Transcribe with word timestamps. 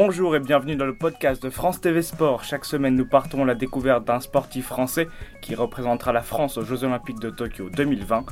Bonjour 0.00 0.36
et 0.36 0.38
bienvenue 0.38 0.76
dans 0.76 0.86
le 0.86 0.94
podcast 0.94 1.42
de 1.42 1.50
France 1.50 1.80
TV 1.80 2.02
Sport. 2.02 2.44
Chaque 2.44 2.64
semaine, 2.64 2.94
nous 2.94 3.04
partons 3.04 3.42
à 3.42 3.46
la 3.46 3.56
découverte 3.56 4.04
d'un 4.04 4.20
sportif 4.20 4.66
français 4.66 5.08
qui 5.42 5.56
représentera 5.56 6.12
la 6.12 6.22
France 6.22 6.56
aux 6.56 6.62
Jeux 6.62 6.84
Olympiques 6.84 7.18
de 7.18 7.30
Tokyo 7.30 7.68
2020. 7.68 8.26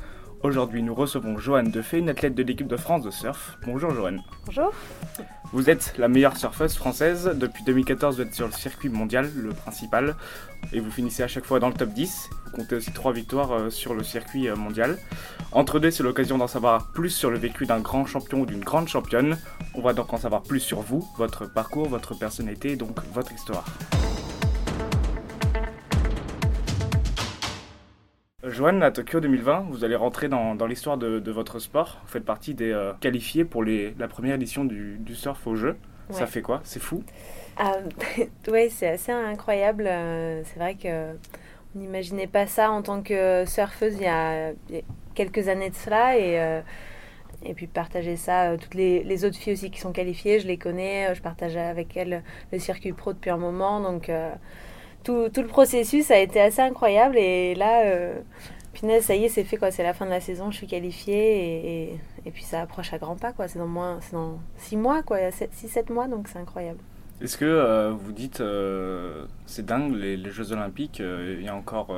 Aujourd'hui, 0.44 0.84
nous 0.84 0.94
recevons 0.94 1.38
Joanne 1.38 1.72
Defay, 1.72 1.98
une 1.98 2.08
athlète 2.08 2.36
de 2.36 2.44
l'équipe 2.44 2.68
de 2.68 2.76
France 2.76 3.02
de 3.02 3.10
surf. 3.10 3.58
Bonjour 3.66 3.90
Joanne. 3.90 4.22
Bonjour. 4.46 4.72
Vous 5.52 5.70
êtes 5.70 5.94
la 5.96 6.08
meilleure 6.08 6.36
surfeuse 6.36 6.74
française. 6.74 7.30
Depuis 7.34 7.64
2014, 7.64 8.16
vous 8.16 8.22
êtes 8.22 8.34
sur 8.34 8.46
le 8.46 8.52
circuit 8.52 8.88
mondial, 8.88 9.30
le 9.36 9.50
principal, 9.50 10.16
et 10.72 10.80
vous 10.80 10.90
finissez 10.90 11.22
à 11.22 11.28
chaque 11.28 11.44
fois 11.44 11.60
dans 11.60 11.68
le 11.68 11.74
top 11.74 11.90
10. 11.90 12.30
Vous 12.44 12.50
comptez 12.50 12.76
aussi 12.76 12.92
trois 12.92 13.12
victoires 13.12 13.52
euh, 13.52 13.70
sur 13.70 13.94
le 13.94 14.02
circuit 14.02 14.48
euh, 14.48 14.56
mondial. 14.56 14.98
Entre 15.52 15.78
deux, 15.78 15.90
c'est 15.90 16.02
l'occasion 16.02 16.36
d'en 16.36 16.48
savoir 16.48 16.88
plus 16.88 17.10
sur 17.10 17.30
le 17.30 17.38
vécu 17.38 17.64
d'un 17.64 17.80
grand 17.80 18.06
champion 18.06 18.40
ou 18.40 18.46
d'une 18.46 18.64
grande 18.64 18.88
championne. 18.88 19.38
On 19.74 19.82
va 19.82 19.92
donc 19.92 20.12
en 20.12 20.18
savoir 20.18 20.42
plus 20.42 20.60
sur 20.60 20.80
vous, 20.80 21.06
votre 21.16 21.46
parcours, 21.46 21.88
votre 21.88 22.14
personnalité 22.18 22.72
et 22.72 22.76
donc 22.76 22.96
votre 23.14 23.32
histoire. 23.32 23.64
Joanne, 28.50 28.82
à 28.82 28.92
Tokyo 28.92 29.18
2020, 29.20 29.66
vous 29.70 29.84
allez 29.84 29.96
rentrer 29.96 30.28
dans, 30.28 30.54
l'histoire 30.66 30.96
de, 30.96 31.30
votre 31.30 31.58
sport. 31.58 31.98
Vous 32.04 32.10
faites 32.12 32.24
partie 32.24 32.54
des 32.54 32.70
euh, 32.70 32.92
qualifiés 33.00 33.44
pour 33.44 33.64
les, 33.64 33.94
la 33.98 34.06
première 34.06 34.36
édition 34.36 34.64
du, 34.64 35.14
surf 35.14 35.46
au 35.46 35.56
jeu. 35.56 35.76
Ça 36.10 36.26
fait 36.26 36.42
quoi? 36.42 36.60
C'est 36.64 36.80
fou? 36.80 37.02
Euh, 37.58 37.88
Oui, 38.52 38.68
c'est 38.68 38.88
assez 38.88 39.12
incroyable. 39.12 39.86
Euh, 39.86 40.42
c'est 40.44 40.58
vrai 40.58 40.74
que 40.74 41.12
on 41.74 41.78
n'imaginait 41.78 42.26
pas 42.26 42.46
ça 42.46 42.70
en 42.70 42.82
tant 42.82 43.00
que 43.00 43.44
surfeuse 43.46 43.94
il 43.94 44.02
y 44.02 44.06
a, 44.06 44.52
quelques 45.14 45.48
années 45.48 45.70
de 45.70 45.74
cela. 45.74 46.18
Et, 46.18 46.38
euh, 46.38 46.60
et 47.42 47.54
puis 47.54 47.66
partager 47.66 48.16
ça, 48.16 48.58
toutes 48.58 48.74
les, 48.74 49.02
les, 49.04 49.24
autres 49.24 49.38
filles 49.38 49.54
aussi 49.54 49.70
qui 49.70 49.80
sont 49.80 49.92
qualifiées, 49.92 50.38
je 50.38 50.46
les 50.46 50.58
connais. 50.58 51.14
Je 51.14 51.22
partage 51.22 51.56
avec 51.56 51.96
elles 51.96 52.22
le 52.52 52.58
circuit 52.58 52.92
pro 52.92 53.14
depuis 53.14 53.30
un 53.30 53.38
moment. 53.38 53.80
Donc 53.80 54.10
tout, 55.06 55.28
tout, 55.28 55.42
le 55.42 55.46
processus 55.46 56.10
a 56.10 56.18
été 56.18 56.40
assez 56.40 56.60
incroyable. 56.60 57.16
Et 57.16 57.54
là, 57.54 57.84
euh, 57.84 58.20
ça 59.00 59.14
y 59.14 59.24
est, 59.24 59.28
c'est 59.28 59.44
fait. 59.44 59.56
quoi. 59.56 59.70
C'est 59.70 59.84
la 59.84 59.94
fin 59.94 60.04
de 60.04 60.10
la 60.10 60.20
saison, 60.20 60.50
je 60.50 60.56
suis 60.56 60.66
qualifiée. 60.66 61.92
Et, 61.92 62.00
et, 62.26 62.30
puis 62.30 62.42
ça 62.42 62.60
approche 62.62 62.92
à 62.92 62.98
grands 62.98 63.16
pas. 63.16 63.32
quoi. 63.32 63.46
C'est 63.48 63.58
dans, 63.58 63.66
moins, 63.66 64.00
dans 64.12 64.38
six 64.56 64.76
mois, 64.76 65.02
quoi. 65.02 65.18
6-7 65.30 65.92
mois, 65.92 66.08
donc 66.08 66.28
c'est 66.28 66.38
incroyable. 66.38 66.80
Est-ce 67.20 67.38
que 67.38 67.46
euh, 67.46 67.92
vous 67.92 68.12
dites, 68.12 68.40
euh, 68.40 69.24
c'est 69.46 69.64
dingue, 69.64 69.94
les, 69.94 70.18
les, 70.18 70.30
Jeux 70.30 70.52
Olympiques, 70.52 71.00
euh, 71.00 71.36
il 71.38 71.46
y 71.46 71.48
a 71.48 71.54
encore 71.54 71.94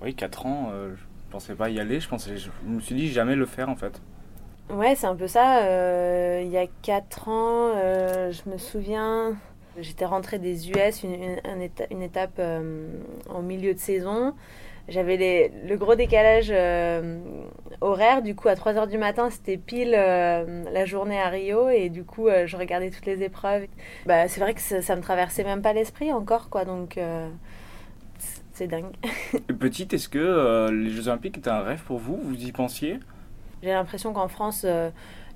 oui, 0.00 0.14
4 0.14 0.46
ans, 0.46 0.72
je 0.94 1.02
pensais 1.30 1.54
pas 1.54 1.70
y 1.70 1.80
aller. 1.80 1.98
Je, 1.98 2.08
pensais, 2.08 2.36
je 2.36 2.50
me 2.64 2.80
suis 2.80 2.94
dit 2.94 3.08
jamais 3.08 3.34
le 3.34 3.46
faire 3.46 3.68
en 3.68 3.76
fait. 3.76 4.00
Ouais, 4.70 4.94
c'est 4.94 5.08
un 5.08 5.16
peu 5.16 5.26
ça. 5.26 6.40
il 6.40 6.50
y 6.50 6.56
a 6.56 6.66
4 6.82 7.28
ans, 7.28 7.72
je 8.30 8.48
me 8.48 8.58
souviens, 8.58 9.36
J'étais 9.78 10.04
rentrée 10.04 10.38
des 10.38 10.70
US, 10.70 11.02
une, 11.04 11.38
une, 11.90 12.02
étape, 12.02 12.38
euh, 12.38 12.88
en 13.28 13.42
milieu 13.42 13.72
de 13.72 13.78
saison. 13.78 14.34
J'avais 14.88 15.52
le 15.68 15.76
gros 15.76 15.94
décalage 15.94 16.48
euh, 16.50 17.20
horaire, 17.80 18.22
du 18.22 18.34
coup 18.34 18.48
à 18.48 18.54
3h 18.54 18.88
du 18.88 18.98
matin 18.98 19.30
c'était 19.30 19.56
pile 19.56 19.94
euh, 19.96 20.64
la 20.72 20.84
journée 20.84 21.20
à 21.20 21.28
Rio 21.28 21.68
et 21.68 21.90
du 21.90 22.02
coup 22.02 22.28
je 22.28 22.56
regardais 22.56 22.90
toutes 22.90 23.06
les 23.06 23.22
épreuves. 23.22 23.66
Bah, 24.06 24.26
c'est 24.26 24.40
vrai 24.40 24.54
que 24.54 24.60
ça, 24.60 24.82
ça, 24.82 24.96
me 24.96 25.02
traversait 25.02 25.44
même 25.44 25.62
pas 25.62 25.72
l'esprit 25.72 26.12
encore 26.12 26.48
quoi, 26.50 26.64
donc 26.64 26.98
c'est 28.52 28.66
dingue. 28.66 28.92
Petite, 29.60 29.94
est-ce 29.94 30.08
que 30.08 30.70
les 30.70 30.90
Jeux 30.90 31.06
Olympiques 31.06 31.38
étaient 31.38 31.50
un 31.50 31.60
rêve 31.60 31.84
pour 31.84 31.98
vous? 31.98 32.18
Vous 32.20 32.42
y 32.42 32.50
pensiez? 32.50 32.98
J'ai 33.62 33.70
l'impression 33.70 34.12
qu'en 34.12 34.28
France 34.28 34.66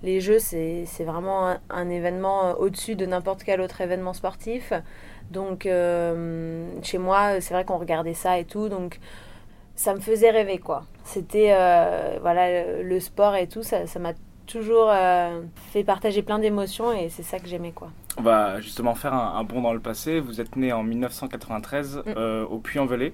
les 0.03 0.21
Jeux, 0.21 0.38
c'est 0.38 0.84
vraiment 1.00 1.56
un, 1.71 1.88
événement 1.88 2.47
euh, 2.47 2.55
au-dessus 2.55 2.97
de 2.97 3.06
n'importe 3.06 3.43
quel 3.43 3.60
autre 3.60 3.81
événement 3.81 4.12
sportif. 4.12 4.72
Donc, 5.31 5.66
euh, 5.66 6.66
chez 6.82 6.99
moi, 6.99 7.41
c'est 7.41 7.55
vrai 7.55 7.65
qu'on 7.65 7.78
regardait 7.78 8.15
ça 8.15 8.38
et 8.38 8.44
tout. 8.44 8.69
Donc, 8.69 9.00
ça 9.77 9.94
me 9.94 10.00
faisait 10.00 10.31
rêver, 10.31 10.59
quoi. 10.59 10.84
C'était, 11.04 11.53
euh, 11.53 12.19
voilà, 12.21 12.83
le 12.83 13.00
sport 13.00 13.34
et 13.37 13.49
tout, 13.49 13.62
ça 13.62 13.87
m'a 13.99 14.12
toujours 14.47 14.93
fait 15.72 15.84
partager 15.84 16.22
plein 16.22 16.38
d'émotions 16.38 16.93
et 16.93 17.09
c'est 17.09 17.22
ça 17.22 17.38
que 17.38 17.49
j'aimais, 17.49 17.72
quoi. 17.72 17.88
On 18.19 18.22
va 18.22 18.60
justement 18.60 18.94
faire 18.94 19.15
un, 19.15 19.43
bond 19.43 19.62
dans 19.62 19.72
le 19.72 19.81
passé. 19.81 20.21
Vous 20.21 20.41
êtes 20.41 20.54
né 20.54 20.72
en 20.72 20.83
1993 20.83 22.03
mm. 22.04 22.44
au 22.50 22.59
Puy-en-Velay, 22.59 23.12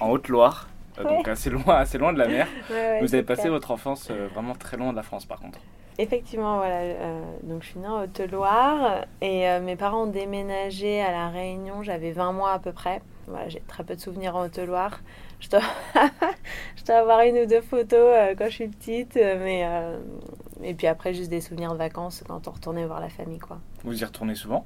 en 0.00 0.10
Haute-Loire. 0.10 0.68
Donc 1.02 1.28
assez 1.28 1.50
loin, 1.50 1.76
assez 1.76 1.98
loin 1.98 2.12
de 2.12 2.18
la 2.18 2.26
mer. 2.26 2.48
vous 3.00 3.14
avez 3.14 3.22
passé 3.22 3.48
votre 3.48 3.70
enfance 3.70 4.10
vraiment 4.10 4.54
très 4.54 4.76
loin 4.76 4.90
de 4.90 4.96
la 4.96 5.02
France 5.02 5.24
par 5.26 5.38
contre. 5.40 5.60
Effectivement, 5.98 6.58
voilà. 6.58 6.80
Euh, 6.80 7.22
donc, 7.42 7.62
je 7.62 7.68
suis 7.68 7.80
née 7.80 7.88
en 7.88 8.02
Haute-Loire 8.02 9.06
et 9.22 9.48
euh, 9.48 9.60
mes 9.60 9.76
parents 9.76 10.02
ont 10.02 10.10
déménagé 10.10 11.00
à 11.00 11.10
La 11.10 11.28
Réunion. 11.28 11.82
J'avais 11.82 12.12
20 12.12 12.32
mois 12.32 12.52
à 12.52 12.58
peu 12.58 12.72
près. 12.72 13.00
Voilà, 13.26 13.48
j'ai 13.48 13.60
très 13.60 13.82
peu 13.82 13.96
de 13.96 14.00
souvenirs 14.00 14.36
en 14.36 14.44
Haute-Loire. 14.44 15.00
Je 15.38 15.50
dois, 15.50 15.60
je 16.76 16.84
dois 16.84 16.96
avoir 16.96 17.20
une 17.20 17.36
ou 17.36 17.44
deux 17.44 17.60
photos 17.60 17.92
euh, 17.92 18.34
quand 18.38 18.46
je 18.46 18.54
suis 18.54 18.68
petite, 18.68 19.16
mais 19.16 19.68
et 20.62 20.72
puis 20.72 20.86
après 20.86 21.12
juste 21.12 21.28
des 21.28 21.42
souvenirs 21.42 21.72
de 21.72 21.76
vacances 21.76 22.24
quand 22.26 22.48
on 22.48 22.52
retournait 22.52 22.86
voir 22.86 23.00
la 23.00 23.10
famille, 23.10 23.38
quoi. 23.38 23.58
Vous 23.84 24.00
y 24.00 24.02
retournez 24.02 24.34
souvent? 24.34 24.64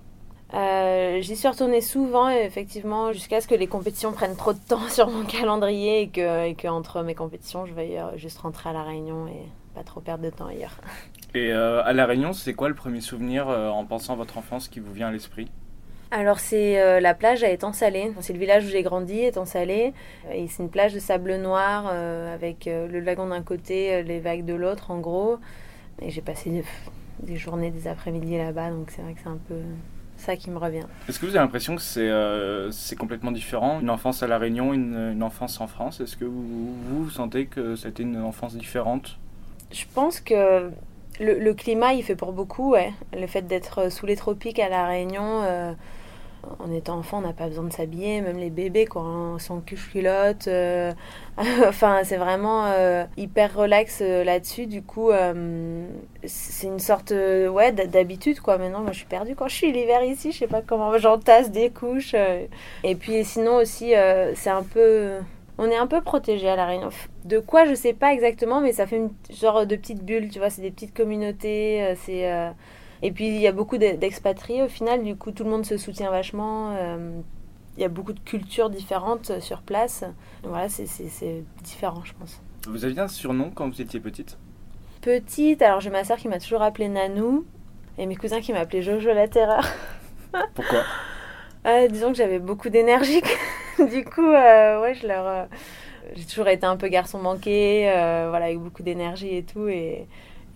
J'y 0.52 1.34
suis 1.34 1.48
retournée 1.48 1.80
souvent, 1.80 2.28
effectivement, 2.28 3.12
jusqu'à 3.12 3.40
ce 3.40 3.48
que 3.48 3.56
les 3.56 3.66
compétitions 3.66 4.12
prennent 4.12 4.36
trop 4.36 4.52
de 4.52 4.60
temps 4.60 4.88
sur 4.88 5.10
mon 5.10 5.24
calendrier 5.24 6.02
et 6.02 6.08
que, 6.08 6.46
et 6.46 6.54
que 6.54 6.68
entre 6.68 7.02
mes 7.02 7.16
compétitions, 7.16 7.66
je 7.66 7.74
veuille 7.74 8.00
juste 8.14 8.38
rentrer 8.38 8.70
à 8.70 8.72
la 8.72 8.84
Réunion 8.84 9.26
et 9.26 9.48
pas 9.74 9.82
trop 9.82 10.00
perdre 10.00 10.22
de 10.22 10.30
temps 10.30 10.46
ailleurs. 10.46 10.76
Et 11.34 11.52
euh, 11.52 11.82
à 11.84 11.92
La 11.92 12.06
Réunion, 12.06 12.32
c'est 12.32 12.54
quoi 12.54 12.68
le 12.68 12.74
premier 12.74 13.00
souvenir 13.00 13.48
euh, 13.48 13.68
en 13.68 13.84
pensant 13.84 14.14
à 14.14 14.16
votre 14.16 14.36
enfance 14.38 14.68
qui 14.68 14.80
vous 14.80 14.92
vient 14.92 15.08
à 15.08 15.12
l'esprit? 15.12 15.48
Alors 16.10 16.40
c'est 16.40 16.80
euh, 16.80 16.98
la 16.98 17.14
plage 17.14 17.44
à 17.44 17.50
Étang-Salé. 17.50 18.12
C'est 18.20 18.32
le 18.32 18.40
village 18.40 18.64
où 18.64 18.68
j'ai 18.68 18.82
grandi, 18.82 19.20
Étang-Salé. 19.20 19.94
Et 20.32 20.48
c'est 20.48 20.62
une 20.62 20.70
plage 20.70 20.92
de 20.92 20.98
sable 20.98 21.36
noir 21.36 21.86
avec 21.86 22.66
le 22.66 22.98
lagon 22.98 23.28
d'un 23.28 23.42
côté, 23.42 24.02
les 24.02 24.18
vagues 24.18 24.44
de 24.44 24.54
l'autre 24.54 24.90
en 24.90 24.98
gros. 24.98 25.38
Et 26.02 26.10
j'ai 26.10 26.20
passé 26.20 26.64
des, 27.20 27.36
journées, 27.36 27.70
des 27.70 27.86
après-midi 27.86 28.36
là-bas, 28.38 28.70
donc 28.70 28.90
c'est 28.90 29.02
vrai 29.02 29.12
que 29.12 29.20
c'est 29.22 29.28
un 29.28 29.38
peu 29.48 29.60
ça 30.16 30.34
qui 30.34 30.50
me 30.50 30.58
revient. 30.58 30.86
Est-ce 31.08 31.20
que 31.20 31.26
vous 31.26 31.36
avez 31.36 31.44
l'impression 31.44 31.76
que 31.76 31.82
c'est 31.82 32.10
c'est 32.72 32.96
complètement 32.96 33.30
différent? 33.30 33.78
Une 33.80 33.90
enfance 33.90 34.24
à 34.24 34.26
La 34.26 34.38
Réunion, 34.38 34.74
une, 34.74 35.12
une 35.12 35.22
enfance 35.22 35.60
en 35.60 35.68
France? 35.68 36.00
Est-ce 36.00 36.16
que 36.16 36.24
vous, 36.24 36.74
vous, 36.88 37.10
sentez 37.10 37.46
que 37.46 37.76
c'était 37.76 38.02
une 38.02 38.20
enfance 38.20 38.56
différente? 38.56 39.16
Je 39.70 39.84
pense 39.94 40.18
que 40.18 40.72
le, 41.20 41.52
climat, 41.52 41.92
il 41.92 42.02
fait 42.02 42.16
pour 42.16 42.32
beaucoup, 42.32 42.72
ouais. 42.72 42.92
Le 43.12 43.26
fait 43.26 43.42
d'être 43.42 43.90
sous 43.92 44.06
les 44.06 44.16
tropiques 44.16 44.58
à 44.58 44.68
La 44.68 44.86
Réunion, 44.86 45.42
euh, 45.42 45.72
en 46.58 46.72
étant 46.72 46.96
enfant, 46.96 47.18
on 47.18 47.20
n'a 47.20 47.34
pas 47.34 47.48
besoin 47.48 47.64
de 47.64 47.72
s'habiller, 47.72 48.22
même 48.22 48.38
les 48.38 48.48
bébés, 48.48 48.86
quoi, 48.86 49.02
hein, 49.02 49.38
sans 49.38 49.60
culotte. 49.60 50.48
Euh, 50.48 50.92
enfin, 51.38 52.00
c'est 52.04 52.16
vraiment 52.16 52.66
euh, 52.66 53.04
hyper 53.18 53.54
relax 53.54 54.00
là-dessus. 54.00 54.66
Du 54.66 54.82
coup, 54.82 55.10
c'est 56.24 56.66
une 56.66 56.78
sorte 56.78 57.10
ouais, 57.12 57.72
d'habitude, 57.72 58.40
quoi. 58.40 58.56
Maintenant, 58.56 58.80
moi, 58.80 58.92
je 58.92 58.98
suis 58.98 59.06
perdue 59.06 59.34
quand 59.34 59.48
je 59.48 59.56
suis 59.56 59.72
l'hiver 59.72 60.02
ici. 60.02 60.32
Je 60.32 60.38
sais 60.38 60.46
pas 60.46 60.62
comment 60.62 60.96
j'entasse 60.96 61.50
des 61.50 61.70
couches. 61.70 62.14
Et 62.82 62.94
puis, 62.94 63.24
sinon 63.24 63.56
aussi, 63.56 63.92
c'est 64.34 64.50
un 64.50 64.62
peu 64.62 65.18
on 65.60 65.66
est 65.66 65.76
un 65.76 65.86
peu 65.86 66.00
protégé 66.00 66.48
à 66.48 66.56
La 66.56 66.64
Réunion. 66.64 66.88
De 67.26 67.38
quoi, 67.38 67.66
je 67.66 67.74
sais 67.74 67.92
pas 67.92 68.14
exactement, 68.14 68.62
mais 68.62 68.72
ça 68.72 68.86
fait 68.86 68.96
une 68.96 69.10
genre 69.30 69.66
de 69.66 69.76
petites 69.76 70.02
bulles, 70.02 70.30
tu 70.30 70.38
vois, 70.38 70.48
c'est 70.48 70.62
des 70.62 70.70
petites 70.70 70.96
communautés, 70.96 71.84
euh, 71.84 71.94
c'est... 72.02 72.32
Euh, 72.32 72.50
et 73.02 73.12
puis, 73.12 73.28
il 73.28 73.40
y 73.40 73.46
a 73.46 73.52
beaucoup 73.52 73.76
d'expatriés 73.76 74.62
au 74.62 74.68
final, 74.68 75.04
du 75.04 75.16
coup, 75.16 75.32
tout 75.32 75.44
le 75.44 75.50
monde 75.50 75.66
se 75.66 75.76
soutient 75.76 76.10
vachement. 76.10 76.76
Euh, 76.76 77.20
il 77.76 77.82
y 77.82 77.84
a 77.84 77.88
beaucoup 77.88 78.14
de 78.14 78.20
cultures 78.20 78.68
différentes 78.68 79.38
sur 79.40 79.60
place. 79.60 80.04
voilà, 80.42 80.68
c'est 80.68 81.44
différent, 81.62 82.02
je 82.04 82.12
pense. 82.18 82.42
Vous 82.66 82.84
aviez 82.84 83.00
un 83.00 83.08
surnom 83.08 83.50
quand 83.54 83.68
vous 83.68 83.80
étiez 83.80 84.00
petite? 84.00 84.38
Petite, 85.00 85.62
alors 85.62 85.80
j'ai 85.80 85.88
ma 85.88 86.04
soeur 86.04 86.18
qui 86.18 86.28
m'a 86.28 86.38
toujours 86.38 86.60
appelée 86.60 86.88
Nanou, 86.88 87.46
et 87.96 88.04
mes 88.04 88.16
cousins 88.16 88.40
qui 88.40 88.52
m'appelaient 88.52 88.82
Jojo 88.82 89.14
la 89.14 89.28
Terreur. 89.28 89.66
Pourquoi? 90.54 90.84
Disons 91.90 92.12
que 92.12 92.16
j'avais 92.18 92.38
beaucoup 92.38 92.68
d'énergie. 92.68 93.22
du 93.90 94.04
coup, 94.04 94.30
euh, 94.30 94.80
ouais, 94.80 94.94
je 94.94 95.06
leur. 95.06 95.26
Euh, 95.26 95.44
j'ai 96.14 96.24
toujours 96.24 96.48
été 96.48 96.66
un 96.66 96.76
peu 96.76 96.88
garçon 96.88 97.18
manqué, 97.18 97.90
euh, 97.90 98.26
voilà, 98.30 98.46
avec 98.46 98.58
beaucoup 98.58 98.82
d'énergie 98.82 99.36
et 99.36 99.44
tout, 99.44 99.68
et, 99.68 100.06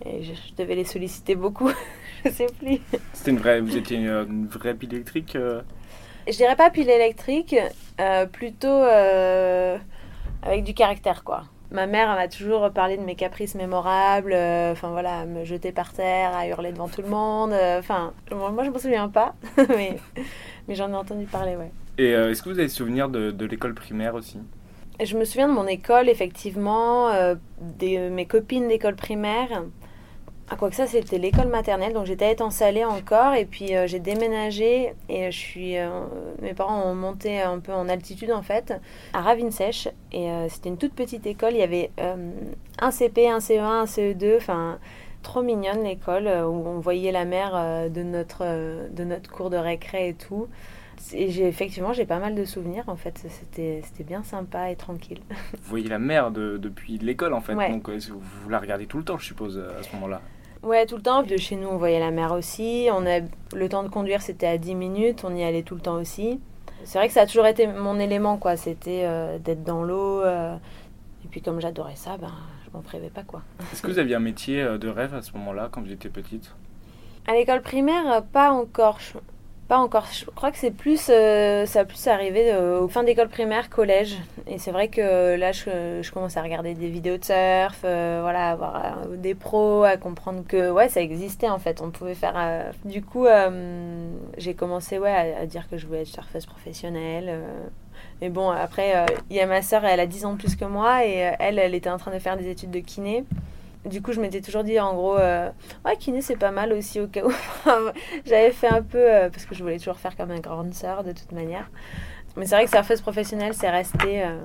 je, 0.03 0.33
devais 0.57 0.75
les 0.75 0.83
solliciter 0.83 1.35
beaucoup. 1.35 1.71
je 2.25 2.29
sais 2.29 2.47
plus. 2.59 2.79
C'était 3.13 3.31
une 3.31 3.37
vraie. 3.37 3.61
Vous 3.61 3.77
étiez 3.77 3.97
une, 3.97 4.47
vraie 4.47 4.73
pile 4.73 4.93
électrique 4.93 5.37
Je 6.27 6.35
dirais 6.35 6.55
pas 6.55 6.69
pile 6.69 6.89
électrique, 6.89 7.55
plutôt 8.33 8.83
avec 10.43 10.63
du 10.63 10.73
caractère, 10.73 11.23
quoi. 11.23 11.45
Ma 11.71 11.87
mère 11.87 12.13
m'a 12.15 12.27
toujours 12.27 12.69
parlé 12.71 12.95
de 12.95 13.01
mes 13.01 13.15
caprices 13.15 13.55
mémorables, 13.55 14.33
enfin 14.33 14.89
voilà, 14.89 15.19
à 15.19 15.25
me 15.25 15.45
jeter 15.45 15.71
par 15.71 15.93
terre, 15.93 16.35
à 16.35 16.47
hurler 16.47 16.71
devant 16.71 16.87
tout 16.87 17.01
le 17.01 17.09
monde. 17.09 17.53
Enfin, 17.79 18.13
moi 18.31 18.63
je 18.63 18.69
me 18.69 18.77
souviens 18.77 19.09
pas, 19.09 19.35
mais, 19.69 19.97
mais 20.67 20.75
j'en 20.75 20.91
ai 20.91 20.95
entendu 20.95 21.25
parler, 21.25 21.55
ouais. 21.55 21.71
Et 21.97 22.13
euh, 22.13 22.31
est-ce 22.31 22.43
que 22.43 22.49
vous 22.49 22.59
avez 22.59 22.69
souvenir 22.69 23.09
de, 23.09 23.31
de 23.31 23.45
l'école 23.45 23.73
primaire 23.73 24.15
aussi? 24.15 24.39
Je 25.03 25.17
me 25.17 25.25
souviens 25.25 25.47
de 25.47 25.53
mon 25.53 25.67
école, 25.67 26.09
effectivement, 26.09 27.09
euh, 27.09 27.35
de 27.79 28.09
mes 28.09 28.25
copines 28.25 28.67
d'école 28.67 28.95
primaire. 28.95 29.63
Ah, 30.47 30.57
quoi 30.57 30.69
que 30.69 30.75
ça, 30.75 30.85
c'était 30.85 31.17
l'école 31.17 31.47
maternelle, 31.47 31.93
donc 31.93 32.05
j'étais 32.05 32.35
à 32.39 32.87
encore, 32.87 33.33
et 33.33 33.45
puis 33.45 33.75
euh, 33.75 33.87
j'ai 33.87 33.97
déménagé, 33.97 34.93
et 35.09 35.31
je 35.31 35.37
suis, 35.37 35.75
euh, 35.75 35.89
mes 36.39 36.53
parents 36.53 36.83
ont 36.83 36.93
monté 36.93 37.41
un 37.41 37.57
peu 37.57 37.73
en 37.73 37.89
altitude 37.89 38.31
en 38.31 38.43
fait, 38.43 38.71
à 39.13 39.21
Ravinsèche, 39.21 39.87
et 40.11 40.29
euh, 40.29 40.47
c'était 40.47 40.69
une 40.69 40.77
toute 40.77 40.93
petite 40.93 41.25
école, 41.25 41.53
il 41.53 41.59
y 41.59 41.63
avait 41.63 41.89
un 42.79 42.91
CP, 42.91 43.27
un 43.27 43.39
CE1, 43.39 43.63
un 43.63 43.85
CE2, 43.85 44.37
enfin 44.37 44.77
trop 45.23 45.41
mignonne 45.41 45.83
l'école, 45.83 46.27
où 46.27 46.67
on 46.67 46.79
voyait 46.79 47.11
la 47.11 47.25
mer 47.25 47.89
de, 47.89 48.03
notre, 48.03 48.45
de 48.91 49.03
notre 49.03 49.31
cours 49.31 49.49
de 49.49 49.57
récré 49.57 50.09
et 50.09 50.13
tout. 50.13 50.47
Et 51.13 51.29
j'ai, 51.29 51.47
effectivement, 51.47 51.93
j'ai 51.93 52.05
pas 52.05 52.19
mal 52.19 52.35
de 52.35 52.45
souvenirs 52.45 52.85
en 52.87 52.95
fait. 52.95 53.25
C'était, 53.29 53.81
c'était 53.83 54.03
bien 54.03 54.23
sympa 54.23 54.71
et 54.71 54.75
tranquille. 54.75 55.19
Vous 55.29 55.69
voyez 55.69 55.87
la 55.87 55.99
mer 55.99 56.31
de, 56.31 56.57
depuis 56.57 56.97
l'école 56.97 57.33
en 57.33 57.41
fait. 57.41 57.55
Donc 57.55 57.89
vous 57.89 58.49
la 58.49 58.59
regardez 58.59 58.85
tout 58.85 58.97
le 58.97 59.03
temps, 59.03 59.17
je 59.17 59.25
suppose, 59.25 59.57
à 59.57 59.83
ce 59.83 59.93
moment-là? 59.95 60.21
Ouais, 60.65 60.87
tout 60.87 60.95
le 60.95 61.03
temps. 61.03 61.21
De 61.21 61.37
chez 61.37 61.55
nous, 61.55 61.67
on 61.67 61.77
voyait 61.77 61.99
la 61.99 62.09
mer 62.09 62.31
aussi. 62.31 62.89
On 62.91 63.05
a... 63.05 63.19
Le 63.53 63.69
temps 63.69 63.83
de 63.83 63.87
conduire, 63.87 64.21
c'était 64.21 64.47
à 64.47 64.57
10 64.57 64.73
minutes. 64.73 65.23
On 65.23 65.35
y 65.35 65.43
allait 65.43 65.61
tout 65.61 65.75
le 65.75 65.81
temps 65.81 65.95
aussi. 65.95 66.39
C'est 66.83 66.97
vrai 66.97 67.07
que 67.07 67.13
ça 67.13 67.21
a 67.21 67.25
toujours 67.27 67.45
été 67.45 67.67
mon 67.67 67.99
élément, 67.99 68.37
quoi. 68.37 68.57
C'était 68.57 69.03
euh, 69.05 69.37
d'être 69.37 69.63
dans 69.63 69.83
l'eau. 69.83 70.21
Euh. 70.21 70.55
Et 71.23 71.27
puis, 71.27 71.41
comme 71.41 71.61
j'adorais 71.61 71.95
ça, 71.95 72.17
ben, 72.17 72.31
je 72.65 72.71
m'en 72.75 72.81
privais 72.81 73.09
pas, 73.09 73.21
quoi. 73.21 73.43
Est-ce 73.71 73.83
que 73.83 73.91
vous 73.91 73.99
aviez 73.99 74.15
un 74.15 74.19
métier 74.19 74.61
euh, 74.61 74.77
de 74.79 74.87
rêve 74.87 75.13
à 75.13 75.21
ce 75.21 75.33
moment-là, 75.33 75.69
quand 75.71 75.81
vous 75.81 75.91
étiez 75.91 76.09
petite? 76.09 76.51
À 77.27 77.33
l'école 77.33 77.61
primaire, 77.61 78.23
pas 78.33 78.51
encore. 78.51 78.99
Pas 79.67 79.77
encore. 79.79 80.05
Je 80.11 80.25
crois 80.25 80.51
que 80.51 80.59
c'est 80.59 80.69
plus, 80.69 81.09
euh, 81.09 81.65
ça 81.65 81.79
a 81.79 81.85
plus 81.85 82.05
arrivé 82.07 82.51
euh, 82.51 82.81
au 82.81 82.87
fin 82.87 83.03
d'école 83.03 83.29
primaire, 83.29 83.71
collège. 83.71 84.15
Et 84.45 84.59
c'est 84.59 84.71
vrai 84.71 84.89
que 84.89 85.35
là, 85.35 85.51
je, 85.51 86.01
je, 86.03 86.11
commence 86.11 86.37
à 86.37 86.43
regarder 86.43 86.75
des 86.75 86.87
vidéos 86.87 87.17
de 87.17 87.23
surf, 87.23 87.79
euh, 87.83 88.19
voilà, 88.21 88.51
avoir 88.51 89.07
des 89.17 89.33
pros, 89.33 89.83
à 89.83 89.97
comprendre 89.97 90.43
que 90.47 90.69
ouais, 90.69 90.87
ça 90.87 91.01
existait 91.01 91.49
en 91.49 91.57
fait. 91.57 91.81
On 91.81 91.89
pouvait 91.89 92.13
faire. 92.13 92.35
Du 92.85 93.01
coup, 93.01 93.25
j'ai 94.37 94.53
commencé 94.53 94.99
ouais 94.99 95.35
à, 95.35 95.45
dire 95.47 95.67
que 95.67 95.77
je 95.77 95.87
voulais 95.87 96.01
être 96.01 96.07
surfeuse 96.07 96.45
professionnelle. 96.45 97.33
Mais 98.21 98.29
bon, 98.29 98.51
après, 98.51 98.93
il 99.31 99.35
y 99.35 99.39
a 99.39 99.47
ma 99.47 99.63
soeur, 99.63 99.83
elle 99.83 99.99
a 99.99 100.05
10 100.05 100.25
ans 100.25 100.33
de 100.33 100.37
plus 100.37 100.55
que 100.55 100.65
moi 100.65 101.05
et 101.05 101.33
elle, 101.39 101.57
elle 101.57 101.73
était 101.73 101.89
en 101.89 101.97
train 101.97 102.11
de 102.11 102.19
faire 102.19 102.37
des 102.37 102.49
études 102.49 102.71
de 102.71 102.79
kiné 102.79 103.25
du 103.85 104.01
coup, 104.01 104.11
je 104.13 104.19
m'étais 104.19 104.41
toujours 104.41 104.63
dit, 104.63 104.79
en 104.79 104.93
gros, 104.93 105.17
euh, 105.17 105.49
ouais, 105.85 105.95
kiné, 105.97 106.21
c'est 106.21 106.37
pas 106.37 106.51
mal 106.51 106.73
aussi 106.73 106.99
au 106.99 107.07
cas 107.07 107.23
où. 107.23 107.31
J'avais 108.25 108.51
fait 108.51 108.67
un 108.67 108.81
peu, 108.81 108.97
euh, 108.97 109.29
parce 109.29 109.45
que 109.45 109.55
je 109.55 109.63
voulais 109.63 109.77
toujours 109.77 109.97
faire 109.97 110.15
comme 110.15 110.31
un 110.31 110.39
grande 110.39 110.73
sœur, 110.73 111.03
de 111.03 111.11
toute 111.11 111.31
manière. 111.31 111.69
Mais 112.35 112.45
c'est 112.45 112.55
vrai 112.55 112.65
que 112.65 112.71
surfeuse 112.71 113.01
professionnelle, 113.01 113.53
c'est 113.53 113.69
resté, 113.69 114.23
euh, 114.23 114.39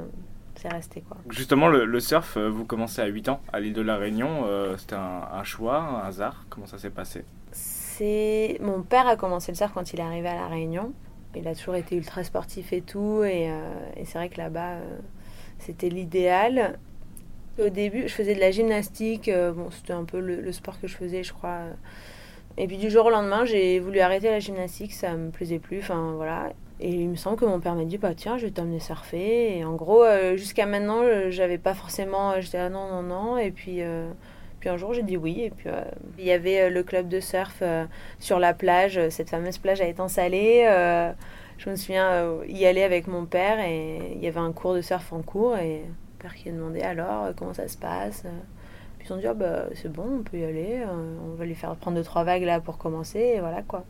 c'est 0.55 0.69
resté, 0.69 1.01
quoi. 1.01 1.17
Justement, 1.31 1.69
le, 1.69 2.01
surf, 2.01 2.37
vous 2.37 2.65
commencez 2.65 3.01
à 3.01 3.07
8 3.07 3.31
ans, 3.31 3.41
à 3.53 3.61
l'île 3.61 3.73
de 3.73 3.83
la 3.83 3.97
Réunion. 3.97 4.47
C'était 4.77 4.97
un, 4.97 5.43
choix, 5.43 5.79
un 5.79 6.07
hasard? 6.07 6.45
Comment 6.51 6.67
ça 6.67 6.79
s'est 6.79 6.91
passé? 6.91 7.25
C'est... 7.51 8.59
Mon 8.61 8.83
père 8.83 9.09
a 9.09 9.17
commencé 9.17 9.51
le 9.51 9.57
surf 9.57 9.73
quand 9.73 9.93
il 9.93 10.01
est 10.01 10.05
arrivé 10.05 10.29
à 10.29 10.35
la 10.35 10.47
Réunion. 10.47 10.93
Il 11.35 11.49
a 11.49 11.55
toujours 11.55 11.77
été 11.77 11.97
ultra 11.97 12.23
sportif 12.23 12.73
et 12.73 12.83
tout. 12.83 13.25
Et, 13.25 13.51
et 13.97 14.05
c'est 14.05 14.19
vrai 14.19 14.29
que 14.29 14.39
là-bas, 14.39 14.77
c'était 15.59 15.89
l'idéal. 15.89 16.79
Au 17.58 17.69
début, 17.69 18.02
je 18.06 18.14
faisais 18.14 18.35
de 18.35 18.41
la 18.41 18.50
gymnastique. 18.50 19.29
Euh, 19.29 19.52
bon, 19.52 19.70
c'était 19.70 19.93
un 19.93 20.05
peu 20.05 20.20
le, 20.20 20.52
sport 20.52 20.81
que 20.81 20.87
je 20.87 20.97
faisais, 20.97 21.23
je 21.23 21.32
crois. 21.32 21.61
Et 22.56 22.67
puis 22.67 22.79
du 22.79 22.91
jour 22.91 23.06
au 23.06 23.11
lendemain, 23.11 23.44
j'ai 23.44 23.79
voulu 23.81 24.00
arrêter 24.00 24.31
la 24.31 24.38
gymnastique, 24.38 24.93
ça 24.93 25.14
me 25.14 25.31
plaisait 25.31 25.58
plus. 25.58 25.81
Enfin 25.81 26.12
voilà. 26.17 26.52
Et 26.81 26.91
il 26.91 27.08
me 27.08 27.17
semble 27.17 27.37
que 27.37 27.44
mon 27.44 27.61
père 27.61 27.75
m'a 27.75 27.85
dit 27.85 27.99
bah 27.99 28.14
tiens, 28.14 28.38
je 28.38 28.47
vais 28.47 28.52
t'emmener 28.52 28.81
surfer. 28.81 29.58
Et 29.58 29.64
en 29.64 29.75
gros, 29.75 30.05
euh, 30.05 30.37
jusqu'à 30.37 30.67
maintenant, 30.67 31.02
j'avais 31.31 31.58
pas 31.58 31.75
forcément. 31.75 32.41
J'étais 32.41 32.58
ah 32.58 32.70
non 32.70 32.88
non 32.88 33.02
non. 33.02 33.38
Et 33.38 33.50
puis. 33.50 33.82
Euh, 33.82 34.11
puis 34.61 34.69
un 34.69 34.76
jour, 34.76 34.93
j'ai 34.93 35.02
dit 35.02 35.17
oui. 35.17 35.41
Et 35.41 35.50
puis, 35.50 35.70
il 36.19 36.25
y 36.25 36.32
avait 36.32 36.69
le 36.69 36.82
club 36.82 37.08
de 37.08 37.19
surf 37.19 37.62
sur 38.19 38.38
la 38.38 38.52
plage, 38.52 39.00
cette 39.08 39.31
fameuse 39.31 39.56
plage 39.56 39.81
à 39.81 39.87
étang 39.87 40.08
salé. 40.08 40.67
je 41.56 41.70
me 41.70 41.76
souviens 41.76 42.43
y 42.47 42.67
aller 42.67 42.82
avec 42.82 43.06
mon 43.06 43.25
père 43.25 43.58
et 43.61 44.12
il 44.14 44.23
y 44.23 44.26
avait 44.26 44.41
un 44.41 44.52
cours 44.52 44.75
de 44.75 44.82
surf 44.82 45.14
en 45.14 45.23
cours. 45.23 45.56
Père 46.21 46.35
qui 46.35 46.49
a 46.49 46.53
demandé 46.53 46.81
alors 46.83 47.25
euh, 47.25 47.33
comment 47.37 47.55
ça 47.55 47.69
se 47.69 47.77
passe. 47.77 48.25
Puis 48.99 49.09
ils 49.09 49.13
ont 49.13 49.17
dit 49.17 49.27
oh, 49.29 49.35
bah, 49.35 49.65
c'est 49.75 49.91
bon, 49.91 50.21
on 50.21 50.23
peut 50.23 50.39
y 50.39 50.45
aller, 50.45 50.83
euh, 50.87 51.17
on 51.25 51.35
va 51.35 51.45
lui 51.45 51.55
faire 51.55 51.75
prendre 51.77 51.97
deux 51.97 52.05
trois 52.05 52.25
vagues 52.25 52.43
là 52.43 52.61
pour 52.61 52.79
commencer 52.79 53.19
et 53.19 53.41
voilà 53.41 53.63
quoi. 53.63 53.85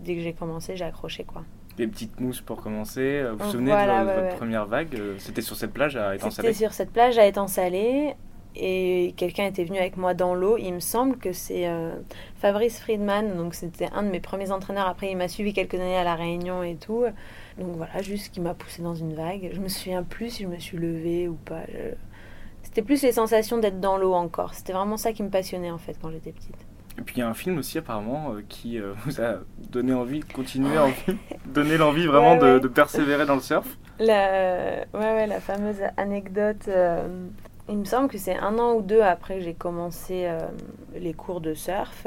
Dès 0.00 0.14
que 0.14 0.20
j'ai 0.20 0.32
commencé, 0.32 0.76
j'ai 0.76 0.84
accroché 0.84 1.24
quoi. 1.24 1.42
Des 1.76 1.86
petites 1.86 2.18
mousses 2.20 2.40
pour 2.40 2.60
commencer. 2.60 3.24
Vous 3.30 3.44
vous 3.44 3.50
souvenez 3.50 3.70
de, 3.70 4.20
votre 4.20 4.36
première 4.36 4.66
vague 4.66 4.94
euh, 4.96 5.14
C'était 5.18 5.42
sur 5.42 5.56
cette 5.56 5.72
plage 5.72 5.96
à 5.96 6.14
Étang 6.16 6.30
Salé 6.30 6.48
C'était 6.48 6.64
sur 6.64 6.72
cette 6.72 6.90
plage 6.90 7.18
à 7.18 7.26
Étang 7.26 7.46
Salé 7.46 8.14
et 8.56 9.14
quelqu'un 9.16 9.44
était 9.44 9.62
venu 9.62 9.78
avec 9.78 9.96
moi 9.96 10.14
dans 10.14 10.34
l'eau. 10.34 10.56
Il 10.58 10.74
me 10.74 10.80
semble 10.80 11.18
que 11.18 11.32
c'est 11.32 11.70
Fabrice 12.38 12.80
Friedman, 12.80 13.36
donc 13.36 13.54
c'était 13.54 13.88
un 13.92 14.02
de 14.02 14.08
mes 14.08 14.18
premiers 14.18 14.50
entraîneurs. 14.50 14.88
Après, 14.88 15.10
il 15.10 15.16
m'a 15.16 15.28
suivi 15.28 15.52
quelques 15.52 15.74
années 15.74 15.96
à 15.96 16.02
La 16.02 16.16
Réunion 16.16 16.64
et 16.64 16.74
tout. 16.74 17.04
Donc 17.58 17.76
voilà, 17.76 18.00
juste 18.02 18.32
qui 18.32 18.40
m'a 18.40 18.54
poussé 18.54 18.82
dans 18.82 18.94
une 18.94 19.14
vague. 19.14 19.50
Je 19.52 19.60
me 19.60 19.68
souviens 19.68 20.02
plus 20.02 20.30
si 20.30 20.44
je 20.44 20.48
me 20.48 20.58
suis 20.58 20.78
levée 20.78 21.28
ou 21.28 21.34
pas. 21.34 21.62
C'était 22.62 22.82
plus 22.82 23.02
les 23.02 23.12
sensations 23.12 23.58
d'être 23.58 23.80
dans 23.80 23.96
l'eau 23.96 24.14
encore. 24.14 24.54
C'était 24.54 24.72
vraiment 24.72 24.96
ça 24.96 25.12
qui 25.12 25.22
me 25.22 25.30
passionnait 25.30 25.70
en 25.70 25.78
fait 25.78 25.96
quand 26.00 26.10
j'étais 26.10 26.32
petite. 26.32 26.66
Et 26.98 27.02
puis 27.02 27.16
il 27.16 27.18
y 27.20 27.22
a 27.22 27.28
un 27.28 27.34
film 27.34 27.58
aussi 27.58 27.78
apparemment 27.78 28.32
euh, 28.32 28.42
qui 28.48 28.78
euh, 28.78 28.92
vous 29.04 29.20
a 29.20 29.36
donné 29.70 29.94
envie 29.94 30.20
de 30.20 30.32
continuer, 30.32 30.76
donné 31.46 31.76
l'envie 31.76 32.06
vraiment 32.06 32.36
De, 32.36 32.58
persévérer 32.68 33.24
dans 33.24 33.36
le 33.36 33.40
surf. 33.40 33.78
La, 33.98 34.84
ouais, 34.94 35.14
ouais, 35.14 35.26
la 35.26 35.40
fameuse 35.40 35.80
anecdote. 35.96 36.68
Euh, 36.68 37.26
il 37.68 37.78
me 37.78 37.84
semble 37.84 38.08
que 38.08 38.18
c'est 38.18 38.36
un 38.36 38.58
an 38.58 38.74
ou 38.74 38.82
deux 38.82 39.02
après 39.02 39.38
que 39.38 39.44
j'ai 39.44 39.54
commencé 39.54 40.26
les 40.94 41.12
cours 41.12 41.42
de 41.42 41.52
surf. 41.52 42.06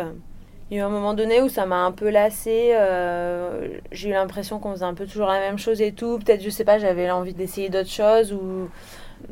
Il 0.72 0.78
y 0.78 0.80
a 0.80 0.84
eu 0.84 0.86
un 0.86 0.90
moment 0.90 1.14
donné 1.14 1.42
où 1.42 1.50
ça 1.50 1.66
m'a 1.66 1.84
un 1.84 1.92
peu 1.92 2.10
lassé. 2.10 2.72
Euh, 2.76 3.78
j'ai 3.92 4.08
eu 4.08 4.14
l'impression 4.14 4.58
qu'on 4.58 4.72
faisait 4.72 4.86
un 4.86 4.94
peu 4.94 5.06
toujours 5.06 5.28
la 5.28 5.42
même 5.42 5.58
chose 5.58 5.82
et 5.82 5.92
tout. 5.92 6.18
Peut-être, 6.18 6.42
je 6.42 6.50
sais 6.50 6.64
pas, 6.64 6.80
j'avais 6.80 7.12
envie 7.12 7.34
d'essayer 7.34 7.68
d'autres 7.68 7.90
choses. 7.90 8.32
Ou 8.32 8.70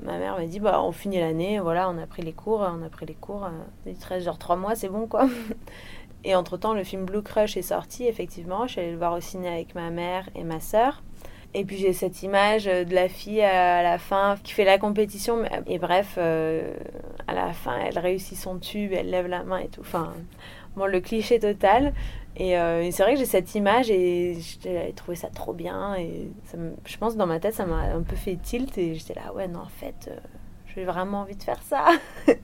ma 0.03 0.17
mère 0.17 0.37
m'a 0.37 0.45
dit, 0.45 0.59
bah, 0.59 0.81
on 0.83 0.91
finit 0.91 1.17
l'année, 1.21 1.61
voilà, 1.61 1.89
on 1.89 1.97
a 1.97 2.05
pris 2.07 2.23
les 2.23 2.33
cours, 2.33 2.59
on 2.59 2.85
a 2.85 2.89
pris 2.89 3.05
les 3.05 3.13
cours. 3.13 3.45
Euh, 3.87 3.93
13 3.97 4.25
genre 4.25 4.37
3 4.37 4.57
mois, 4.57 4.75
c'est 4.75 4.89
bon 4.89 5.07
quoi. 5.07 5.29
Et 6.25 6.35
entre-temps, 6.35 6.73
le 6.73 6.83
film 6.83 7.05
Blue 7.05 7.21
Crush 7.21 7.55
est 7.55 7.61
sorti, 7.61 8.05
effectivement. 8.05 8.67
Je 8.67 8.73
suis 8.73 8.81
allée 8.81 8.91
le 8.91 8.97
voir 8.97 9.13
au 9.13 9.21
ciné 9.21 9.47
avec 9.47 9.75
ma 9.75 9.91
mère 9.91 10.29
et 10.35 10.43
ma 10.43 10.59
sœur. 10.59 11.01
Et 11.53 11.63
puis 11.63 11.77
j'ai 11.77 11.93
cette 11.93 12.21
image 12.21 12.65
de 12.65 12.93
la 12.93 13.07
fille 13.07 13.41
à 13.41 13.81
la 13.81 13.97
fin 13.97 14.35
qui 14.43 14.51
fait 14.51 14.65
la 14.65 14.77
compétition. 14.77 15.43
Et 15.67 15.79
bref, 15.79 16.15
euh, 16.17 16.73
à 17.27 17.33
la 17.33 17.53
fin, 17.53 17.77
elle 17.79 17.97
réussit 17.97 18.37
son 18.37 18.59
tube, 18.59 18.91
elle 18.93 19.09
lève 19.09 19.27
la 19.27 19.43
main 19.43 19.59
et 19.59 19.69
tout. 19.69 19.81
Enfin, 19.81 20.13
le 20.75 20.99
cliché 20.99 21.39
total. 21.39 21.93
Euh, 22.39 22.81
et, 22.81 22.91
c'est 22.91 23.03
vrai 23.03 23.13
que 23.13 23.19
j'ai 23.19 23.25
cette 23.25 23.53
image 23.55 23.91
et 23.91 24.37
j'ai 24.61 24.93
trouvé 24.95 25.15
ça 25.15 25.27
trop 25.27 25.53
bien. 25.53 25.95
Et 25.95 26.31
je 26.85 26.97
pense 26.97 27.15
dans 27.17 27.27
ma 27.27 27.39
tête, 27.39 27.53
ça 27.53 27.65
m'a 27.65 27.81
un 27.81 28.01
peu 28.01 28.15
fait 28.15 28.35
tilt. 28.35 28.77
Et 28.77 28.95
j'étais 28.95 29.15
là, 29.15 29.33
ouais, 29.33 29.47
non, 29.47 29.59
en 29.59 29.67
fait, 29.67 30.09
euh, 30.09 30.15
j'ai 30.73 30.85
vraiment 30.85 31.21
envie 31.21 31.35
de 31.35 31.43
faire 31.43 31.61
ça. 31.63 31.87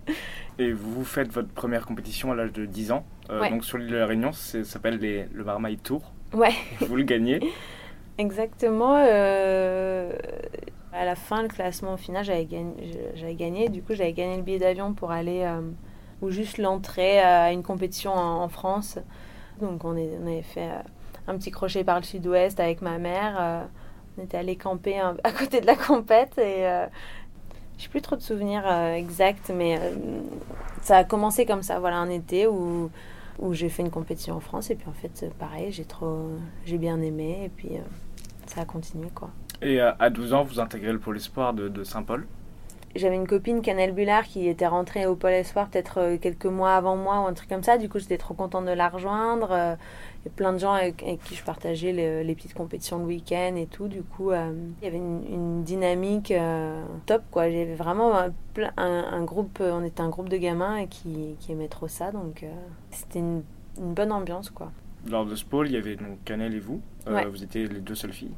et 0.59 0.71
vous 0.71 1.03
faites 1.05 1.31
votre 1.31 1.49
première 1.49 1.85
compétition 1.85 2.31
à 2.31 2.35
l'âge 2.35 2.51
de 2.51 2.65
10 2.65 2.91
ans. 2.91 3.05
Euh, 3.29 3.49
donc 3.49 3.63
sur 3.63 3.77
l'île 3.77 3.89
de 3.89 3.97
la 3.97 4.05
Réunion, 4.05 4.31
ça 4.31 4.63
s'appelle 4.63 4.99
le 4.99 5.43
Marmaille 5.43 5.77
Tour. 5.77 6.11
Ouais. 6.33 6.53
Vous 6.81 6.95
le 6.95 7.03
gagnez. 7.03 7.39
Exactement. 8.17 8.95
à 8.95 9.05
la 11.05 11.15
fin, 11.15 11.41
le 11.41 11.47
classement 11.47 11.97
final, 11.97 12.23
j'avais 12.25 12.45
gagné, 12.45 12.73
gagné. 13.35 13.69
Du 13.69 13.81
coup, 13.81 13.93
j'avais 13.93 14.13
gagné 14.13 14.37
le 14.37 14.43
billet 14.43 14.59
d'avion 14.59 14.93
pour 14.93 15.11
aller 15.11 15.45
ou 16.21 16.29
juste 16.29 16.57
l'entrée 16.57 17.19
à 17.19 17.51
une 17.51 17.63
compétition 17.63 18.13
en, 18.13 18.47
France. 18.47 18.97
Donc 19.61 19.83
on, 19.83 19.95
est, 19.95 20.15
avait 20.15 20.41
fait 20.41 20.69
euh, 20.69 20.81
un 21.27 21.37
petit 21.37 21.51
crochet 21.51 21.83
par 21.83 21.97
le 21.97 22.03
sud-ouest 22.03 22.59
avec 22.59 22.81
ma 22.81 22.97
mère. 22.97 23.35
Euh, 23.39 23.63
on 24.17 24.23
était 24.23 24.37
allé 24.37 24.55
camper 24.55 24.99
à 25.23 25.31
côté 25.31 25.61
de 25.61 25.65
la 25.65 25.75
compète 25.75 26.37
et 26.37 26.67
euh, 26.67 26.85
j'ai 27.77 27.89
plus 27.89 28.01
trop 28.01 28.15
de 28.15 28.21
souvenirs 28.21 28.65
exacts, 28.95 29.51
mais 29.53 29.77
ça 30.81 30.97
a 30.97 31.03
commencé 31.03 31.45
comme 31.45 31.61
ça, 31.61 31.77
voilà, 31.79 31.97
un 31.97 32.09
été 32.09 32.47
où, 32.47 32.89
j'ai 33.51 33.67
fait 33.67 33.81
une 33.83 33.91
compétition 33.91 34.35
en 34.35 34.39
France 34.39 34.69
et 34.69 34.75
puis 34.75 34.87
en 34.87 34.93
fait, 34.93 35.29
pareil, 35.37 35.73
j'ai 35.73 35.83
trop, 35.83 36.29
j'ai 36.65 36.77
bien 36.77 37.01
aimé 37.01 37.41
et 37.43 37.49
puis 37.49 37.71
ça 38.45 38.61
a 38.61 38.65
continué 38.65 39.09
quoi. 39.13 39.29
Et 39.61 39.81
à 39.81 40.09
12 40.09 40.33
ans, 40.33 40.43
vous 40.45 40.61
intégrez 40.61 40.93
le 40.93 40.99
pôle 40.99 41.17
espoir 41.17 41.53
de 41.53 41.83
Saint-Paul? 41.83 42.25
J'avais 42.95 43.15
une 43.15 43.27
copine, 43.27 43.61
Canel 43.61 43.93
Bullard, 43.93 44.23
qui 44.23 44.47
était 44.47 44.67
rentrée 44.67 45.05
au 45.05 45.15
Pôle 45.15 45.31
Espoir 45.31 45.67
peut-être 45.67 45.99
euh, 45.99 46.17
quelques 46.17 46.45
mois 46.45 46.75
avant 46.75 46.95
moi 46.95 47.21
ou 47.21 47.27
un 47.27 47.33
truc 47.33 47.49
comme 47.49 47.63
ça. 47.63 47.77
Du 47.77 47.89
coup, 47.89 47.99
j'étais 47.99 48.17
trop 48.17 48.33
contente 48.33 48.65
de 48.65 48.71
la 48.71 48.87
rejoindre. 48.87 49.49
Euh, 49.51 49.75
il 50.23 50.29
y 50.29 50.31
a 50.31 50.35
plein 50.35 50.53
de 50.53 50.57
gens 50.57 50.73
avec, 50.73 51.03
qui 51.25 51.35
je 51.35 51.43
partageais 51.43 51.91
les, 51.91 52.35
petites 52.35 52.53
compétitions 52.53 52.99
le 52.99 53.05
week-end 53.05 53.55
et 53.57 53.67
tout. 53.67 53.87
Du 53.87 54.01
coup, 54.01 54.31
euh, 54.31 54.53
il 54.81 54.85
y 54.85 54.87
avait 54.87 54.97
une, 54.97 55.63
dynamique 55.63 56.33
top, 57.05 57.23
quoi. 57.31 57.49
J'avais 57.49 57.75
vraiment 57.75 58.13
un, 58.17 58.31
un, 58.77 59.23
groupe, 59.23 59.59
on 59.61 59.83
était 59.83 60.01
un 60.01 60.09
groupe 60.09 60.29
de 60.29 60.37
gamins 60.37 60.85
qui, 60.87 61.35
qui 61.39 61.51
aimaient 61.51 61.67
trop 61.67 61.87
ça. 61.87 62.11
Donc, 62.11 62.45
c'était 62.91 63.19
une, 63.19 63.43
bonne 63.77 64.11
ambiance, 64.11 64.49
quoi. 64.49 64.71
Lors 65.07 65.25
de 65.25 65.35
ce 65.35 65.45
pôle, 65.45 65.67
il 65.67 65.73
y 65.73 65.77
avait 65.77 65.95
donc 65.95 66.23
Canel 66.23 66.55
et 66.55 66.59
vous. 66.59 66.81
Vous 67.05 67.43
étiez 67.43 67.67
les 67.67 67.81
deux 67.81 67.95
seules 67.95 68.13
filles 68.13 68.35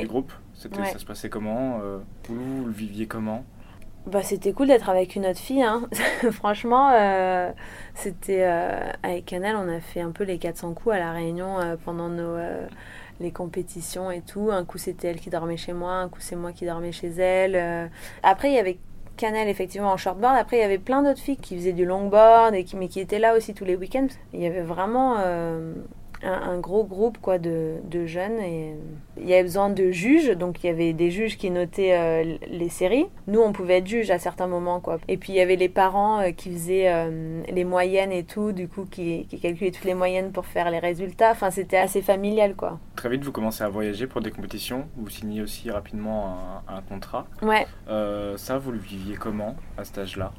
du 0.00 0.06
groupe. 0.06 0.32
Ça 0.54 0.68
se 0.98 1.04
passait 1.04 1.28
comment 1.28 1.80
Vous 2.28 2.64
le 2.64 2.72
viviez 2.72 3.06
comment? 3.06 3.44
Bah, 4.06 4.22
c'était 4.22 4.52
cool 4.52 4.68
d'être 4.68 4.88
avec 4.88 5.16
une 5.16 5.26
autre 5.26 5.40
fille. 5.40 5.62
Hein. 5.62 5.88
Franchement, 6.30 6.90
euh, 6.94 7.50
c'était 7.94 8.44
euh, 8.44 8.90
avec 9.02 9.26
Canal, 9.26 9.56
on 9.56 9.68
a 9.68 9.80
fait 9.80 10.00
un 10.00 10.12
peu 10.12 10.22
les 10.22 10.38
400 10.38 10.74
coups 10.74 10.94
à 10.94 10.98
la 10.98 11.12
Réunion 11.12 11.58
euh, 11.58 11.76
pendant 11.84 12.08
nos 12.08 12.36
les 13.18 13.30
compétitions 13.32 14.10
et 14.10 14.20
tout. 14.20 14.50
Un 14.52 14.64
coup, 14.64 14.78
c'était 14.78 15.08
elle 15.08 15.20
qui 15.20 15.30
dormait 15.30 15.56
chez 15.56 15.72
moi, 15.72 15.94
un 15.94 16.08
coup, 16.08 16.20
c'est 16.20 16.36
moi 16.36 16.52
qui 16.52 16.66
dormais 16.66 16.92
chez 16.92 17.08
elle. 17.08 17.90
Après, 18.22 18.50
il 18.50 18.54
y 18.54 18.58
avait 18.58 18.78
Canal 19.16 19.48
effectivement 19.48 19.90
en 19.90 19.96
shortboard. 19.96 20.36
Après, 20.36 20.58
il 20.58 20.60
y 20.60 20.64
avait 20.64 20.78
plein 20.78 21.02
d'autres 21.02 21.20
filles 21.20 21.38
qui 21.38 21.56
faisaient 21.56 21.72
du 21.72 21.86
longboard 21.86 22.54
et 22.54 22.64
qui 22.64 22.76
mais 22.76 22.88
qui 22.88 23.00
étaient 23.00 23.18
là 23.18 23.34
aussi 23.34 23.54
tous 23.54 23.64
les 23.64 23.74
week-ends. 23.74 24.08
Il 24.34 24.40
y 24.42 24.46
avait 24.46 24.60
vraiment 24.60 25.16
un, 26.22 26.58
gros 26.58 26.84
groupe 26.84 27.18
quoi 27.18 27.38
de, 27.38 27.74
de, 27.84 28.06
jeunes 28.06 28.38
et 28.40 28.74
il 29.18 29.28
y 29.28 29.34
avait 29.34 29.42
besoin 29.42 29.70
de 29.70 29.90
juges 29.90 30.30
donc 30.30 30.62
il 30.62 30.68
y 30.68 30.70
avait 30.70 30.92
des 30.92 31.10
juges 31.10 31.36
qui 31.36 31.50
notaient 31.50 31.96
euh, 31.96 32.36
les 32.48 32.68
séries. 32.68 33.06
Nous 33.26 33.40
on 33.40 33.52
pouvait 33.52 33.78
être 33.78 33.86
juges 33.86 34.10
à 34.10 34.18
certains 34.18 34.46
moments 34.46 34.80
quoi. 34.80 34.98
Et 35.08 35.16
puis 35.16 35.32
il 35.32 35.36
y 35.36 35.40
avait 35.40 35.56
les 35.56 35.68
parents 35.68 36.20
euh, 36.20 36.30
qui 36.30 36.50
faisaient 36.52 36.92
euh, 36.92 37.42
les 37.48 37.64
moyennes 37.64 38.12
et 38.12 38.24
tout 38.24 38.52
du 38.52 38.68
coup 38.68 38.84
qui, 38.84 39.26
qui, 39.26 39.38
calculaient 39.40 39.70
toutes 39.70 39.84
les 39.84 39.94
moyennes 39.94 40.32
pour 40.32 40.46
faire 40.46 40.70
les 40.70 40.78
résultats. 40.78 41.32
Enfin 41.32 41.50
c'était 41.50 41.78
assez 41.78 42.02
familial 42.02 42.54
quoi. 42.54 42.78
Très 42.94 43.08
vite 43.08 43.24
vous 43.24 43.32
commencez 43.32 43.64
à 43.64 43.68
voyager 43.68 44.06
pour 44.06 44.20
des 44.20 44.30
compétitions. 44.30 44.86
Vous 44.96 45.10
signez 45.10 45.42
aussi 45.42 45.70
rapidement 45.70 46.62
un, 46.68 46.76
un 46.76 46.82
contrat. 46.82 47.26
Ouais. 47.42 47.66
Ça 48.36 48.58
vous 48.58 48.72
le 48.72 48.78
viviez 48.78 49.16
comment 49.16 49.56
à 49.76 49.84
cet 49.84 49.98
âge 49.98 50.16
là 50.16 50.32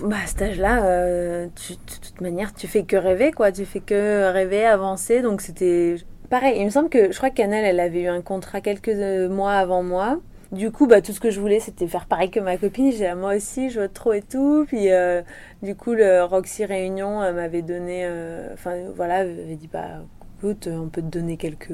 bah, 0.00 0.16
à 0.22 0.26
cet 0.26 0.42
âge-là, 0.42 0.84
euh, 0.84 1.46
de 1.46 1.74
toute 2.00 2.20
manière, 2.20 2.54
tu 2.54 2.66
fais 2.66 2.84
que 2.84 2.96
rêver, 2.96 3.32
quoi. 3.32 3.52
Tu 3.52 3.64
fais 3.64 3.80
que 3.80 4.30
rêver, 4.32 4.64
avancer. 4.64 5.22
Donc 5.22 5.40
c'était 5.40 5.96
pareil. 6.28 6.58
Il 6.58 6.64
me 6.64 6.70
semble 6.70 6.88
que 6.88 7.12
je 7.12 7.16
crois 7.16 7.30
que 7.30 7.36
Canel, 7.36 7.64
elle 7.64 7.80
avait 7.80 8.02
eu 8.02 8.08
un 8.08 8.22
contrat 8.22 8.60
quelques 8.60 8.88
euh, 8.88 9.28
mois 9.28 9.54
avant 9.54 9.82
moi. 9.82 10.20
Du 10.52 10.72
coup, 10.72 10.86
bah, 10.86 11.00
tout 11.00 11.12
ce 11.12 11.20
que 11.20 11.30
je 11.30 11.40
voulais, 11.40 11.60
c'était 11.60 11.86
faire 11.86 12.06
pareil 12.06 12.30
que 12.30 12.40
ma 12.40 12.56
copine. 12.56 12.92
J'ai 12.92 13.14
moi 13.14 13.36
aussi, 13.36 13.70
je 13.70 13.80
veux 13.80 13.88
trop 13.88 14.12
et 14.12 14.22
tout. 14.22 14.64
Puis, 14.66 14.90
euh, 14.90 15.22
du 15.62 15.76
coup, 15.76 15.94
le 15.94 16.24
Roxy 16.24 16.64
Réunion 16.64 17.20
m'avait 17.32 17.62
donné, 17.62 18.08
enfin, 18.52 18.74
voilà, 18.96 19.18
avait 19.18 19.54
dit, 19.54 19.68
bah, 19.72 20.02
écoute, 20.38 20.68
on 20.70 20.88
peut 20.88 21.02
te 21.02 21.06
donner 21.06 21.36
quelques, 21.36 21.72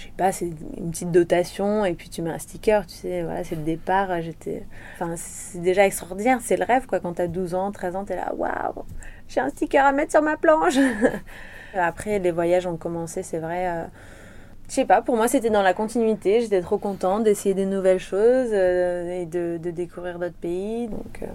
je 0.00 0.06
sais 0.06 0.12
pas, 0.16 0.32
c'est 0.32 0.46
une 0.78 0.90
petite 0.90 1.10
dotation 1.10 1.84
et 1.84 1.92
puis 1.92 2.08
tu 2.08 2.22
mets 2.22 2.30
un 2.30 2.38
sticker, 2.38 2.86
tu 2.86 2.94
sais, 2.94 3.22
voilà, 3.22 3.44
c'est 3.44 3.54
le 3.54 3.62
départ. 3.62 4.22
J'étais. 4.22 4.62
Enfin, 4.94 5.14
c'est 5.16 5.60
déjà 5.60 5.84
extraordinaire, 5.84 6.38
c'est 6.42 6.56
le 6.56 6.64
rêve, 6.64 6.86
quoi. 6.86 7.00
Quand 7.00 7.14
t'as 7.14 7.26
12 7.26 7.54
ans, 7.54 7.70
13 7.70 7.96
ans, 7.96 8.04
t'es 8.04 8.16
là, 8.16 8.32
waouh, 8.34 8.84
j'ai 9.28 9.40
un 9.40 9.50
sticker 9.50 9.84
à 9.84 9.92
mettre 9.92 10.12
sur 10.12 10.22
ma 10.22 10.38
planche. 10.38 10.78
Après, 11.74 12.18
les 12.18 12.30
voyages 12.30 12.66
ont 12.66 12.78
commencé, 12.78 13.22
c'est 13.22 13.38
vrai. 13.38 13.68
Euh, 13.68 13.84
je 14.68 14.74
sais 14.74 14.86
pas, 14.86 15.02
pour 15.02 15.16
moi, 15.16 15.28
c'était 15.28 15.50
dans 15.50 15.62
la 15.62 15.74
continuité. 15.74 16.40
J'étais 16.40 16.62
trop 16.62 16.78
contente 16.78 17.24
d'essayer 17.24 17.54
des 17.54 17.66
nouvelles 17.66 18.00
choses 18.00 18.50
euh, 18.52 19.20
et 19.20 19.26
de, 19.26 19.58
découvrir 19.58 20.18
d'autres 20.18 20.40
pays. 20.40 20.88
Donc. 20.88 21.22
Euh, 21.22 21.26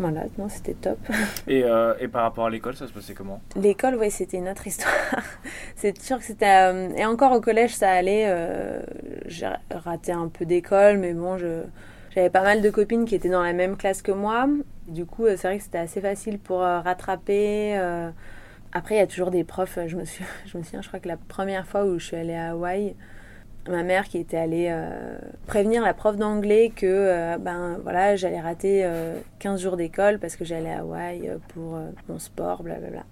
voilà, 0.00 0.22
non, 0.38 0.48
c'était 0.48 0.72
top. 0.72 0.98
Et, 1.46 1.62
euh, 1.62 1.94
et, 2.00 2.08
par 2.08 2.22
rapport 2.22 2.46
à 2.46 2.50
l'école, 2.50 2.74
ça 2.74 2.86
se 2.86 2.92
passait 2.92 3.12
comment? 3.12 3.40
L'école, 3.54 3.96
oui, 3.96 4.10
c'était 4.10 4.38
une 4.38 4.48
autre 4.48 4.66
histoire. 4.66 4.94
c'est 5.76 6.00
sûr 6.00 6.18
que 6.18 6.24
c'était... 6.24 6.72
Euh, 6.72 6.88
et 6.96 7.04
encore 7.04 7.32
au 7.32 7.40
collège, 7.40 7.74
ça 7.74 7.90
allait. 7.90 8.24
Euh, 8.26 8.80
j'ai 9.26 9.48
raté 9.70 10.12
un 10.12 10.28
peu 10.28 10.46
d'école, 10.46 10.98
mais 10.98 11.12
bon, 11.12 11.36
je... 11.36 11.62
J'avais 12.14 12.30
pas 12.30 12.42
mal 12.42 12.60
de 12.60 12.70
copines 12.70 13.04
qui 13.04 13.14
étaient 13.14 13.28
dans 13.28 13.42
la 13.42 13.52
même 13.52 13.76
classe 13.76 14.02
que 14.02 14.10
moi. 14.10 14.48
Du 14.88 15.04
coup, 15.04 15.26
c'est 15.28 15.46
vrai 15.46 15.58
que 15.58 15.62
c'était 15.62 15.78
assez 15.78 16.00
facile 16.00 16.40
pour 16.40 16.58
rattraper. 16.58 17.76
Après, 18.72 18.96
il 18.96 18.98
y 18.98 19.02
a 19.02 19.06
toujours 19.06 19.30
des 19.30 19.44
profs. 19.44 19.78
Je 19.86 19.96
me, 19.96 20.04
suis... 20.04 20.24
je 20.46 20.58
me 20.58 20.62
souviens, 20.64 20.82
je 20.82 20.88
crois 20.88 20.98
que 20.98 21.08
la 21.08 21.16
première 21.16 21.66
fois 21.66 21.84
où 21.84 21.98
je 22.00 22.06
suis 22.06 22.16
allée 22.16 22.34
à 22.34 22.50
Hawaï, 22.50 22.96
ma 23.68 23.82
mère 23.82 24.08
qui 24.08 24.18
était 24.18 24.36
allée 24.36 24.68
euh, 24.70 25.18
prévenir 25.46 25.82
la 25.82 25.92
prof 25.92 26.16
d'anglais 26.16 26.72
que 26.74 26.86
euh, 26.86 27.38
ben 27.38 27.78
voilà 27.82 28.16
j'allais 28.16 28.40
rater 28.40 28.88
15 29.38 29.60
euh, 29.60 29.62
jours 29.62 29.76
d'école 29.76 30.18
parce 30.18 30.36
que 30.36 30.44
j'allais 30.44 30.72
à 30.72 30.80
Hawaï 30.80 31.30
pour 31.48 31.78
mon 32.08 32.18
sport 32.18 32.62
blablabla 32.62 33.04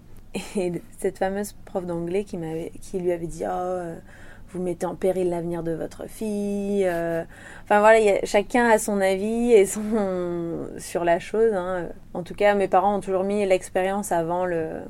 et 0.56 0.72
cette 0.98 1.18
fameuse 1.18 1.54
prof 1.64 1.84
d'anglais 1.84 2.24
qui 2.24 2.38
m'avait 2.38 2.72
qui 2.80 2.98
lui 2.98 3.12
avait 3.12 3.26
dit 3.26 3.44
oh 3.46 3.80
vous 4.50 4.62
mettez 4.62 4.86
en 4.86 4.94
péril 4.94 5.28
l'avenir 5.28 5.62
de 5.62 5.72
votre 5.72 6.08
fille 6.08 6.86
enfin 6.86 7.80
voilà 7.80 8.24
chacun 8.24 8.66
a 8.68 8.78
son 8.78 9.00
avis 9.02 9.52
et 9.52 9.66
son 9.66 10.68
sur 10.78 11.04
la 11.04 11.18
chose 11.18 11.52
hein. 11.52 11.88
en 12.14 12.22
tout 12.22 12.34
cas 12.34 12.54
mes 12.54 12.68
parents 12.68 12.96
ont 12.96 13.00
toujours 13.00 13.24
mis 13.24 13.44
l'expérience 13.44 14.12
avant 14.12 14.46
le 14.46 14.80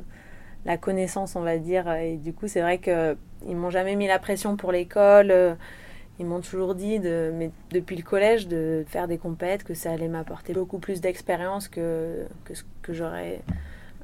la 0.64 0.76
connaissance 0.76 1.34
on 1.34 1.40
va 1.40 1.58
dire 1.58 1.90
et 1.92 2.16
du 2.16 2.32
coup 2.32 2.46
c'est 2.46 2.60
vrai 2.60 2.78
que 2.78 3.16
ils 3.46 3.56
m'ont 3.56 3.70
jamais 3.70 3.96
mis 3.96 4.06
la 4.06 4.18
pression 4.18 4.56
pour 4.56 4.72
l'école. 4.72 5.30
Euh, 5.30 5.54
ils 6.18 6.26
m'ont 6.26 6.40
toujours 6.40 6.74
dit, 6.74 6.98
mais 6.98 7.52
depuis 7.70 7.94
le 7.94 8.02
collège, 8.02 8.48
de 8.48 8.84
faire 8.88 9.06
des 9.06 9.18
compètes, 9.18 9.62
que 9.62 9.74
ça 9.74 9.92
allait 9.92 10.08
m'apporter 10.08 10.52
beaucoup 10.52 10.80
plus 10.80 11.00
d'expérience 11.00 11.68
que, 11.68 12.26
que 12.44 12.54
ce 12.54 12.64
que 12.82 12.92
j'aurais 12.92 13.40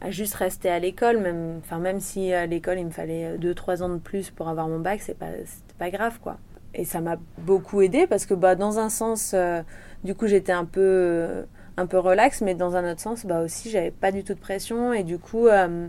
à 0.00 0.10
juste 0.10 0.34
rester 0.34 0.68
à 0.68 0.78
l'école. 0.78 1.18
Même, 1.18 1.58
enfin, 1.58 1.78
même 1.78 1.98
si 1.98 2.32
à 2.32 2.46
l'école, 2.46 2.78
il 2.78 2.86
me 2.86 2.90
fallait 2.90 3.36
2-3 3.38 3.82
ans 3.82 3.88
de 3.88 3.98
plus 3.98 4.30
pour 4.30 4.48
avoir 4.48 4.68
mon 4.68 4.78
bac, 4.78 5.00
c'est 5.02 5.18
pas, 5.18 5.30
pas 5.78 5.90
grave, 5.90 6.20
quoi. 6.20 6.38
Et 6.74 6.84
ça 6.84 7.00
m'a 7.00 7.16
beaucoup 7.38 7.82
aidé 7.82 8.06
parce 8.06 8.26
que, 8.26 8.34
bah, 8.34 8.54
dans 8.54 8.78
un 8.78 8.88
sens, 8.88 9.32
euh, 9.34 9.62
du 10.02 10.14
coup, 10.14 10.26
j'étais 10.26 10.52
un 10.52 10.64
peu, 10.64 11.44
un 11.76 11.86
peu 11.86 11.98
relax, 11.98 12.42
mais 12.42 12.54
dans 12.54 12.76
un 12.76 12.90
autre 12.90 13.00
sens, 13.00 13.24
bah, 13.26 13.40
aussi, 13.40 13.70
j'avais 13.70 13.92
pas 13.92 14.12
du 14.12 14.24
tout 14.24 14.34
de 14.34 14.40
pression. 14.40 14.92
Et 14.92 15.04
du 15.04 15.18
coup, 15.18 15.46
euh, 15.46 15.88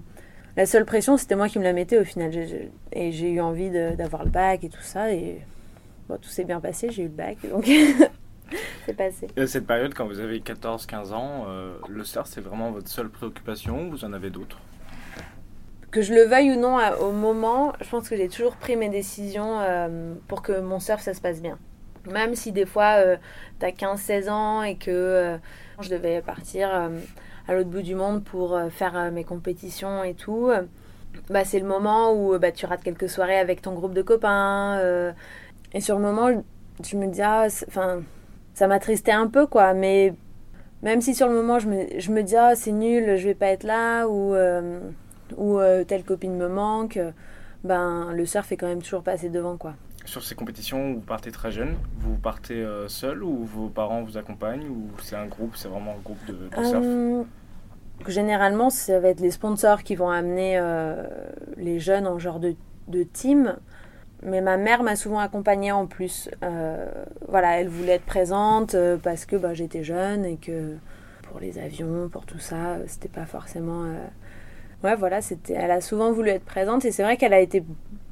la 0.57 0.65
seule 0.65 0.85
pression, 0.85 1.17
c'était 1.17 1.35
moi 1.35 1.49
qui 1.49 1.59
me 1.59 1.63
la 1.63 1.73
mettais 1.73 1.99
au 1.99 2.05
final. 2.05 2.31
Et 2.93 3.11
j'ai 3.11 3.31
eu 3.31 3.41
envie 3.41 3.69
d'avoir 3.69 4.23
le 4.23 4.29
bac 4.29 4.63
et 4.63 4.69
tout 4.69 4.81
ça. 4.81 5.11
Et 5.11 5.41
bon, 6.07 6.17
tout 6.17 6.29
s'est 6.29 6.45
bien 6.45 6.61
passé, 6.61 6.89
j'ai 6.91 7.03
eu 7.03 7.07
le 7.07 7.11
bac. 7.11 7.37
Donc 7.49 7.69
c'est 8.85 8.93
passé. 8.93 9.27
Et 9.35 9.47
cette 9.47 9.67
période, 9.67 9.93
quand 9.93 10.05
vous 10.05 10.19
avez 10.19 10.39
14-15 10.39 11.13
ans, 11.13 11.45
euh, 11.47 11.75
le 11.89 12.03
surf, 12.05 12.27
c'est 12.27 12.41
vraiment 12.41 12.71
votre 12.71 12.87
seule 12.87 13.09
préoccupation 13.09 13.87
ou 13.87 13.91
vous 13.91 14.05
en 14.05 14.13
avez 14.13 14.29
d'autres? 14.29 14.59
Que 15.91 16.01
je 16.01 16.13
le 16.13 16.23
veuille 16.23 16.51
ou 16.51 16.59
non 16.59 16.77
au 17.01 17.11
moment, 17.11 17.73
je 17.81 17.89
pense 17.89 18.09
que 18.09 18.17
j'ai 18.17 18.27
toujours 18.27 18.55
pris 18.55 18.75
mes 18.75 18.89
décisions 18.89 19.59
euh, 19.59 20.13
pour 20.27 20.41
que 20.41 20.59
mon 20.59 20.79
surf 20.79 21.01
ça 21.01 21.13
se 21.13 21.21
passe 21.21 21.41
bien. 21.41 21.57
Même 22.09 22.35
si 22.35 22.51
des 22.51 22.65
fois 22.65 22.97
euh, 22.97 23.17
tu 23.59 23.65
as 23.65 23.71
15-16 23.71 24.29
ans 24.29 24.63
et 24.63 24.75
que 24.75 25.37
je 25.81 25.89
devais 25.89 26.21
partir 26.21 26.69
à 27.47 27.53
l'autre 27.53 27.69
bout 27.69 27.81
du 27.81 27.95
monde 27.95 28.23
pour 28.23 28.55
euh, 28.55 28.69
faire 28.69 28.97
euh, 28.97 29.11
mes 29.11 29.23
compétitions 29.23 30.03
et 30.03 30.13
tout, 30.13 30.49
bah, 31.29 31.45
c'est 31.45 31.59
le 31.59 31.67
moment 31.67 32.13
où 32.13 32.37
bah, 32.39 32.51
tu 32.51 32.65
rates 32.65 32.83
quelques 32.83 33.09
soirées 33.09 33.37
avec 33.37 33.61
ton 33.61 33.73
groupe 33.73 33.93
de 33.93 34.01
copains. 34.01 34.79
Euh, 34.79 35.11
et 35.73 35.81
sur 35.81 35.95
le 35.97 36.01
moment, 36.01 36.29
je 36.83 36.97
me 36.97 37.07
dis, 37.07 37.21
ah, 37.21 37.47
ça 37.49 38.67
m'attristait 38.67 39.11
un 39.11 39.27
peu, 39.27 39.45
quoi. 39.47 39.73
Mais 39.73 40.13
même 40.81 41.01
si 41.01 41.13
sur 41.15 41.27
le 41.27 41.35
moment, 41.35 41.59
je 41.59 41.67
me, 41.67 41.99
je 41.99 42.11
me 42.11 42.23
dis, 42.23 42.35
ah, 42.35 42.55
c'est 42.55 42.71
nul, 42.71 43.17
je 43.17 43.25
vais 43.25 43.35
pas 43.35 43.47
être 43.47 43.63
là, 43.63 44.07
ou, 44.07 44.35
ou 45.37 45.59
telle 45.87 46.03
copine 46.03 46.35
me 46.35 46.47
manque, 46.47 46.99
ben, 47.63 48.11
le 48.13 48.25
surf 48.25 48.51
est 48.51 48.57
quand 48.57 48.67
même 48.67 48.81
toujours 48.81 49.03
passé 49.03 49.29
devant, 49.29 49.57
quoi 49.57 49.73
sur 50.05 50.23
ces 50.23 50.35
compétitions, 50.35 50.93
vous 50.93 51.01
partez 51.01 51.31
très 51.31 51.51
jeune 51.51 51.75
Vous 51.97 52.15
partez 52.15 52.61
euh, 52.61 52.87
seul 52.87 53.23
ou 53.23 53.43
vos 53.43 53.67
parents 53.67 54.03
vous 54.03 54.17
accompagnent 54.17 54.67
Ou 54.67 54.89
c'est 55.01 55.15
un 55.15 55.25
groupe, 55.25 55.55
c'est 55.55 55.67
vraiment 55.67 55.91
un 55.91 56.01
groupe 56.03 56.23
de, 56.25 56.49
surf? 56.63 56.83
Euh, 56.83 57.23
Généralement, 58.07 58.69
ça 58.69 58.99
va 58.99 59.09
être 59.09 59.19
les 59.19 59.31
sponsors 59.31 59.83
qui 59.83 59.95
vont 59.95 60.09
amener 60.09 60.57
euh, 60.57 61.05
les 61.57 61.79
jeunes 61.79 62.07
en 62.07 62.19
genre 62.19 62.39
de, 62.39 62.55
de 62.87 63.03
team. 63.03 63.55
Mais 64.21 64.41
ma 64.41 64.57
mère 64.57 64.83
m'a 64.83 64.95
souvent 64.95 65.19
accompagnée 65.19 65.71
en 65.71 65.85
plus. 65.85 66.29
voilà, 67.27 67.59
elle 67.59 67.69
voulait 67.69 67.93
être 67.93 68.05
présente 68.05 68.75
parce 69.03 69.25
que 69.25 69.35
bah, 69.35 69.53
j'étais 69.53 69.83
jeune 69.83 70.25
et 70.25 70.37
que 70.37 70.75
pour 71.23 71.39
les 71.39 71.59
avions, 71.59 72.09
pour 72.09 72.25
tout 72.25 72.39
ça, 72.39 72.77
c'était 72.87 73.09
pas 73.09 73.25
forcément. 73.25 73.85
Ouais, 74.85 74.95
voilà, 74.95 75.19
c'était. 75.19 75.53
Elle 75.53 75.71
a 75.71 75.81
souvent 75.81 76.11
voulu 76.11 76.29
être 76.29 76.45
présente 76.45 76.85
et 76.85 76.91
c'est 76.91 77.01
vrai 77.01 77.17
qu'elle 77.17 77.33
a 77.33 77.39
été 77.39 77.63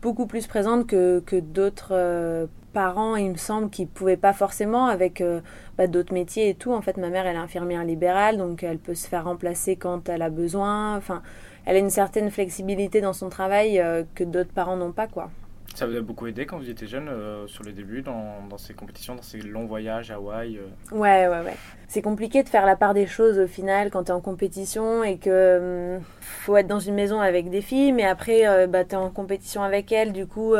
beaucoup 0.02 0.26
plus 0.26 0.48
présente 0.48 0.88
que, 0.88 1.20
que 1.20 1.36
d'autres 1.36 1.92
euh, 1.92 2.48
parents, 2.74 3.16
il 3.16 3.30
me 3.30 3.38
semble, 3.38 3.70
qui 3.70 3.86
pouvaient 3.86 4.18
pas 4.18 4.34
forcément 4.34 4.88
avec 4.88 5.22
euh, 5.22 5.42
bah, 5.78 5.86
d'autres 5.86 6.16
métiers 6.16 6.50
et 6.50 6.56
tout. 6.56 6.74
En 6.74 6.82
fait, 6.82 6.98
ma 6.98 7.10
mère, 7.10 7.28
elle 7.28 7.36
est 7.36 7.40
infirmière 7.40 7.84
libérale, 7.84 8.38
donc 8.38 8.64
elle 8.64 8.80
peut 8.80 8.96
se 8.96 9.08
faire 9.08 9.26
remplacer 9.26 9.76
quand 9.76 10.10
elle 10.10 10.24
a 10.24 10.32
besoin. 10.32 10.98
Enfin, 10.98 11.22
elle 11.66 11.76
a 11.76 11.80
une 11.80 11.92
certaine 11.92 12.32
flexibilité 12.32 13.02
dans 13.02 13.14
son 13.14 13.30
travail 13.30 13.80
euh, 13.80 14.04
que 14.16 14.24
d'autres 14.24 14.52
parents 14.52 14.76
n'ont 14.76 14.94
pas, 14.94 15.06
quoi. 15.06 15.30
Ça 15.74 15.88
vous 15.88 15.96
a 15.96 16.02
beaucoup 16.02 16.28
aidé 16.28 16.46
quand 16.46 16.60
vous 16.60 16.70
étiez 16.70 16.86
jeune 16.86 17.10
euh, 17.10 17.48
sur 17.48 17.64
les 17.64 17.72
débuts, 17.72 18.04
dans, 18.04 18.46
dans, 18.48 18.60
ces 18.60 18.76
compétitions, 18.76 19.16
dans 19.16 19.24
ces 19.24 19.40
longs 19.40 19.66
voyages 19.66 20.12
à 20.12 20.16
Hawaï 20.16 20.58
euh 20.58 20.68
Ouais, 20.96 21.28
ouais, 21.28 21.44
ouais. 21.44 21.56
C'est 21.88 22.04
compliqué 22.04 22.44
de 22.44 22.50
faire 22.50 22.68
la 22.68 22.76
part 22.76 22.94
des 22.94 23.08
choses 23.08 23.40
au 23.40 23.48
final 23.48 23.90
quand 23.90 24.04
tu 24.04 24.10
es 24.10 24.14
en 24.14 24.22
compétition 24.22 25.04
et 25.04 25.18
que 25.18 25.96
hum, 25.96 26.04
faut 26.22 26.56
être 26.58 26.68
dans 26.68 26.80
une 26.80 26.94
maison 26.94 27.20
avec 27.22 27.50
des 27.50 27.62
filles, 27.62 27.92
mais 27.92 28.04
après 28.04 28.48
euh, 28.48 28.68
bah, 28.68 28.84
tu 28.84 28.92
es 28.92 28.98
en 28.98 29.10
compétition 29.10 29.64
avec 29.64 29.92
elles. 29.92 30.14
Du 30.14 30.28
coup, 30.28 30.54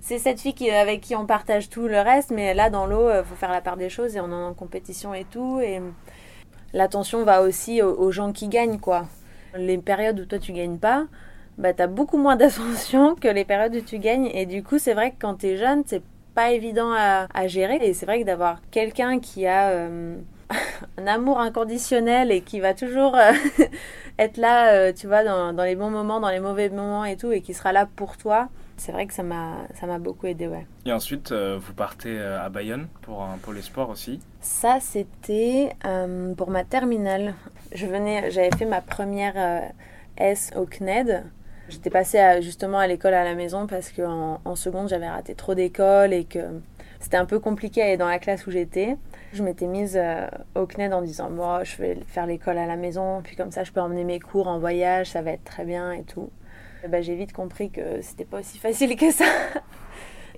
c'est 0.00 0.18
cette 0.18 0.40
fille 0.40 0.70
avec 0.70 1.00
qui 1.00 1.14
on 1.14 1.26
partage 1.26 1.70
tout 1.70 1.86
le 1.86 2.00
reste, 2.00 2.32
mais 2.32 2.52
là 2.52 2.68
dans 2.68 2.86
l'eau, 2.86 3.08
faut 3.24 3.36
faire 3.36 3.52
la 3.52 3.60
part 3.60 3.76
des 3.76 3.88
choses 3.88 4.16
et 4.16 4.20
on 4.20 4.30
est 4.30 4.34
en 4.34 4.54
compétition 4.54 5.14
et 5.14 5.24
tout. 5.24 5.60
Et 5.60 5.78
hum, 5.78 5.92
l'attention 6.72 7.24
va 7.24 7.42
aussi 7.42 7.82
aux, 7.82 7.94
aux 7.94 8.10
gens 8.10 8.32
qui 8.32 8.48
gagnent, 8.48 8.80
quoi. 8.80 9.06
Les 9.56 9.78
périodes 9.78 10.18
où 10.18 10.24
toi 10.26 10.40
tu 10.40 10.52
gagnes 10.52 10.78
pas 10.78 11.06
bah, 11.58 11.72
tu 11.72 11.82
as 11.82 11.86
beaucoup 11.86 12.18
moins 12.18 12.36
d'ascension 12.36 13.14
que 13.14 13.28
les 13.28 13.44
périodes 13.44 13.74
où 13.74 13.80
tu 13.80 13.98
gagnes. 13.98 14.30
Et 14.34 14.46
du 14.46 14.62
coup, 14.62 14.78
c'est 14.78 14.94
vrai 14.94 15.10
que 15.10 15.16
quand 15.20 15.36
tu 15.36 15.46
es 15.46 15.56
jeune, 15.56 15.82
c'est 15.86 16.02
pas 16.34 16.52
évident 16.52 16.92
à, 16.92 17.46
gérer. 17.46 17.76
Et 17.76 17.94
c'est 17.94 18.06
vrai 18.06 18.20
que 18.20 18.26
d'avoir 18.26 18.60
quelqu'un 18.70 19.20
qui 19.20 19.46
a 19.46 19.70
euh, 19.70 20.16
un 20.98 21.06
amour 21.06 21.40
inconditionnel 21.40 22.30
et 22.30 22.42
qui 22.42 22.60
va 22.60 22.74
toujours 22.74 23.16
être 24.18 24.36
là, 24.36 24.92
tu 24.92 25.06
vois, 25.06 25.24
dans, 25.24 25.54
dans, 25.54 25.64
les 25.64 25.76
bons 25.76 25.90
moments, 25.90 26.20
dans 26.20 26.30
les 26.30 26.40
mauvais 26.40 26.68
moments 26.68 27.04
et 27.06 27.16
tout, 27.16 27.32
et 27.32 27.40
qui 27.40 27.54
sera 27.54 27.72
là 27.72 27.86
pour 27.96 28.16
toi. 28.18 28.48
C'est 28.76 28.92
vrai 28.92 29.06
que 29.06 29.14
ça 29.14 29.22
m'a, 29.22 29.54
ça 29.80 29.86
m'a 29.86 29.98
beaucoup 29.98 30.26
aidé, 30.26 30.48
ouais. 30.48 30.66
Et 30.84 30.92
ensuite, 30.92 31.32
vous 31.32 31.72
partez 31.72 32.20
à 32.20 32.50
Bayonne 32.50 32.88
pour, 33.00 33.26
pour 33.40 33.54
les 33.54 33.62
sports 33.62 33.88
aussi 33.88 34.20
Ça, 34.42 34.76
c'était 34.80 35.70
pour 36.36 36.50
ma 36.50 36.64
terminale. 36.64 37.32
Je 37.74 37.86
venais, 37.86 38.30
j'avais 38.30 38.54
fait 38.54 38.66
ma 38.66 38.82
première 38.82 39.72
S 40.18 40.50
au 40.56 40.66
CNED. 40.66 41.24
J'étais 41.68 41.90
passée 41.90 42.20
justement 42.42 42.78
à 42.78 42.86
l'école 42.86 43.14
à 43.14 43.24
la 43.24 43.34
maison 43.34 43.66
parce 43.66 43.90
qu'en 43.90 44.40
en 44.44 44.56
seconde, 44.56 44.88
j'avais 44.88 45.08
raté 45.08 45.34
trop 45.34 45.54
d'école 45.54 46.12
et 46.12 46.24
que 46.24 46.60
c'était 47.00 47.16
un 47.16 47.26
peu 47.26 47.38
compliqué 47.38 47.82
à 47.82 47.84
aller 47.86 47.96
dans 47.96 48.08
la 48.08 48.18
classe 48.18 48.46
où 48.46 48.50
j'étais. 48.50 48.96
Je 49.32 49.42
m'étais 49.42 49.66
mise 49.66 49.96
euh, 49.96 50.26
au 50.54 50.66
CNED 50.66 50.92
en 50.92 51.02
disant 51.02 51.30
bon, 51.30 51.62
je 51.64 51.76
vais 51.76 51.98
faire 52.06 52.26
l'école 52.26 52.58
à 52.58 52.66
la 52.66 52.76
maison, 52.76 53.20
puis 53.22 53.36
comme 53.36 53.50
ça, 53.50 53.64
je 53.64 53.72
peux 53.72 53.80
emmener 53.80 54.04
mes 54.04 54.20
cours 54.20 54.48
en 54.48 54.58
voyage, 54.58 55.10
ça 55.10 55.22
va 55.22 55.32
être 55.32 55.44
très 55.44 55.64
bien 55.64 55.92
et 55.92 56.02
tout. 56.02 56.30
Ben, 56.88 57.02
j'ai 57.02 57.16
vite 57.16 57.32
compris 57.32 57.70
que 57.70 58.00
c'était 58.00 58.24
pas 58.24 58.40
aussi 58.40 58.58
facile 58.58 58.96
que 58.96 59.10
ça. 59.10 59.24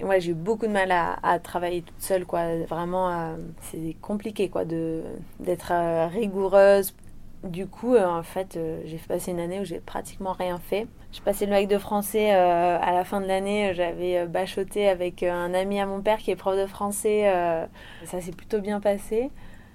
Et 0.00 0.04
moi, 0.04 0.18
j'ai 0.18 0.30
eu 0.30 0.35
beaucoup 0.35 0.66
de 0.66 0.73
mal 0.73 0.92
à, 0.92 1.38
travailler 1.40 1.82
toute 1.82 2.00
seule, 2.00 2.25
quoi. 2.25 2.42
Vraiment, 2.68 3.11
euh, 3.11 3.37
c'est 3.62 3.97
compliqué, 4.00 4.49
quoi, 4.49 4.64
d'être 4.64 5.73
euh, 5.73 6.06
rigoureuse 6.06 6.94
du 7.45 7.68
coup, 7.68 7.95
euh, 7.95 8.04
en 8.04 8.23
fait, 8.25 8.57
euh, 8.57 8.80
j'ai 8.85 8.99
passé 8.99 9.30
une 9.30 9.38
année 9.38 9.61
où 9.61 9.64
j'ai 9.64 9.78
pratiquement 9.78 10.33
rien 10.33 10.59
fait. 10.59 10.88
J'ai 11.12 11.21
passé 11.21 11.47
le 11.47 11.52
bac 11.52 11.68
de 11.68 11.78
français 11.78 12.35
euh, 12.35 12.78
à 12.80 12.92
la 12.92 13.04
fin 13.04 13.21
de 13.21 13.26
l'année. 13.26 13.73
J'avais 13.75 14.26
bachoté 14.26 14.88
avec 14.88 15.23
un 15.23 15.54
ami 15.54 15.80
à 15.80 15.87
mon 15.87 16.02
père 16.02 16.18
qui 16.18 16.33
est 16.33 16.37
prof 16.37 16.57
de 16.57 16.66
français. 16.66 17.33
ça 18.04 18.21
s'est 18.21 18.33
plutôt 18.33 18.61
bien 18.61 18.80
passé. 18.80 19.30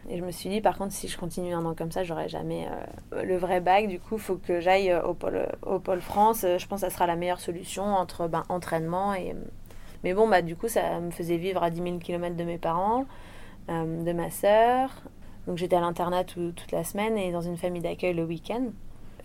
Et 0.10 0.17
je 0.17 0.24
me 0.24 0.32
suis 0.32 0.50
dit, 0.50 0.60
par 0.60 0.77
contre, 0.77 0.91
si 0.91 1.08
je 1.08 1.17
continue 1.17 1.53
un 1.53 1.63
an 1.63 1.74
comme 1.74 1.91
ça, 1.91 2.03
j'aurai 2.03 2.27
jamais 2.27 2.67
le 3.12 3.38
vrai 3.38 3.62
bac. 3.62 3.88
Du 3.88 4.00
coup, 4.00 4.15
il 4.15 4.22
faut 4.22 4.36
que 4.36 4.60
j'aille 4.60 4.93
au 4.93 5.13
pôle, 5.13 6.01
France. 6.01 6.41
Je 6.41 6.67
pense 6.67 6.82
que 6.82 6.88
ça 6.88 6.93
sera 6.93 7.08
la 7.08 7.15
meilleure 7.15 7.39
solution 7.39 7.86
entre 7.86 8.27
ben, 8.27 8.43
entraînement 8.50 9.13
et. 9.13 9.36
Mais 10.03 10.13
bon, 10.13 10.27
bah, 10.27 10.41
du 10.41 10.58
coup, 10.58 10.67
ça 10.67 11.00
me 11.00 11.12
faisait 11.12 11.38
vivre 11.38 11.63
à 11.63 11.70
10 11.70 11.82
000 11.82 11.98
km 12.00 12.36
de 12.36 12.43
mes 12.43 12.58
parents, 12.58 13.05
de 13.70 14.12
ma 14.12 14.29
sœur, 14.29 14.89
donc 15.47 15.57
j'étais 15.57 15.75
à 15.75 15.81
l'internat 15.81 16.23
toute 16.23 16.71
la 16.71 16.83
semaine 16.83 17.17
et 17.17 17.31
dans 17.31 17.41
une 17.41 17.57
famille 17.57 17.81
d'accueil 17.81 18.13
le 18.13 18.23
week-end. 18.23 18.71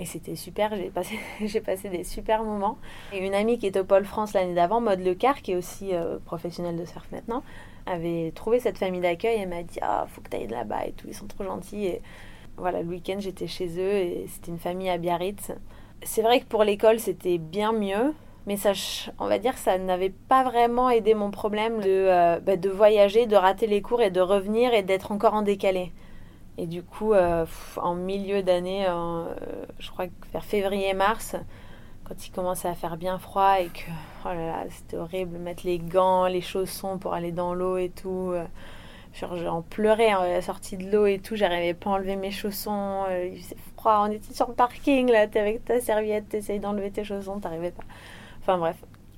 Et 0.01 0.05
c'était 0.05 0.37
super, 0.37 0.73
j'ai 0.77 1.61
passé, 1.61 1.89
des 1.91 2.05
super 2.05 2.45
moments. 2.45 2.79
Et 3.13 3.19
une 3.19 3.35
amie 3.35 3.59
qui 3.59 3.67
est 3.67 3.77
au 3.77 3.85
Pôle 3.85 4.05
France 4.05 4.33
l'année 4.33 4.55
d'avant, 4.55 4.81
Maud 4.81 5.01
Lecar, 5.01 5.43
qui 5.43 5.53
est 5.53 5.57
aussi 5.57 5.93
euh, 5.93 6.19
professionnelle 6.25 6.77
de 6.77 6.85
surf 6.85 7.07
maintenant, 7.11 7.43
avait 7.87 8.33
trouvé 8.35 8.61
cette 8.61 8.79
famille 8.79 9.01
d'accueil 9.01 9.41
et 9.41 9.47
m'a 9.47 9.63
dit 9.63 9.79
Ah, 9.83 10.07
faut 10.09 10.21
que 10.21 10.31
tu 10.31 10.37
ailles 10.37 10.47
là-bas 10.47 10.87
et 10.87 10.93
tout, 10.93 11.07
ils 11.09 11.15
sont 11.15 11.27
trop 11.27 11.45
gentils. 11.45 11.87
Et 11.87 12.03
voilà, 12.57 12.83
le 12.83 12.89
week-end 12.89 13.17
j'étais 13.19 13.49
chez 13.49 13.69
eux 13.79 13.95
et 13.95 14.27
c'était 14.29 14.53
une 14.53 14.59
famille 14.59 14.89
à 14.89 14.99
Biarritz. 14.99 15.53
C'est 16.03 16.23
vrai 16.23 16.41
que 16.41 16.47
pour 16.47 16.63
l'école 16.63 17.01
c'était 17.01 17.39
bien 17.39 17.73
mieux, 17.73 18.15
mais 18.47 18.57
ça, 18.57 18.73
on 19.19 19.27
va 19.27 19.39
dire, 19.39 19.59
ça 19.59 19.79
n'avait 19.79 20.13
pas 20.29 20.45
vraiment 20.45 20.91
aidé 20.91 21.15
mon 21.15 21.31
problème 21.31 21.81
de, 21.81 21.89
euh, 21.89 22.39
bah, 22.41 22.57
de 22.57 22.71
voyager, 22.71 23.27
de 23.27 23.37
rater 23.37 23.67
les 23.67 23.83
cours 23.83 24.01
et 24.01 24.11
de 24.11 24.21
revenir 24.21 24.75
et 24.75 24.83
d'être 24.83 25.11
encore 25.11 25.35
en 25.35 25.43
décalé. 25.43 25.93
Et 26.59 26.67
du 26.67 26.83
coup, 26.83 27.13
euh, 27.13 27.47
en 27.77 27.95
milieu 27.95 28.43
d'année, 28.43 28.85
euh, 28.89 29.33
je 29.79 29.91
crois 29.93 30.09
que 30.09 30.13
vers 30.33 30.45
février-mars, 30.45 31.37
quand 32.03 32.27
il 32.27 32.33
commençait 32.33 32.67
à 32.67 32.75
faire 32.75 32.97
bien 32.97 33.17
froid 33.21 33.61
et 33.61 33.69
que 33.69 33.89
oh 34.25 34.29
là 34.29 34.47
là, 34.47 34.65
c'était 34.69 34.97
horrible, 34.97 35.39
mettre 35.39 35.65
les 35.65 35.79
gants, 35.79 36.27
les 36.27 36.41
chaussons 36.41 36.99
pour 36.99 37.15
aller 37.15 37.31
dans 37.31 37.55
l'eau 37.55 37.77
et 37.77 37.91
tout. 37.91 38.33
Euh, 38.33 38.45
j'en 39.15 39.63
pleurais 39.63 40.09
à 40.09 40.27
la 40.27 40.43
sortie 40.43 40.77
de 40.77 40.91
l'eau 40.91 41.07
et 41.07 41.21
tout, 41.21 41.37
j'arrivais 41.37 41.75
pas 41.75 41.91
à 41.91 41.93
enlever 41.93 42.17
mes 42.17 42.33
chaussons, 42.33 43.05
il 43.09 43.41
faisait 43.41 43.57
froid, 43.77 44.05
on 44.09 44.11
était 44.11 44.35
sur 44.35 44.49
le 44.49 44.55
parking 44.55 45.11
là, 45.11 45.29
t'es 45.29 45.39
avec 45.39 45.65
ta 45.65 45.81
serviette, 45.81 46.29
t'essayes 46.29 46.61
d'enlever 46.61 46.91
tes 46.91 47.05
chaussons, 47.05 47.39
t'arrivais 47.39 47.71
pas. 47.71 47.85
Enfin 48.41 48.59
bref, 48.59 48.77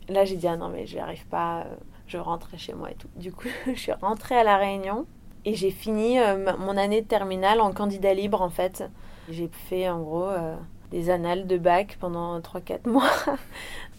là 0.09 0.25
j'ai 0.25 0.37
dit 0.37 0.47
ah 0.47 0.57
non 0.57 0.69
mais 0.69 0.87
j'y 0.87 0.99
arrive 0.99 1.27
pas, 1.27 1.67
je 2.07 2.19
rentrais 2.19 2.59
chez 2.59 2.75
moi 2.75 2.91
et 2.91 2.95
tout. 2.95 3.09
Du 3.17 3.33
coup, 3.33 3.49
je 3.67 3.79
suis 3.79 3.93
rentrée 3.93 4.37
à 4.37 4.45
la 4.45 4.59
Réunion 4.59 5.07
et 5.45 5.55
j'ai 5.55 5.71
fini 5.71 6.19
euh, 6.19 6.57
mon 6.59 6.77
année 6.77 7.03
de 7.03 7.07
terminale 7.07 7.61
en 7.61 7.73
candidat 7.73 8.15
libre 8.15 8.43
en 8.43 8.51
fait. 8.51 8.85
J'ai 9.29 9.49
fait 9.49 9.89
en 9.89 10.01
gros 10.01 10.29
euh, 10.29 10.57
des 10.91 11.11
annales 11.11 11.47
de 11.47 11.57
bac 11.57 11.97
pendant 12.01 12.39
3-4 12.41 12.89
mois. 12.89 13.11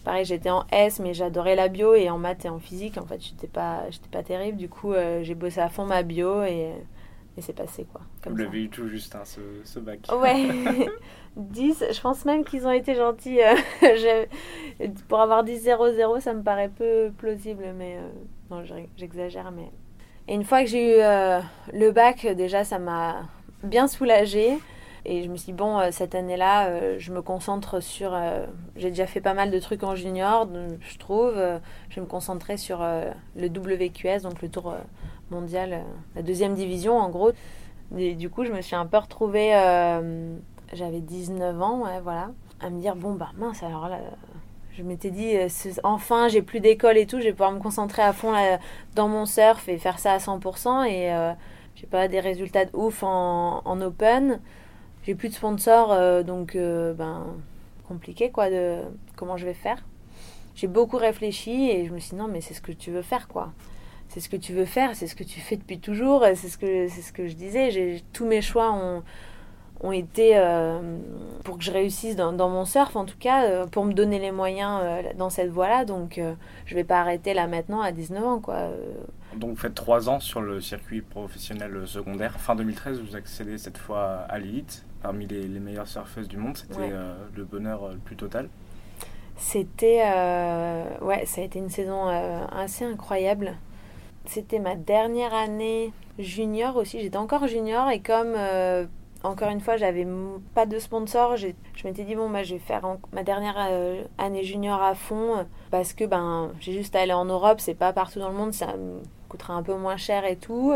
Pareil, 0.04 0.24
j'étais 0.24 0.50
en 0.50 0.66
S, 0.72 0.98
mais 0.98 1.14
j'adorais 1.14 1.54
la 1.54 1.68
bio 1.68 1.94
et 1.94 2.10
en 2.10 2.18
maths 2.18 2.44
et 2.44 2.48
en 2.48 2.58
physique. 2.58 2.98
En 2.98 3.06
fait, 3.06 3.20
j'étais 3.20 3.46
pas, 3.46 3.88
j'étais 3.90 4.08
pas 4.08 4.22
terrible. 4.22 4.56
Du 4.58 4.68
coup, 4.68 4.92
euh, 4.92 5.22
j'ai 5.22 5.34
bossé 5.34 5.60
à 5.60 5.68
fond 5.68 5.86
ma 5.86 6.02
bio 6.02 6.42
et, 6.42 6.72
et 7.36 7.40
c'est 7.40 7.52
passé 7.52 7.86
quoi. 7.90 8.02
Comme 8.22 8.34
Vous 8.34 8.38
l'avez 8.38 8.64
eu 8.64 8.68
tout 8.68 8.88
juste, 8.88 9.14
hein, 9.14 9.24
ce, 9.24 9.40
ce, 9.64 9.78
bac. 9.78 10.00
Ouais, 10.12 10.48
10. 11.36 11.84
Je 11.92 12.00
pense 12.00 12.24
même 12.24 12.44
qu'ils 12.44 12.66
ont 12.66 12.72
été 12.72 12.94
gentils. 12.94 13.40
pour 15.08 15.20
avoir 15.20 15.44
10-0-0, 15.44 16.20
ça 16.20 16.34
me 16.34 16.42
paraît 16.42 16.68
peu 16.68 17.10
plausible, 17.16 17.72
mais 17.76 17.98
non, 18.50 18.62
j'exagère, 18.96 19.50
mais 19.50 19.70
et 20.28 20.34
une 20.34 20.44
fois 20.44 20.62
que 20.62 20.68
j'ai 20.68 20.96
eu 20.96 21.00
euh, 21.00 21.40
le 21.72 21.90
bac, 21.90 22.26
déjà, 22.26 22.64
ça 22.64 22.78
m'a 22.78 23.22
bien 23.62 23.88
soulagée. 23.88 24.58
Et 25.04 25.24
je 25.24 25.28
me 25.28 25.36
suis 25.36 25.46
dit, 25.46 25.52
bon, 25.52 25.80
euh, 25.80 25.88
cette 25.90 26.14
année-là, 26.14 26.68
euh, 26.68 26.96
je 26.98 27.12
me 27.12 27.22
concentre 27.22 27.80
sur. 27.80 28.16
j'ai 28.76 28.90
déjà 28.90 29.06
fait 29.06 29.20
pas 29.20 29.34
mal 29.34 29.50
de 29.50 29.58
trucs 29.58 29.82
en 29.82 29.96
junior, 29.96 30.48
je 30.80 30.98
trouve. 30.98 31.34
je 31.88 31.94
vais 31.96 32.00
me 32.00 32.06
concentrer 32.06 32.56
sur 32.56 32.80
le 33.36 33.46
WQS, 33.46 34.22
donc 34.22 34.42
le 34.42 34.48
tour 34.48 34.74
mondial, 35.30 35.82
la 36.14 36.22
deuxième 36.22 36.54
division, 36.54 36.98
en 36.98 37.08
gros. 37.08 37.32
Et 37.96 38.14
du 38.14 38.30
coup, 38.30 38.44
je 38.44 38.52
me 38.52 38.62
suis 38.62 38.76
un 38.76 38.86
peu 38.86 38.98
retrouvée. 38.98 39.50
J'avais 40.72 41.00
19 41.00 41.60
ans, 41.60 41.82
ouais, 41.82 42.00
voilà. 42.00 42.30
À 42.60 42.70
me 42.70 42.80
dire, 42.80 42.94
bon, 42.94 43.14
bah 43.14 43.30
mince, 43.36 43.62
alors 43.64 43.88
là, 43.88 43.98
je 44.76 44.82
m'étais 44.82 45.10
dit, 45.10 45.36
euh, 45.36 45.48
enfin, 45.84 46.28
j'ai 46.28 46.42
plus 46.42 46.60
d'école 46.60 46.96
et 46.96 47.06
tout, 47.06 47.18
je 47.18 47.24
vais 47.24 47.32
pouvoir 47.32 47.52
me 47.52 47.60
concentrer 47.60 48.02
à 48.02 48.12
fond 48.12 48.32
dans 48.94 49.08
mon 49.08 49.26
surf 49.26 49.68
et 49.68 49.76
faire 49.78 49.98
ça 49.98 50.12
à 50.12 50.18
100%. 50.18 50.86
Et 50.86 51.12
euh, 51.12 51.32
j'ai 51.74 51.86
pas 51.86 52.08
des 52.08 52.20
résultats 52.20 52.64
de 52.64 52.70
ouf 52.74 53.02
en, 53.02 53.62
en 53.64 53.80
open. 53.80 54.40
J'ai 55.04 55.14
plus 55.14 55.28
de 55.28 55.34
sponsors, 55.34 55.92
euh, 55.92 56.22
donc 56.22 56.56
ben, 56.56 57.26
compliqué 57.88 58.30
quoi, 58.30 58.48
de 58.50 58.78
comment 59.16 59.36
je 59.36 59.44
vais 59.44 59.54
faire. 59.54 59.84
J'ai 60.54 60.68
beaucoup 60.68 60.96
réfléchi 60.96 61.70
et 61.70 61.86
je 61.86 61.92
me 61.92 61.98
suis 61.98 62.10
dit, 62.10 62.16
non, 62.16 62.28
mais 62.28 62.40
c'est 62.40 62.54
ce 62.54 62.60
que 62.60 62.72
tu 62.72 62.90
veux 62.90 63.02
faire, 63.02 63.28
quoi. 63.28 63.52
C'est 64.08 64.20
ce 64.20 64.28
que 64.28 64.36
tu 64.36 64.52
veux 64.52 64.66
faire, 64.66 64.94
c'est 64.94 65.06
ce 65.06 65.16
que 65.16 65.24
tu 65.24 65.40
fais 65.40 65.56
depuis 65.56 65.80
toujours, 65.80 66.24
c'est 66.34 66.48
ce 66.48 66.58
ce 66.58 67.12
que 67.12 67.26
je 67.26 67.34
disais. 67.34 68.02
Tous 68.12 68.26
mes 68.26 68.42
choix 68.42 68.70
ont 68.70 69.02
ont 69.82 69.92
été 69.92 70.36
euh, 70.36 70.98
pour 71.44 71.58
que 71.58 71.64
je 71.64 71.72
réussisse 71.72 72.14
dans, 72.16 72.32
mon 72.32 72.64
surf, 72.64 72.94
en 72.94 73.04
tout 73.04 73.18
cas, 73.18 73.44
euh, 73.44 73.66
pour 73.66 73.84
me 73.84 73.92
donner 73.92 74.18
les 74.18 74.30
moyens 74.30 74.80
euh, 74.82 75.02
dans 75.16 75.30
cette 75.30 75.50
voie-là. 75.50 75.84
Donc, 75.84 76.20
je 76.66 76.74
vais 76.74 76.84
pas 76.84 77.00
arrêter 77.00 77.34
là 77.34 77.46
maintenant 77.46 77.80
à 77.80 77.92
19 77.92 78.24
ans, 78.24 78.40
quoi. 78.40 78.68
Donc, 79.36 79.50
vous 79.50 79.56
faites 79.56 79.74
trois 79.74 80.08
ans 80.08 80.20
sur 80.20 80.40
le 80.40 80.60
circuit 80.60 81.00
professionnel 81.00 81.86
secondaire. 81.86 82.38
Fin 82.38 82.54
2013, 82.54 83.00
vous 83.00 83.16
accédez 83.16 83.58
cette 83.58 83.78
fois 83.78 84.24
à 84.28 84.38
l'élite, 84.38 84.84
parmi 85.02 85.26
les, 85.26 85.48
meilleures 85.48 85.88
surfeuses 85.88 86.28
du 86.28 86.36
monde. 86.36 86.56
C'était 86.56 86.90
le 87.34 87.44
bonheur 87.44 87.88
le 87.88 87.98
plus 87.98 88.16
total. 88.16 88.48
C'était, 89.36 90.02
ouais, 91.00 91.26
ça 91.26 91.40
a 91.40 91.44
été 91.44 91.58
une 91.58 91.70
saison 91.70 92.06
assez 92.52 92.84
incroyable. 92.84 93.56
C'était 94.26 94.60
ma 94.60 94.76
dernière 94.76 95.34
année 95.34 95.92
junior 96.18 96.76
aussi. 96.76 97.00
J'étais 97.00 97.16
encore 97.16 97.48
junior 97.48 97.90
et 97.90 98.00
comme 98.00 98.36
encore 99.24 99.50
une 99.50 99.60
fois, 99.60 99.76
j'avais 99.76 100.06
pas 100.54 100.66
de 100.66 100.78
sponsor. 100.78 101.36
Je 101.36 101.48
m'étais 101.84 102.04
dit, 102.04 102.14
bon, 102.14 102.28
bah, 102.30 102.42
je 102.42 102.54
vais 102.54 102.60
faire 102.60 102.82
ma 103.12 103.22
dernière 103.22 103.56
euh, 103.70 104.02
année 104.18 104.44
junior 104.44 104.82
à 104.82 104.94
fond 104.94 105.46
parce 105.70 105.92
que 105.92 106.04
ben, 106.04 106.50
j'ai 106.60 106.72
juste 106.72 106.96
à 106.96 107.00
aller 107.00 107.12
en 107.12 107.24
Europe, 107.24 107.60
c'est 107.60 107.74
pas 107.74 107.92
partout 107.92 108.18
dans 108.18 108.28
le 108.28 108.36
monde, 108.36 108.52
ça 108.52 108.76
me 108.76 109.00
coûtera 109.28 109.54
un 109.54 109.62
peu 109.62 109.74
moins 109.74 109.96
cher 109.96 110.24
et 110.24 110.36
tout. 110.36 110.74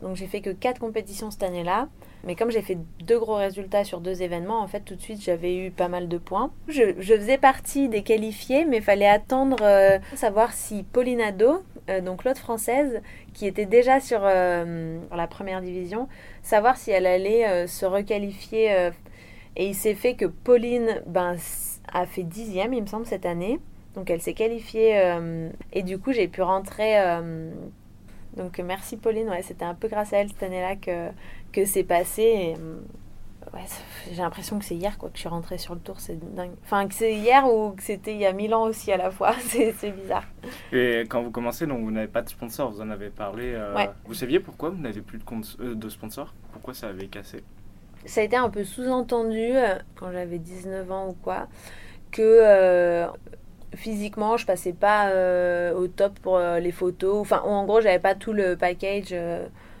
Donc 0.00 0.16
j'ai 0.16 0.26
fait 0.26 0.40
que 0.40 0.50
quatre 0.50 0.80
compétitions 0.80 1.30
cette 1.30 1.42
année-là. 1.42 1.88
Mais 2.24 2.36
comme 2.36 2.50
j'ai 2.50 2.62
fait 2.62 2.78
deux 3.00 3.18
gros 3.18 3.34
résultats 3.34 3.84
sur 3.84 4.00
deux 4.00 4.22
événements, 4.22 4.60
en 4.60 4.68
fait, 4.68 4.80
tout 4.80 4.94
de 4.94 5.00
suite, 5.00 5.20
j'avais 5.22 5.56
eu 5.56 5.70
pas 5.70 5.88
mal 5.88 6.08
de 6.08 6.18
points. 6.18 6.50
Je, 6.68 6.92
faisais 7.00 7.38
partie 7.38 7.88
des 7.88 8.02
qualifiés, 8.02 8.64
mais 8.64 8.76
il 8.76 8.82
fallait 8.82 9.08
attendre 9.08 9.56
euh, 9.62 9.98
savoir 10.14 10.52
si 10.52 10.84
Pauline 10.84 11.20
Ado, 11.20 11.62
euh, 11.88 12.00
donc 12.00 12.24
l'autre 12.24 12.40
française, 12.40 13.00
qui 13.34 13.46
était 13.46 13.66
déjà 13.66 14.00
sur, 14.00 14.20
la 14.20 15.26
première 15.28 15.60
division, 15.60 16.08
savoir 16.42 16.76
si 16.76 16.90
elle 16.90 17.06
allait 17.06 17.48
euh, 17.48 17.66
se 17.66 17.86
requalifier. 17.86 18.74
Euh, 18.74 18.90
et 19.56 19.66
il 19.66 19.74
s'est 19.74 19.94
fait 19.94 20.14
que 20.14 20.26
Pauline 20.26 21.02
ben, 21.06 21.36
a 21.92 22.06
fait 22.06 22.22
dixième, 22.22 22.72
il 22.72 22.82
me 22.82 22.86
semble, 22.86 23.06
cette 23.06 23.26
année. 23.26 23.58
Donc 23.94 24.10
elle 24.10 24.22
s'est 24.22 24.34
qualifiée. 24.34 24.98
Euh, 24.98 25.50
et 25.72 25.82
du 25.82 25.98
coup, 25.98 26.12
j'ai 26.12 26.28
pu 26.28 26.42
rentrer. 26.42 26.96
donc 28.36 28.58
merci 28.58 28.96
Pauline, 28.96 29.28
ouais, 29.28 29.42
c'était 29.42 29.64
un 29.64 29.74
peu 29.74 29.88
grâce 29.88 30.12
à 30.12 30.18
elle 30.18 30.28
cette 30.28 30.42
année-là 30.42 30.76
que, 30.76 31.08
que 31.52 31.64
c'est 31.64 31.84
passé. 31.84 32.54
Ouais, 33.54 33.64
j'ai 34.10 34.22
l'impression 34.22 34.58
que 34.58 34.64
c'est 34.64 34.74
hier 34.74 34.98
quoi, 34.98 35.08
que 35.08 35.16
je 35.16 35.20
suis 35.20 35.28
rentrée 35.28 35.58
sur 35.58 35.74
le 35.74 35.80
tour, 35.80 36.00
c'est 36.00 36.18
dingue. 36.34 36.52
Enfin, 36.64 36.86
que 36.88 36.94
c'est 36.94 37.14
hier 37.14 37.46
ou 37.46 37.72
que 37.72 37.82
c'était 37.82 38.14
il 38.14 38.20
y 38.20 38.26
a 38.26 38.32
mille 38.32 38.54
ans 38.54 38.64
aussi 38.64 38.92
à 38.92 38.96
la 38.96 39.10
fois, 39.10 39.34
c'est 39.40 39.90
bizarre. 39.90 40.24
Et 40.72 41.00
quand 41.08 41.22
vous 41.22 41.30
commencez, 41.30 41.66
donc 41.66 41.82
vous 41.82 41.90
n'avez 41.90 42.08
pas 42.08 42.22
de 42.22 42.28
sponsor, 42.28 42.70
vous 42.70 42.80
en 42.80 42.90
avez 42.90 43.10
parlé. 43.10 43.52
Euh, 43.54 43.86
vous 44.06 44.14
saviez 44.14 44.40
pourquoi 44.40 44.70
vous 44.70 44.80
n'avez 44.80 45.00
plus 45.00 45.18
de, 45.18 45.24
compte, 45.24 45.56
euh, 45.60 45.74
de 45.74 45.88
sponsor? 45.88 46.34
Pourquoi 46.52 46.74
ça 46.74 46.88
avait 46.88 47.08
cassé? 47.08 47.42
Ça 48.04 48.20
a 48.20 48.24
été 48.24 48.36
un 48.36 48.50
peu 48.50 48.64
sous-entendu 48.64 49.38
euh, 49.38 49.78
quand 49.94 50.10
j'avais 50.10 50.38
19 50.38 50.90
ans 50.90 51.08
ou 51.08 51.12
quoi, 51.12 51.46
que 52.10 53.06
physiquement 53.74 54.36
je 54.36 54.44
passais 54.44 54.74
pas 54.74 55.10
au 55.74 55.86
top 55.88 56.18
pour 56.18 56.38
les 56.38 56.72
photos. 56.72 57.20
Enfin, 57.20 57.40
en 57.44 57.64
gros, 57.64 57.80
j'avais 57.80 58.00
pas 58.00 58.14
tout 58.14 58.32
le 58.32 58.56
package 58.56 59.14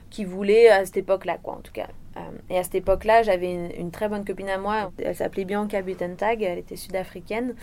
qu'ils 0.08 0.26
voulaient 0.26 0.68
à 0.68 0.84
cette 0.84 0.98
époque-là, 0.98 1.38
quoi, 1.42 1.54
en 1.54 1.60
tout 1.60 1.72
cas. 1.72 1.88
Euh, 2.16 2.20
et 2.50 2.58
à 2.58 2.62
cette 2.62 2.74
époque-là, 2.74 3.22
j'avais 3.22 3.52
une, 3.78 3.90
très 3.90 4.08
bonne 4.08 4.24
copine 4.24 4.48
à 4.48 4.58
moi. 4.58 4.90
Elle 4.98 5.14
s'appelait 5.14 5.44
Bianca 5.44 5.80
Butentag. 5.82 6.42
Elle 6.42 6.58
était 6.58 6.76
sud-africaine. 6.76 7.54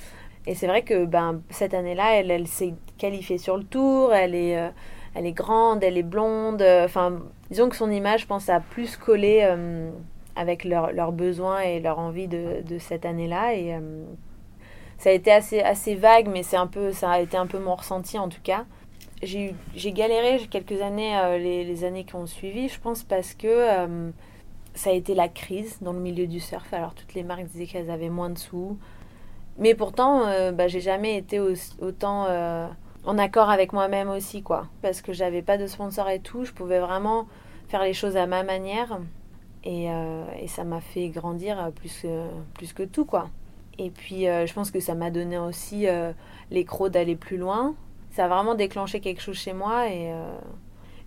Et 0.45 0.55
c'est 0.55 0.67
vrai 0.67 0.83
que 0.83 1.05
ben, 1.05 1.41
cette 1.49 1.73
année-là, 1.73 2.15
elle, 2.15 2.47
s'est 2.47 2.73
qualifiée 2.97 3.37
sur 3.37 3.57
le 3.57 3.63
tour. 3.63 4.13
Elle 4.13 4.35
est, 4.35 4.57
euh, 4.57 4.69
elle 5.15 5.25
est 5.25 5.33
grande, 5.33 5.83
elle 5.83 5.97
est 5.97 6.03
blonde. 6.03 6.61
Enfin, 6.61 7.19
disons 7.49 7.69
que 7.69 7.75
son 7.75 7.91
image, 7.91 8.21
je 8.21 8.27
pense, 8.27 8.49
a 8.49 8.59
plus 8.59 8.97
collé 8.97 9.41
euh, 9.43 9.91
avec 10.35 10.63
leurs 10.63 11.11
besoins 11.11 11.59
et 11.59 11.79
leur 11.79 11.99
envie 11.99 12.27
de, 12.27 12.63
cette 12.79 13.05
année-là. 13.05 13.55
Et 13.55 13.75
ça 14.97 15.09
a 15.09 15.13
été 15.13 15.31
assez, 15.31 15.59
assez 15.61 15.95
vague, 15.95 16.29
mais 16.29 16.43
c'est 16.43 16.57
un 16.57 16.67
peu, 16.67 16.91
ça 16.93 17.11
a 17.11 17.19
été 17.19 17.35
un 17.35 17.45
peu 17.45 17.59
mon 17.59 17.75
ressenti 17.75 18.17
en 18.17 18.29
tout 18.29 18.41
cas. 18.41 18.65
J'ai 19.21 19.53
galéré 19.91 20.39
quelques 20.49 20.81
années, 20.81 21.13
les, 21.39 21.83
années 21.83 22.05
qui 22.05 22.15
ont 22.15 22.25
suivi, 22.25 22.69
je 22.69 22.79
pense, 22.79 23.03
parce 23.03 23.33
que 23.33 24.09
ça 24.79 24.91
a 24.91 24.93
été 24.93 25.13
la 25.13 25.27
crise 25.27 25.77
dans 25.81 25.91
le 25.91 25.99
milieu 25.99 26.25
du 26.25 26.39
surf. 26.39 26.73
Alors 26.73 26.93
toutes 26.93 27.13
les 27.13 27.23
marques 27.23 27.43
disaient 27.47 27.65
qu'elles 27.65 27.91
avaient 27.91 28.09
moins 28.09 28.29
de 28.29 28.37
sous. 28.37 28.77
Mais 29.57 29.75
pourtant, 29.75 30.25
euh, 30.25 30.53
bah, 30.53 30.69
j'ai 30.69 30.79
jamais 30.79 31.17
été 31.17 31.41
autant 31.81 32.27
euh, 32.29 32.65
en 33.03 33.17
accord 33.17 33.49
avec 33.49 33.73
moi-même 33.73 34.09
aussi, 34.09 34.41
quoi. 34.41 34.67
Parce 34.81 35.01
que 35.01 35.11
j'avais 35.11 35.41
pas 35.41 35.57
de 35.57 35.67
sponsor 35.67 36.09
et 36.09 36.19
tout. 36.19 36.45
Je 36.45 36.53
pouvais 36.53 36.79
vraiment 36.79 37.27
faire 37.67 37.83
les 37.83 37.91
choses 37.91 38.15
à 38.15 38.25
ma 38.25 38.43
manière. 38.43 39.01
Et, 39.65 39.91
euh, 39.91 40.23
ça 40.47 40.63
m'a 40.63 40.79
fait 40.79 41.09
grandir 41.09 41.71
plus, 41.75 42.05
plus 42.53 42.71
que 42.71 42.83
tout, 42.83 43.03
quoi. 43.03 43.29
Et 43.77 43.89
puis, 43.89 44.23
je 44.23 44.53
pense 44.53 44.71
que 44.71 44.79
ça 44.79 44.95
m'a 44.95 45.11
donné 45.11 45.37
aussi 45.37 45.87
les 46.51 46.65
crocs 46.65 46.91
d'aller 46.91 47.17
plus 47.17 47.37
loin. 47.37 47.75
Ça 48.11 48.25
a 48.25 48.27
vraiment 48.29 48.55
déclenché 48.55 49.01
quelque 49.01 49.21
chose 49.21 49.37
chez 49.37 49.53
moi 49.53 49.89
et 49.89 50.13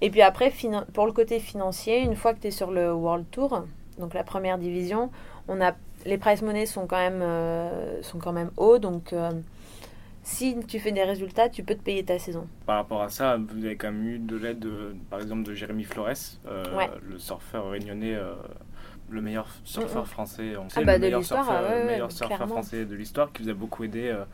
et 0.02 0.10
puis 0.10 0.20
après, 0.20 0.52
pour 0.92 1.06
le 1.06 1.12
côté 1.12 1.38
financier, 1.38 2.00
une 2.00 2.16
fois 2.16 2.34
que 2.34 2.40
tu 2.40 2.48
es 2.48 2.50
sur 2.50 2.72
le 2.72 2.92
World 2.92 3.24
Tour, 3.30 3.64
donc 3.98 4.14
la 4.14 4.24
première 4.24 4.58
division, 4.58 5.12
on 5.46 5.60
a, 5.60 5.74
les 6.04 6.18
price 6.18 6.42
money 6.42 6.66
sont 6.66 6.88
quand 6.88 6.96
même, 6.96 7.22
euh, 7.22 8.02
sont 8.02 8.18
quand 8.18 8.32
même 8.32 8.50
hauts. 8.56 8.80
Donc 8.80 9.12
euh, 9.12 9.30
si 10.24 10.56
tu 10.66 10.80
fais 10.80 10.90
des 10.90 11.04
résultats, 11.04 11.48
tu 11.48 11.62
peux 11.62 11.76
te 11.76 11.82
payer 11.82 12.04
ta 12.04 12.18
saison. 12.18 12.48
Par 12.66 12.78
rapport 12.78 13.00
à 13.00 13.10
ça, 13.10 13.36
vous 13.36 13.64
avez 13.64 13.76
quand 13.76 13.92
même 13.92 14.04
eu 14.04 14.18
de 14.18 14.36
l'aide, 14.36 14.66
par 15.08 15.20
exemple, 15.20 15.44
de 15.44 15.54
Jérémy 15.54 15.84
Flores, 15.84 16.08
euh, 16.48 16.64
le 17.08 17.18
surfeur 17.20 17.70
réunionnais 17.70 18.18
le 19.12 19.20
meilleur 19.20 19.46
surfeur 19.64 20.06
français, 20.06 20.56
on 20.56 20.66
ah 20.66 20.70
sait, 20.70 20.84
bah, 20.84 20.94
le, 20.94 21.00
meilleur 21.00 21.24
surfeur, 21.24 21.62
meilleur 21.84 22.10
surfeur 22.10 22.48
français 22.48 22.84
de 22.84 22.94
l'histoire, 22.94 23.32
qui 23.32 23.42
vous 23.42 23.50
a 23.50 23.54
beaucoup 23.54 23.84
aidé 23.84 24.08
euh, 24.08 24.24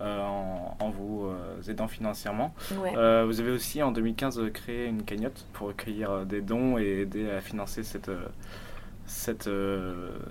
en, 0.00 0.90
vous 0.90 1.26
euh, 1.26 1.62
aidant 1.68 1.88
financièrement. 1.88 2.54
Euh, 2.72 3.24
vous 3.26 3.40
avez 3.40 3.50
aussi 3.50 3.82
en 3.82 3.92
2015 3.92 4.40
créé 4.52 4.86
une 4.86 5.02
cagnotte 5.02 5.46
pour 5.52 5.68
recueillir 5.68 6.26
des 6.26 6.40
dons 6.40 6.78
et 6.78 7.02
aider 7.02 7.30
à 7.30 7.40
financer 7.40 7.82
cette 7.82 8.10
cette 9.06 9.50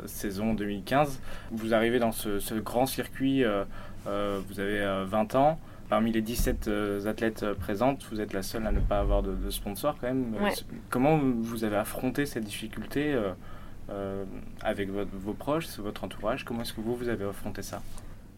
saison 0.08 0.54
2015. 0.56 1.22
Vous 1.52 1.74
arrivez 1.74 2.00
dans 2.00 2.12
ce, 2.12 2.60
grand 2.60 2.88
circuit, 2.88 3.44
vous 4.06 4.60
avez 4.60 5.06
20 5.06 5.36
ans. 5.36 5.60
Parmi 5.90 6.12
les 6.12 6.22
17 6.22 6.70
athlètes 7.06 7.54
présentes, 7.54 8.04
vous 8.12 8.20
êtes 8.20 8.34
la 8.34 8.42
seule 8.42 8.66
à 8.66 8.72
ne 8.72 8.80
pas 8.80 9.00
avoir 9.00 9.22
de, 9.22 9.50
sponsor 9.52 9.96
quand 10.02 10.08
même. 10.08 10.34
Comment 10.90 11.20
vous 11.20 11.64
avez 11.64 11.78
affronté 11.78 12.26
cette 12.26 12.46
difficulté 12.46 13.16
avec 14.62 14.90
vos 14.90 15.34
proches, 15.34 15.68
votre 15.78 16.04
entourage? 16.04 16.44
Comment 16.44 16.64
est-ce 16.64 16.74
que 16.74 16.82
vous, 16.82 16.96
vous 16.96 17.10
avez 17.10 17.26
affronté 17.26 17.62
ça? 17.62 17.80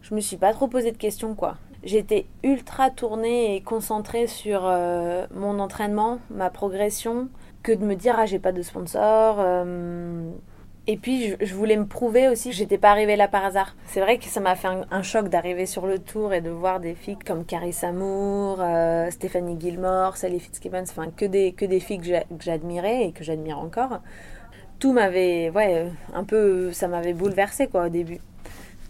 Je 0.08 0.14
me 0.14 0.20
suis 0.20 0.36
pas 0.36 0.52
trop 0.52 0.68
posé 0.68 0.92
de 0.92 0.96
questions 0.96 1.34
quoi. 1.34 1.56
J'étais 1.82 2.26
ultra 2.44 2.90
tournée 2.90 3.56
et 3.56 3.60
concentrée 3.60 4.26
sur 4.26 4.62
euh, 4.64 5.26
mon 5.34 5.58
entraînement, 5.58 6.18
ma 6.30 6.48
progression, 6.50 7.28
que 7.62 7.72
de 7.72 7.84
me 7.84 7.94
dire 7.94 8.14
ah 8.18 8.26
j'ai 8.26 8.38
pas 8.38 8.52
de 8.52 8.62
sponsor. 8.62 9.36
Euh. 9.40 10.30
Et 10.86 10.96
puis 10.96 11.34
je, 11.40 11.54
voulais 11.54 11.76
me 11.76 11.86
prouver 11.86 12.28
aussi 12.28 12.50
que 12.50 12.54
j'étais 12.54 12.78
pas 12.78 12.92
arrivée 12.92 13.16
là 13.16 13.26
par 13.26 13.44
hasard. 13.44 13.74
C'est 13.86 14.00
vrai 14.00 14.18
que 14.18 14.26
ça 14.26 14.38
m'a 14.38 14.54
fait 14.54 14.68
un, 14.68 15.02
choc 15.02 15.28
d'arriver 15.28 15.66
sur 15.66 15.88
le 15.88 15.98
tour 15.98 16.32
et 16.32 16.40
de 16.40 16.50
voir 16.50 16.78
des 16.78 16.94
filles 16.94 17.18
comme 17.26 17.44
Carrie 17.44 17.72
Samour, 17.72 18.58
euh, 18.60 19.10
Stéphanie 19.10 19.58
Gilmore, 19.58 20.16
Sally 20.16 20.38
Fitzgibbons, 20.38 20.82
enfin 20.82 21.10
que 21.16 21.24
des, 21.24 21.50
que 21.52 21.64
des 21.64 21.80
filles 21.80 21.98
que 21.98 22.44
j'admirais 22.44 23.06
et 23.06 23.12
que 23.12 23.24
j'admire 23.24 23.58
encore. 23.58 24.00
Tout 24.78 24.92
m'avait, 24.92 25.50
ouais, 25.50 25.90
un 26.14 26.22
peu, 26.22 26.70
ça 26.70 26.86
m'avait 26.86 27.14
bouleversée 27.14 27.66
quoi 27.66 27.86
au 27.86 27.88
début 27.88 28.20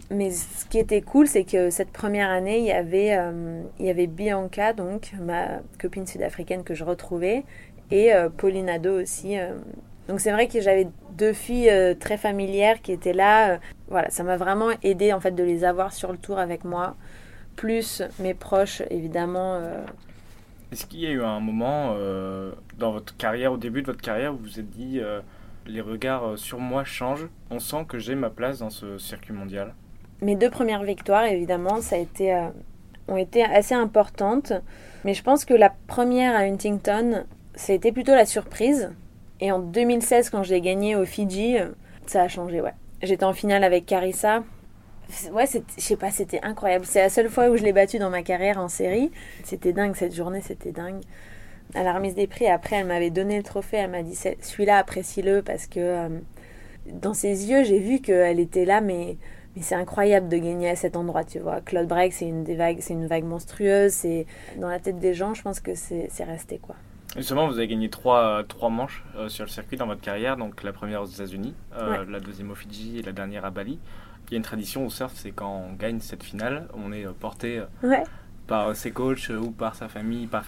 mais 0.09 0.31
ce 0.31 0.65
qui 0.65 0.79
était 0.79 1.01
cool, 1.01 1.27
c'est 1.27 1.43
que 1.43 1.69
cette 1.69 1.91
première 1.91 2.29
année, 2.29 2.59
il 2.59 2.65
y 2.65 2.71
avait, 2.71 3.17
euh, 3.17 3.61
il 3.77 3.85
y 3.85 3.89
avait 3.89 4.07
Bianca, 4.07 4.71
donc 4.71 5.11
ma 5.19 5.59
copine 5.81 6.07
sud-africaine 6.07 6.63
que 6.63 6.73
je 6.73 6.85
retrouvais, 6.85 7.43
et 7.91 8.13
euh, 8.13 8.29
Pauline 8.29 8.69
Ado 8.69 9.01
aussi. 9.01 9.37
Euh. 9.37 9.55
Donc 10.07 10.21
c'est 10.21 10.31
vrai 10.31 10.47
que 10.47 10.61
j'avais 10.61 10.87
deux 11.17 11.33
filles 11.33 11.69
très 11.99 12.17
familières 12.17 12.81
qui 12.81 12.93
étaient 12.93 13.11
là. 13.11 13.59
voilà, 13.89 14.09
ça 14.09 14.23
m'a 14.23 14.37
vraiment 14.37 14.69
aidé 14.81 15.11
en 15.11 15.19
fait 15.19 15.31
de 15.31 15.43
les 15.43 15.65
avoir 15.65 15.91
sur 15.91 16.13
le 16.13 16.17
tour 16.17 16.39
avec 16.39 16.63
moi, 16.63 16.95
plus 17.57 18.01
mes 18.19 18.33
proches 18.33 18.81
évidemment. 18.89 19.59
Est-ce 20.71 20.85
qu'il 20.85 21.01
y 21.01 21.07
a 21.07 21.09
eu 21.09 21.21
un 21.21 21.41
moment 21.41 21.97
dans 22.77 22.93
votre 22.93 23.17
carrière, 23.17 23.51
au 23.51 23.57
début 23.57 23.81
de 23.81 23.87
votre 23.87 23.99
carrière, 23.99 24.33
où 24.33 24.37
vous 24.37 24.43
vous 24.43 24.59
êtes 24.61 24.69
dit 24.69 25.01
les 25.65 25.81
regards 25.81 26.37
sur 26.37 26.59
moi 26.59 26.85
changent, 26.85 27.27
on 27.49 27.59
sent 27.59 27.83
que 27.89 27.99
j'ai 27.99 28.15
ma 28.15 28.29
place 28.29 28.59
dans 28.59 28.69
ce 28.69 28.97
circuit 28.97 29.33
mondial 29.33 29.73
mes 30.21 30.35
deux 30.35 30.49
premières 30.49 30.83
victoires, 30.83 31.25
évidemment, 31.25 31.81
ça 31.81 31.95
a 31.95 31.99
été, 31.99 32.33
euh, 32.33 32.47
ont 33.07 33.17
été 33.17 33.43
assez 33.43 33.75
importantes. 33.75 34.53
Mais 35.05 35.13
je 35.13 35.23
pense 35.23 35.45
que 35.45 35.53
la 35.53 35.73
première 35.87 36.35
à 36.35 36.39
Huntington, 36.39 37.25
été 37.67 37.91
plutôt 37.91 38.13
la 38.13 38.25
surprise. 38.25 38.91
Et 39.39 39.51
en 39.51 39.59
2016, 39.59 40.29
quand 40.29 40.43
j'ai 40.43 40.61
gagné 40.61 40.95
au 40.95 41.05
Fidji, 41.05 41.57
ça 42.05 42.23
a 42.23 42.27
changé, 42.27 42.61
ouais. 42.61 42.73
J'étais 43.03 43.25
en 43.25 43.33
finale 43.33 43.63
avec 43.63 43.85
Carissa. 43.85 44.43
Ouais, 45.31 45.45
je 45.45 45.81
sais 45.81 45.95
pas, 45.95 46.11
c'était 46.11 46.41
incroyable. 46.41 46.85
C'est 46.85 46.99
la 46.99 47.09
seule 47.09 47.29
fois 47.29 47.49
où 47.49 47.57
je 47.57 47.63
l'ai 47.63 47.73
battue 47.73 47.99
dans 47.99 48.09
ma 48.09 48.23
carrière 48.23 48.57
en 48.57 48.67
série. 48.67 49.11
C'était 49.43 49.71
dingue, 49.71 49.95
cette 49.95 50.15
journée, 50.15 50.41
c'était 50.41 50.71
dingue. 50.71 51.01
À 51.75 51.83
la 51.83 51.93
remise 51.93 52.15
des 52.15 52.27
prix, 52.27 52.47
après, 52.47 52.77
elle 52.77 52.87
m'avait 52.87 53.11
donné 53.11 53.37
le 53.37 53.43
trophée. 53.43 53.77
Elle 53.77 53.91
m'a 53.91 54.03
dit 54.03 54.15
celui-là, 54.15 54.77
apprécie-le 54.77 55.43
parce 55.43 55.67
que 55.67 55.79
euh, 55.79 56.09
dans 56.91 57.13
ses 57.13 57.49
yeux, 57.49 57.63
j'ai 57.63 57.79
vu 57.79 57.99
qu'elle 57.99 58.39
était 58.39 58.65
là, 58.65 58.81
mais 58.81 59.17
mais 59.57 59.63
c'est 59.63 59.75
incroyable 59.75 60.29
de 60.29 60.37
gagner 60.37 60.69
à 60.69 60.75
cet 60.75 60.95
endroit, 60.95 61.23
tu 61.23 61.39
vois. 61.39 61.61
Claude 61.61 61.87
Break, 61.87 62.13
c'est 62.13 62.27
une, 62.27 62.43
des 62.43 62.55
vagues, 62.55 62.77
c'est 62.79 62.93
une 62.93 63.07
vague 63.07 63.23
monstrueuse. 63.23 63.91
C'est 63.91 64.27
dans 64.57 64.69
la 64.69 64.77
tête 64.77 64.99
des 64.99 65.15
gens, 65.15 65.33
je 65.33 65.41
pense 65.41 65.59
que 65.59 65.73
c'est, 65.73 66.09
resté 66.19 66.59
quoi. 66.59 66.75
Justement, 67.15 67.47
vous 67.47 67.57
avez 67.57 67.67
gagné 67.67 67.89
trois, 67.89 68.43
trois 68.47 68.69
manches 68.69 69.03
euh, 69.15 69.29
sur 69.29 69.45
le 69.45 69.49
circuit 69.49 69.75
dans 69.75 69.87
votre 69.87 70.01
carrière. 70.01 70.37
Donc 70.37 70.61
la 70.61 70.73
première 70.73 71.01
aux 71.01 71.07
États-Unis, 71.07 71.55
euh, 71.75 72.05
la 72.07 72.19
deuxième 72.19 72.51
au 72.51 72.55
Fidji 72.55 72.99
et 72.99 73.01
la 73.01 73.13
dernière 73.13 73.45
à 73.45 73.49
Bali. 73.49 73.79
Il 74.27 74.33
y 74.33 74.35
a 74.35 74.37
une 74.37 74.43
tradition 74.43 74.85
au 74.85 74.91
surf, 74.91 75.13
c'est 75.15 75.31
quand 75.31 75.65
on 75.67 75.73
gagne 75.73 76.01
cette 76.01 76.21
finale, 76.21 76.67
on 76.75 76.91
est 76.91 77.07
euh, 77.07 77.13
porté 77.19 77.63
par 78.45 78.75
ses 78.75 78.91
coachs 78.91 79.29
ou 79.29 79.49
par 79.49 79.73
sa 79.73 79.87
famille. 79.87 80.27
Par, 80.27 80.45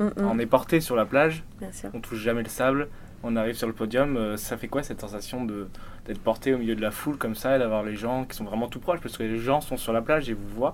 mm, 0.00 0.04
mm. 0.04 0.12
On 0.18 0.38
est 0.40 0.46
porté 0.46 0.80
sur 0.80 0.96
la 0.96 1.06
plage. 1.06 1.44
Bien 1.60 1.70
sûr. 1.70 1.90
On 1.94 2.00
touche 2.00 2.18
jamais 2.18 2.42
le 2.42 2.48
sable 2.48 2.88
on 3.24 3.36
arrive 3.36 3.54
sur 3.54 3.68
le 3.68 3.72
podium, 3.72 4.36
ça 4.36 4.56
fait 4.56 4.66
quoi 4.66 4.82
cette 4.82 5.00
sensation 5.00 5.44
de 5.44 5.68
d'être 6.06 6.20
porté 6.20 6.54
au 6.54 6.58
milieu 6.58 6.74
de 6.74 6.80
la 6.80 6.90
foule 6.90 7.16
comme 7.16 7.34
ça 7.34 7.56
et 7.56 7.58
d'avoir 7.58 7.82
les 7.82 7.94
gens 7.94 8.24
qui 8.24 8.36
sont 8.36 8.44
vraiment 8.44 8.68
tout 8.68 8.80
proches 8.80 9.00
parce 9.00 9.16
que 9.16 9.22
les 9.22 9.38
gens 9.38 9.60
sont 9.60 9.76
sur 9.76 9.92
la 9.92 10.02
plage 10.02 10.28
et 10.28 10.32
vous 10.32 10.48
voient 10.48 10.72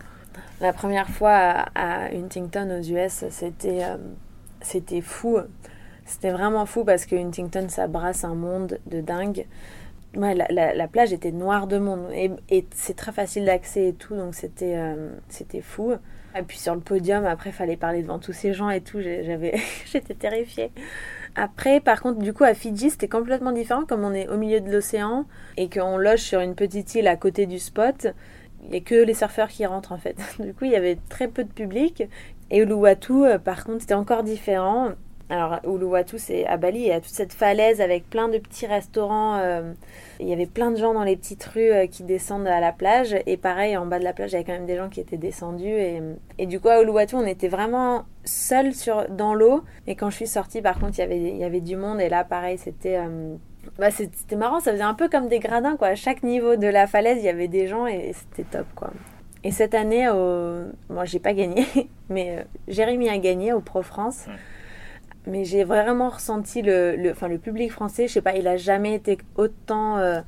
La 0.60 0.72
première 0.72 1.08
fois 1.08 1.66
à, 1.74 2.06
Huntington 2.14 2.78
aux 2.78 2.82
US, 2.82 3.24
c'était 3.30 3.84
euh, 3.84 3.96
c'était 4.60 5.00
fou. 5.00 5.38
C'était 6.04 6.30
vraiment 6.30 6.64
fou 6.64 6.84
parce 6.84 7.04
que 7.04 7.14
Huntington, 7.14 7.68
ça 7.68 7.86
brasse 7.86 8.24
un 8.24 8.34
monde 8.34 8.78
de 8.86 9.00
dingue. 9.00 9.46
La, 10.14 10.88
plage 10.88 11.12
était 11.12 11.32
noire 11.32 11.66
de 11.66 11.76
monde 11.78 12.10
et, 12.14 12.64
c'est 12.74 12.96
très 12.96 13.12
facile 13.12 13.44
d'accès 13.44 13.88
et 13.88 13.92
tout, 13.92 14.16
donc 14.16 14.34
c'était 14.34 14.76
euh, 14.76 15.10
c'était 15.28 15.60
fou. 15.60 15.92
Et 16.36 16.42
puis 16.42 16.58
sur 16.58 16.74
le 16.74 16.80
podium, 16.80 17.24
après, 17.26 17.52
fallait 17.52 17.76
parler 17.76 18.02
devant 18.02 18.18
tous 18.18 18.32
ces 18.32 18.52
gens 18.52 18.70
et 18.70 18.80
tout. 18.80 19.00
J'avais, 19.00 19.54
j'étais 19.86 20.14
terrifiée. 20.14 20.70
Après, 21.40 21.78
par 21.78 22.02
contre, 22.02 22.18
du 22.18 22.32
coup, 22.32 22.42
à 22.42 22.52
Fidji, 22.52 22.90
c'était 22.90 23.06
complètement 23.06 23.52
différent. 23.52 23.84
Comme 23.84 24.02
on 24.02 24.12
est 24.12 24.26
au 24.28 24.36
milieu 24.36 24.60
de 24.60 24.72
l'océan 24.72 25.24
et 25.56 25.70
qu'on 25.70 25.96
loge 25.96 26.18
sur 26.18 26.40
une 26.40 26.56
petite 26.56 26.96
île 26.96 27.06
à 27.06 27.14
côté 27.14 27.46
du 27.46 27.60
spot, 27.60 28.08
il 28.64 28.70
n'y 28.70 28.78
a 28.78 28.80
que 28.80 28.96
les 28.96 29.14
surfeurs 29.14 29.46
qui 29.46 29.64
rentrent 29.64 29.92
en 29.92 29.98
fait. 29.98 30.16
Du 30.40 30.52
coup, 30.52 30.64
il 30.64 30.72
y 30.72 30.76
avait 30.76 30.98
très 31.08 31.28
peu 31.28 31.44
de 31.44 31.52
public. 31.52 32.02
Et 32.50 32.58
Uluwatu, 32.58 33.24
euh, 33.24 33.38
par 33.38 33.64
contre, 33.64 33.82
c'était 33.82 33.94
encore 33.94 34.24
différent. 34.24 34.90
Alors, 35.30 35.58
Uluwatu, 35.66 36.18
c'est 36.18 36.46
à 36.46 36.56
Bali, 36.56 36.78
il 36.80 36.86
y 36.86 36.90
a 36.90 37.00
toute 37.00 37.12
cette 37.12 37.34
falaise 37.34 37.82
avec 37.82 38.08
plein 38.08 38.28
de 38.28 38.38
petits 38.38 38.66
restaurants. 38.66 39.36
euh, 39.36 39.72
il 40.20 40.26
y 40.26 40.32
avait 40.32 40.46
plein 40.46 40.70
de 40.70 40.76
gens 40.76 40.94
dans 40.94 41.04
les 41.04 41.16
petites 41.16 41.44
rues 41.44 41.70
euh, 41.70 41.86
qui 41.86 42.02
descendent 42.02 42.46
à 42.46 42.60
la 42.60 42.72
plage. 42.72 43.14
Et 43.26 43.36
pareil, 43.36 43.76
en 43.76 43.84
bas 43.84 43.98
de 43.98 44.04
la 44.04 44.14
plage, 44.14 44.30
il 44.30 44.32
y 44.32 44.36
avait 44.36 44.44
quand 44.44 44.54
même 44.54 44.64
des 44.66 44.76
gens 44.76 44.88
qui 44.88 45.00
étaient 45.00 45.18
descendus. 45.18 45.66
Et, 46.38 46.46
du 46.46 46.60
coup, 46.60 46.68
à 46.68 46.80
Uluwatu, 46.80 47.14
on 47.16 47.26
était 47.26 47.48
vraiment 47.48 48.04
seuls 48.24 48.72
sur, 48.72 49.06
dans 49.10 49.34
l'eau. 49.34 49.64
Et 49.86 49.96
quand 49.96 50.08
je 50.08 50.16
suis 50.16 50.26
sortie, 50.26 50.62
par 50.62 50.78
contre, 50.78 50.98
il 50.98 51.00
y 51.00 51.04
avait, 51.04 51.18
il 51.20 51.36
y 51.36 51.44
avait 51.44 51.60
du 51.60 51.76
monde. 51.76 52.00
Et 52.00 52.08
là, 52.08 52.24
pareil, 52.24 52.56
c'était. 52.56 52.96
euh, 52.96 53.34
bah, 53.78 53.90
c'était 53.90 54.36
marrant, 54.36 54.60
ça 54.60 54.72
faisait 54.72 54.82
un 54.82 54.94
peu 54.94 55.10
comme 55.10 55.28
des 55.28 55.40
gradins, 55.40 55.76
quoi. 55.76 55.88
À 55.88 55.94
chaque 55.94 56.22
niveau 56.22 56.56
de 56.56 56.66
la 56.68 56.86
falaise, 56.86 57.18
il 57.18 57.24
y 57.24 57.28
avait 57.28 57.48
des 57.48 57.66
gens 57.66 57.86
et 57.86 58.12
c'était 58.14 58.44
top, 58.44 58.66
quoi. 58.74 58.90
Et 59.44 59.50
cette 59.52 59.74
année, 59.74 60.08
moi, 60.88 61.04
j'ai 61.04 61.18
pas 61.18 61.34
gagné, 61.34 61.66
mais 62.08 62.46
Jérémy 62.66 63.10
a 63.10 63.18
gagné 63.18 63.52
au 63.52 63.60
Pro 63.60 63.82
France. 63.82 64.26
Mais 65.28 65.44
j'ai 65.44 65.62
vraiment 65.62 66.08
ressenti 66.08 66.62
le, 66.62 67.10
enfin, 67.10 67.28
le 67.28 67.38
public 67.38 67.70
français, 67.70 68.08
je 68.08 68.14
sais 68.14 68.22
pas, 68.22 68.34
il 68.34 68.48
a 68.48 68.56
jamais 68.56 68.94
été 68.94 69.18
autant 69.36 69.98
euh, 69.98 70.20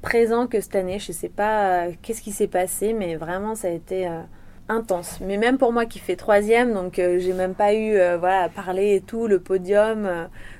présent 0.00 0.46
que 0.46 0.60
cette 0.60 0.76
année. 0.76 1.00
Je 1.00 1.10
sais 1.10 1.28
pas 1.28 1.86
euh, 1.86 1.92
qu'est-ce 2.02 2.22
qui 2.22 2.30
s'est 2.30 2.46
passé, 2.46 2.92
mais 2.92 3.16
vraiment, 3.16 3.56
ça 3.56 3.66
a 3.66 3.72
été 3.72 4.06
euh, 4.06 4.20
intense. 4.68 5.20
Mais 5.20 5.38
même 5.38 5.58
pour 5.58 5.72
moi 5.72 5.86
qui 5.86 5.98
fais 5.98 6.14
troisième, 6.14 6.72
donc 6.72 6.94
j'ai 6.96 7.32
même 7.32 7.54
pas 7.54 7.74
eu 7.74 7.94
voilà, 8.18 8.42
à 8.42 8.48
parler 8.48 8.94
et 8.94 9.00
tout, 9.00 9.26
le 9.26 9.40
podium. 9.40 10.08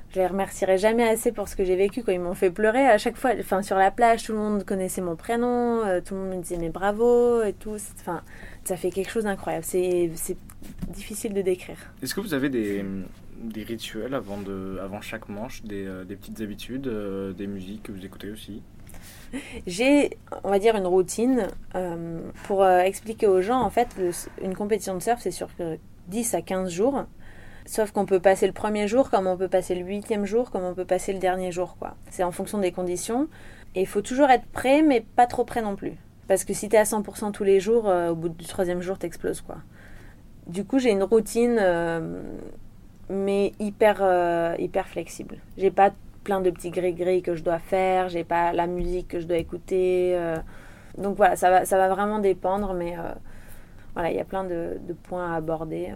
je 0.09 0.19
les 0.19 0.27
remercierai 0.27 0.77
jamais 0.77 1.07
assez 1.07 1.31
pour 1.31 1.47
ce 1.47 1.55
que 1.55 1.63
j'ai 1.63 1.77
vécu. 1.77 2.03
Quoi. 2.03 2.13
Ils 2.13 2.19
m'ont 2.19 2.33
fait 2.33 2.51
pleurer 2.51 2.85
à 2.85 2.97
chaque 2.97 3.15
fois. 3.15 3.31
Enfin, 3.39 3.61
sur 3.61 3.77
la 3.77 3.91
plage, 3.91 4.23
tout 4.23 4.33
le 4.33 4.39
monde 4.39 4.65
connaissait 4.65 5.01
mon 5.01 5.15
prénom, 5.15 5.83
tout 6.03 6.15
le 6.15 6.21
monde 6.21 6.35
me 6.37 6.41
disait 6.41 6.57
mais 6.57 6.69
bravo 6.69 7.43
et 7.43 7.53
tout. 7.53 7.77
Enfin, 8.01 8.23
ça 8.65 8.75
fait 8.75 8.89
quelque 8.89 9.11
chose 9.11 9.23
d'incroyable. 9.23 9.63
C'est 9.63 10.09
difficile 10.89 11.33
de 11.33 11.41
décrire. 11.41 11.77
Est-ce 12.01 12.13
que 12.13 12.19
vous 12.19 12.33
avez 12.33 12.49
des, 12.49 12.83
des 13.41 13.63
rituels 13.63 14.13
avant, 14.13 14.37
de, 14.37 14.79
avant 14.81 15.01
chaque 15.01 15.29
manche, 15.29 15.63
des, 15.63 15.85
euh, 15.85 16.03
des 16.03 16.15
petites 16.15 16.41
habitudes, 16.41 16.87
euh, 16.87 17.33
des 17.33 17.47
musiques 17.47 17.83
que 17.83 17.91
vous 17.91 18.05
écoutez 18.05 18.31
aussi 18.31 18.61
J'ai, 19.67 20.17
on 20.43 20.49
va 20.49 20.59
dire, 20.59 20.75
une 20.75 20.87
routine 20.87 21.47
euh, 21.75 22.19
pour 22.43 22.67
expliquer 22.67 23.27
aux 23.27 23.41
gens. 23.41 23.61
En 23.61 23.69
fait, 23.69 23.87
une 24.41 24.55
compétition 24.55 24.95
de 24.95 25.01
surf, 25.01 25.19
c'est 25.21 25.31
sur 25.31 25.49
euh, 25.59 25.77
10 26.07 26.33
à 26.33 26.41
15 26.41 26.69
jours. 26.71 27.05
Sauf 27.65 27.91
qu'on 27.91 28.05
peut 28.05 28.19
passer 28.19 28.47
le 28.47 28.53
premier 28.53 28.87
jour, 28.87 29.11
comme 29.11 29.27
on 29.27 29.37
peut 29.37 29.47
passer 29.47 29.75
le 29.75 29.85
huitième 29.85 30.25
jour, 30.25 30.49
comme 30.49 30.63
on 30.63 30.73
peut 30.73 30.85
passer 30.85 31.13
le 31.13 31.19
dernier 31.19 31.51
jour. 31.51 31.77
quoi. 31.77 31.95
C'est 32.09 32.23
en 32.23 32.31
fonction 32.31 32.57
des 32.57 32.71
conditions. 32.71 33.27
Et 33.75 33.81
il 33.81 33.87
faut 33.87 34.01
toujours 34.01 34.29
être 34.31 34.45
prêt, 34.47 34.81
mais 34.81 35.05
pas 35.15 35.27
trop 35.27 35.43
prêt 35.43 35.61
non 35.61 35.75
plus. 35.75 35.93
Parce 36.27 36.43
que 36.43 36.53
si 36.53 36.67
tu 36.67 36.75
es 36.75 36.79
à 36.79 36.83
100% 36.83 37.31
tous 37.31 37.43
les 37.43 37.59
jours, 37.59 37.85
au 37.85 38.15
bout 38.15 38.29
du 38.29 38.45
troisième 38.45 38.81
jour, 38.81 38.97
t'exploses. 38.97 39.41
quoi. 39.41 39.57
Du 40.47 40.65
coup, 40.65 40.79
j'ai 40.79 40.89
une 40.89 41.03
routine, 41.03 41.59
mais 43.09 43.53
hyper, 43.59 43.97
euh, 44.01 44.55
hyper 44.59 44.87
flexible. 44.87 45.37
J'ai 45.57 45.71
pas 45.71 45.91
plein 46.23 46.41
de 46.41 46.49
petits 46.49 46.69
gris-gris 46.69 47.21
que 47.21 47.35
je 47.35 47.43
dois 47.43 47.59
faire, 47.59 48.09
j'ai 48.09 48.23
pas 48.23 48.53
la 48.53 48.67
musique 48.67 49.07
que 49.07 49.19
je 49.19 49.25
dois 49.25 49.37
écouter. 49.37 50.15
euh. 50.15 50.37
donc 50.97 51.15
voilà, 51.17 51.35
ça 51.35 51.49
va, 51.49 51.65
ça 51.65 51.77
va 51.77 51.89
vraiment 51.89 52.19
dépendre, 52.19 52.73
mais 52.73 52.97
euh, 52.97 53.01
voilà, 53.93 54.11
il 54.11 54.17
y 54.17 54.19
a 54.19 54.25
plein 54.25 54.43
de, 54.43 54.77
de 54.87 54.93
points 54.93 55.33
à 55.33 55.37
aborder. 55.37 55.89
euh. 55.91 55.95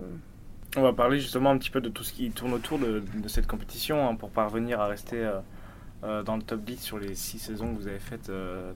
On 0.78 0.82
va 0.82 0.94
parler 0.94 1.20
justement 1.20 1.52
un 1.52 1.58
petit 1.60 1.70
peu 1.70 1.82
de 1.82 1.90
tout 1.90 2.04
ce 2.04 2.14
qui 2.14 2.32
tourne 2.32 2.54
autour 2.54 2.80
de, 2.80 3.04
de 3.16 3.28
cette 3.28 3.46
compétition 3.46 4.08
hein, 4.10 4.16
pour 4.16 4.30
parvenir 4.32 4.82
à 4.82 4.88
rester 4.88 5.30
dans 6.26 6.36
le 6.36 6.42
top 6.42 6.62
10 6.64 6.82
sur 6.82 6.98
les 6.98 7.14
6 7.16 7.38
saisons 7.40 7.74
que 7.74 7.80
vous 7.80 7.88
avez 7.88 8.00
faites 8.00 8.28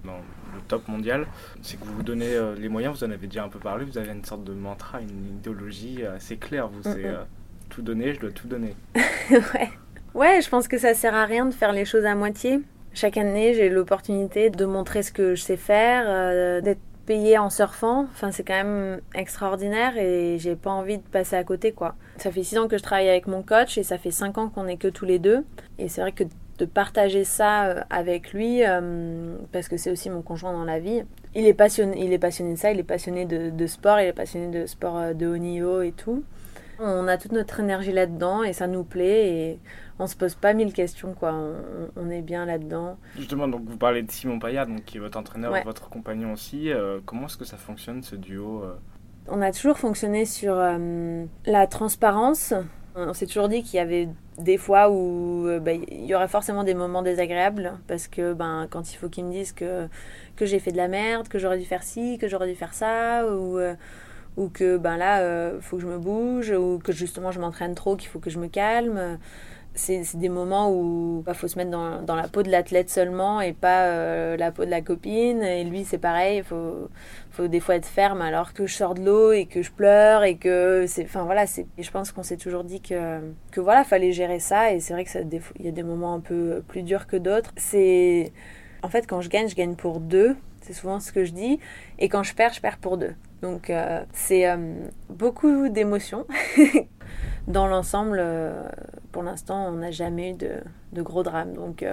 dans 0.05 0.17
le 0.53 0.61
top 0.67 0.87
mondial. 0.87 1.25
C'est 1.63 1.77
que 1.79 1.83
vous 1.85 1.95
vous 1.95 2.03
donnez 2.03 2.37
les 2.57 2.69
moyens, 2.69 2.95
vous 2.99 3.03
en 3.03 3.09
avez 3.11 3.25
déjà 3.25 3.43
un 3.43 3.49
peu 3.49 3.57
parlé, 3.59 3.83
vous 3.83 3.97
avez 3.97 4.11
une 4.11 4.23
sorte 4.23 4.43
de 4.43 4.53
mantra, 4.53 5.01
une 5.01 5.37
idéologie 5.39 6.05
assez 6.05 6.37
claire. 6.37 6.67
Vous, 6.67 6.87
Mhm. 6.87 7.25
Tout 7.69 7.81
donner, 7.81 8.13
je 8.13 8.19
dois 8.19 8.31
tout 8.31 8.47
donner. 8.47 8.75
ouais. 9.31 9.69
ouais, 10.13 10.41
je 10.41 10.49
pense 10.49 10.67
que 10.67 10.77
ça 10.77 10.93
sert 10.93 11.15
à 11.15 11.25
rien 11.25 11.45
de 11.45 11.53
faire 11.53 11.71
les 11.71 11.85
choses 11.85 12.05
à 12.05 12.15
moitié. 12.15 12.59
Chaque 12.93 13.17
année, 13.17 13.53
j'ai 13.53 13.69
l'opportunité 13.69 14.49
de 14.49 14.65
montrer 14.65 15.03
ce 15.03 15.11
que 15.11 15.35
je 15.35 15.41
sais 15.41 15.57
faire, 15.57 16.05
euh, 16.07 16.61
d'être 16.61 16.79
payée 17.05 17.37
en 17.37 17.49
surfant. 17.49 18.07
Enfin, 18.11 18.31
c'est 18.31 18.43
quand 18.43 18.55
même 18.55 19.01
extraordinaire 19.15 19.97
et 19.97 20.37
j'ai 20.39 20.55
pas 20.55 20.71
envie 20.71 20.97
de 20.97 21.03
passer 21.03 21.35
à 21.35 21.43
côté, 21.43 21.71
quoi. 21.71 21.95
Ça 22.17 22.31
fait 22.31 22.43
six 22.43 22.57
ans 22.57 22.67
que 22.67 22.77
je 22.77 22.83
travaille 22.83 23.09
avec 23.09 23.27
mon 23.27 23.43
coach 23.43 23.77
et 23.77 23.83
ça 23.83 23.97
fait 23.97 24.11
cinq 24.11 24.37
ans 24.37 24.49
qu'on 24.49 24.67
est 24.67 24.77
que 24.77 24.87
tous 24.87 25.05
les 25.05 25.19
deux. 25.19 25.43
Et 25.79 25.89
c'est 25.89 26.01
vrai 26.01 26.11
que 26.11 26.23
de 26.57 26.65
partager 26.65 27.23
ça 27.23 27.65
euh, 27.65 27.81
avec 27.89 28.33
lui, 28.33 28.63
euh, 28.63 29.35
parce 29.51 29.67
que 29.67 29.77
c'est 29.77 29.91
aussi 29.91 30.09
mon 30.09 30.21
conjoint 30.21 30.53
dans 30.53 30.65
la 30.65 30.79
vie. 30.79 31.03
Il 31.35 31.45
est 31.45 31.53
passionné, 31.53 32.03
il 32.03 32.13
est 32.13 32.19
passionné 32.19 32.53
de 32.53 32.57
ça, 32.57 32.71
il 32.71 32.79
est 32.79 32.83
passionné 32.83 33.25
de, 33.25 33.67
sport, 33.67 33.99
il 33.99 34.07
est 34.07 34.13
passionné 34.13 34.47
de 34.47 34.65
sport 34.65 35.13
de 35.13 35.27
haut 35.27 35.37
niveau 35.37 35.81
et 35.81 35.91
tout. 35.91 36.23
On 36.79 37.07
a 37.07 37.17
toute 37.17 37.31
notre 37.31 37.59
énergie 37.59 37.91
là-dedans 37.91 38.43
et 38.43 38.53
ça 38.53 38.67
nous 38.67 38.83
plaît 38.83 39.29
et 39.29 39.59
on 39.99 40.05
se 40.07 40.15
pose 40.15 40.35
pas 40.35 40.53
mille 40.53 40.73
questions 40.73 41.13
quoi. 41.13 41.33
On, 41.33 41.55
on 41.95 42.09
est 42.09 42.21
bien 42.21 42.45
là-dedans. 42.45 42.97
Justement, 43.17 43.47
donc 43.47 43.61
vous 43.65 43.77
parlez 43.77 44.03
de 44.03 44.11
Simon 44.11 44.37
Payard, 44.39 44.67
donc, 44.67 44.85
qui 44.85 44.97
est 44.97 44.99
votre 44.99 45.17
entraîneur 45.17 45.51
Ouais. 45.51 45.63
votre 45.63 45.89
compagnon 45.89 46.33
aussi. 46.33 46.71
Euh, 46.71 46.99
comment 47.05 47.25
est-ce 47.25 47.37
que 47.37 47.45
ça 47.45 47.57
fonctionne 47.57 48.03
ce 48.03 48.15
duo 48.15 48.63
euh? 48.63 48.73
On 49.29 49.41
a 49.41 49.51
toujours 49.51 49.77
fonctionné 49.77 50.25
sur 50.25 50.53
euh, 50.55 51.25
la 51.45 51.67
transparence. 51.67 52.53
On 52.95 53.13
s'est 53.13 53.27
toujours 53.27 53.47
dit 53.49 53.61
qu'il 53.61 53.77
y 53.77 53.79
avait 53.79 54.09
des 54.39 54.57
fois 54.57 54.89
où 54.89 55.47
bah, 55.61 55.73
il 55.73 56.05
y 56.05 56.15
aurait 56.15 56.27
forcément 56.27 56.63
des 56.63 56.73
moments 56.73 57.03
désagréables 57.03 57.73
parce 57.87 58.07
que 58.07 58.33
ben 58.33 58.67
quand 58.71 58.91
il 58.91 58.95
faut 58.95 59.07
qu'ils 59.09 59.25
me 59.25 59.31
disent 59.31 59.51
que 59.51 59.87
que 60.35 60.45
j'ai 60.47 60.57
fait 60.57 60.71
de 60.71 60.77
la 60.77 60.87
merde, 60.87 61.27
que 61.27 61.37
j'aurais 61.37 61.59
dû 61.59 61.65
faire 61.65 61.83
ci, 61.83 62.17
que 62.17 62.27
j'aurais 62.27 62.47
dû 62.47 62.55
faire 62.55 62.73
ça 62.73 63.25
ou 63.27 63.59
euh, 63.59 63.75
ou 64.37 64.49
que 64.49 64.77
ben 64.77 64.97
là 64.97 65.21
euh, 65.21 65.59
faut 65.61 65.77
que 65.77 65.81
je 65.81 65.87
me 65.87 65.97
bouge 65.97 66.51
ou 66.51 66.79
que 66.79 66.93
justement 66.93 67.31
je 67.31 67.39
m'entraîne 67.39 67.75
trop, 67.75 67.95
qu'il 67.95 68.07
faut 68.07 68.19
que 68.19 68.29
je 68.29 68.39
me 68.39 68.47
calme. 68.47 69.17
C'est 69.73 70.03
des 70.15 70.29
moments 70.29 70.71
où 70.71 71.23
il 71.27 71.33
faut 71.35 71.47
se 71.47 71.55
mettre 71.55 71.69
dans, 71.69 72.01
dans 72.01 72.15
la 72.15 72.27
peau 72.27 72.41
de 72.41 72.49
l'athlète 72.49 72.89
seulement 72.89 73.41
et 73.41 73.53
pas 73.53 73.85
euh, 73.85 74.35
la 74.35 74.51
peau 74.51 74.65
de 74.65 74.71
la 74.71 74.81
copine. 74.81 75.43
Et 75.43 75.63
lui, 75.65 75.85
c'est 75.85 75.99
pareil, 75.99 76.39
il 76.39 76.43
faut, 76.43 76.89
faut 77.29 77.47
des 77.47 77.59
fois 77.59 77.75
être 77.75 77.85
ferme 77.85 78.21
alors 78.21 78.53
que 78.53 78.65
je 78.65 78.73
sors 78.73 78.95
de 78.95 79.03
l'eau 79.03 79.33
et 79.33 79.45
que 79.45 79.61
je 79.61 79.71
pleure 79.71 80.23
et 80.23 80.37
que 80.37 80.85
c'est. 80.87 81.03
Enfin 81.03 81.25
voilà, 81.25 81.43
et 81.77 81.83
Je 81.83 81.91
pense 81.91 82.11
qu'on 82.11 82.23
s'est 82.23 82.37
toujours 82.37 82.63
dit 82.63 82.81
que, 82.81 83.19
que 83.51 83.61
voilà, 83.61 83.83
fallait 83.83 84.13
gérer 84.13 84.39
ça. 84.39 84.73
Et 84.73 84.79
c'est 84.79 84.93
vrai 84.93 85.03
que 85.05 85.11
ça, 85.11 85.21
des 85.21 85.39
fois, 85.39 85.55
il 85.59 85.65
y 85.67 85.69
a 85.69 85.71
des 85.71 85.83
moments 85.83 86.15
un 86.15 86.21
peu 86.21 86.63
plus 86.67 86.81
durs 86.81 87.05
que 87.05 87.17
d'autres. 87.17 87.51
C'est. 87.55 88.33
En 88.81 88.89
fait, 88.89 89.05
quand 89.05 89.21
je 89.21 89.29
gagne, 89.29 89.47
je 89.47 89.55
gagne 89.55 89.75
pour 89.75 89.99
deux. 89.99 90.35
C'est 90.61 90.73
souvent 90.73 90.99
ce 90.99 91.11
que 91.11 91.23
je 91.23 91.33
dis. 91.33 91.59
Et 91.99 92.09
quand 92.09 92.23
je 92.23 92.33
perds, 92.33 92.53
je 92.53 92.61
perds 92.61 92.79
pour 92.79 92.97
deux. 92.97 93.13
Donc 93.41 93.69
euh, 93.69 94.01
c'est 94.13 94.49
euh, 94.49 94.57
beaucoup 95.09 95.69
d'émotions. 95.69 96.25
Dans 97.47 97.67
l'ensemble, 97.67 98.17
euh, 98.19 98.67
pour 99.13 99.23
l'instant, 99.23 99.69
on 99.69 99.77
n'a 99.77 99.91
jamais 99.91 100.31
eu 100.31 100.33
de, 100.33 100.55
de 100.91 101.01
gros 101.01 101.23
drames. 101.23 101.53
Donc 101.53 101.85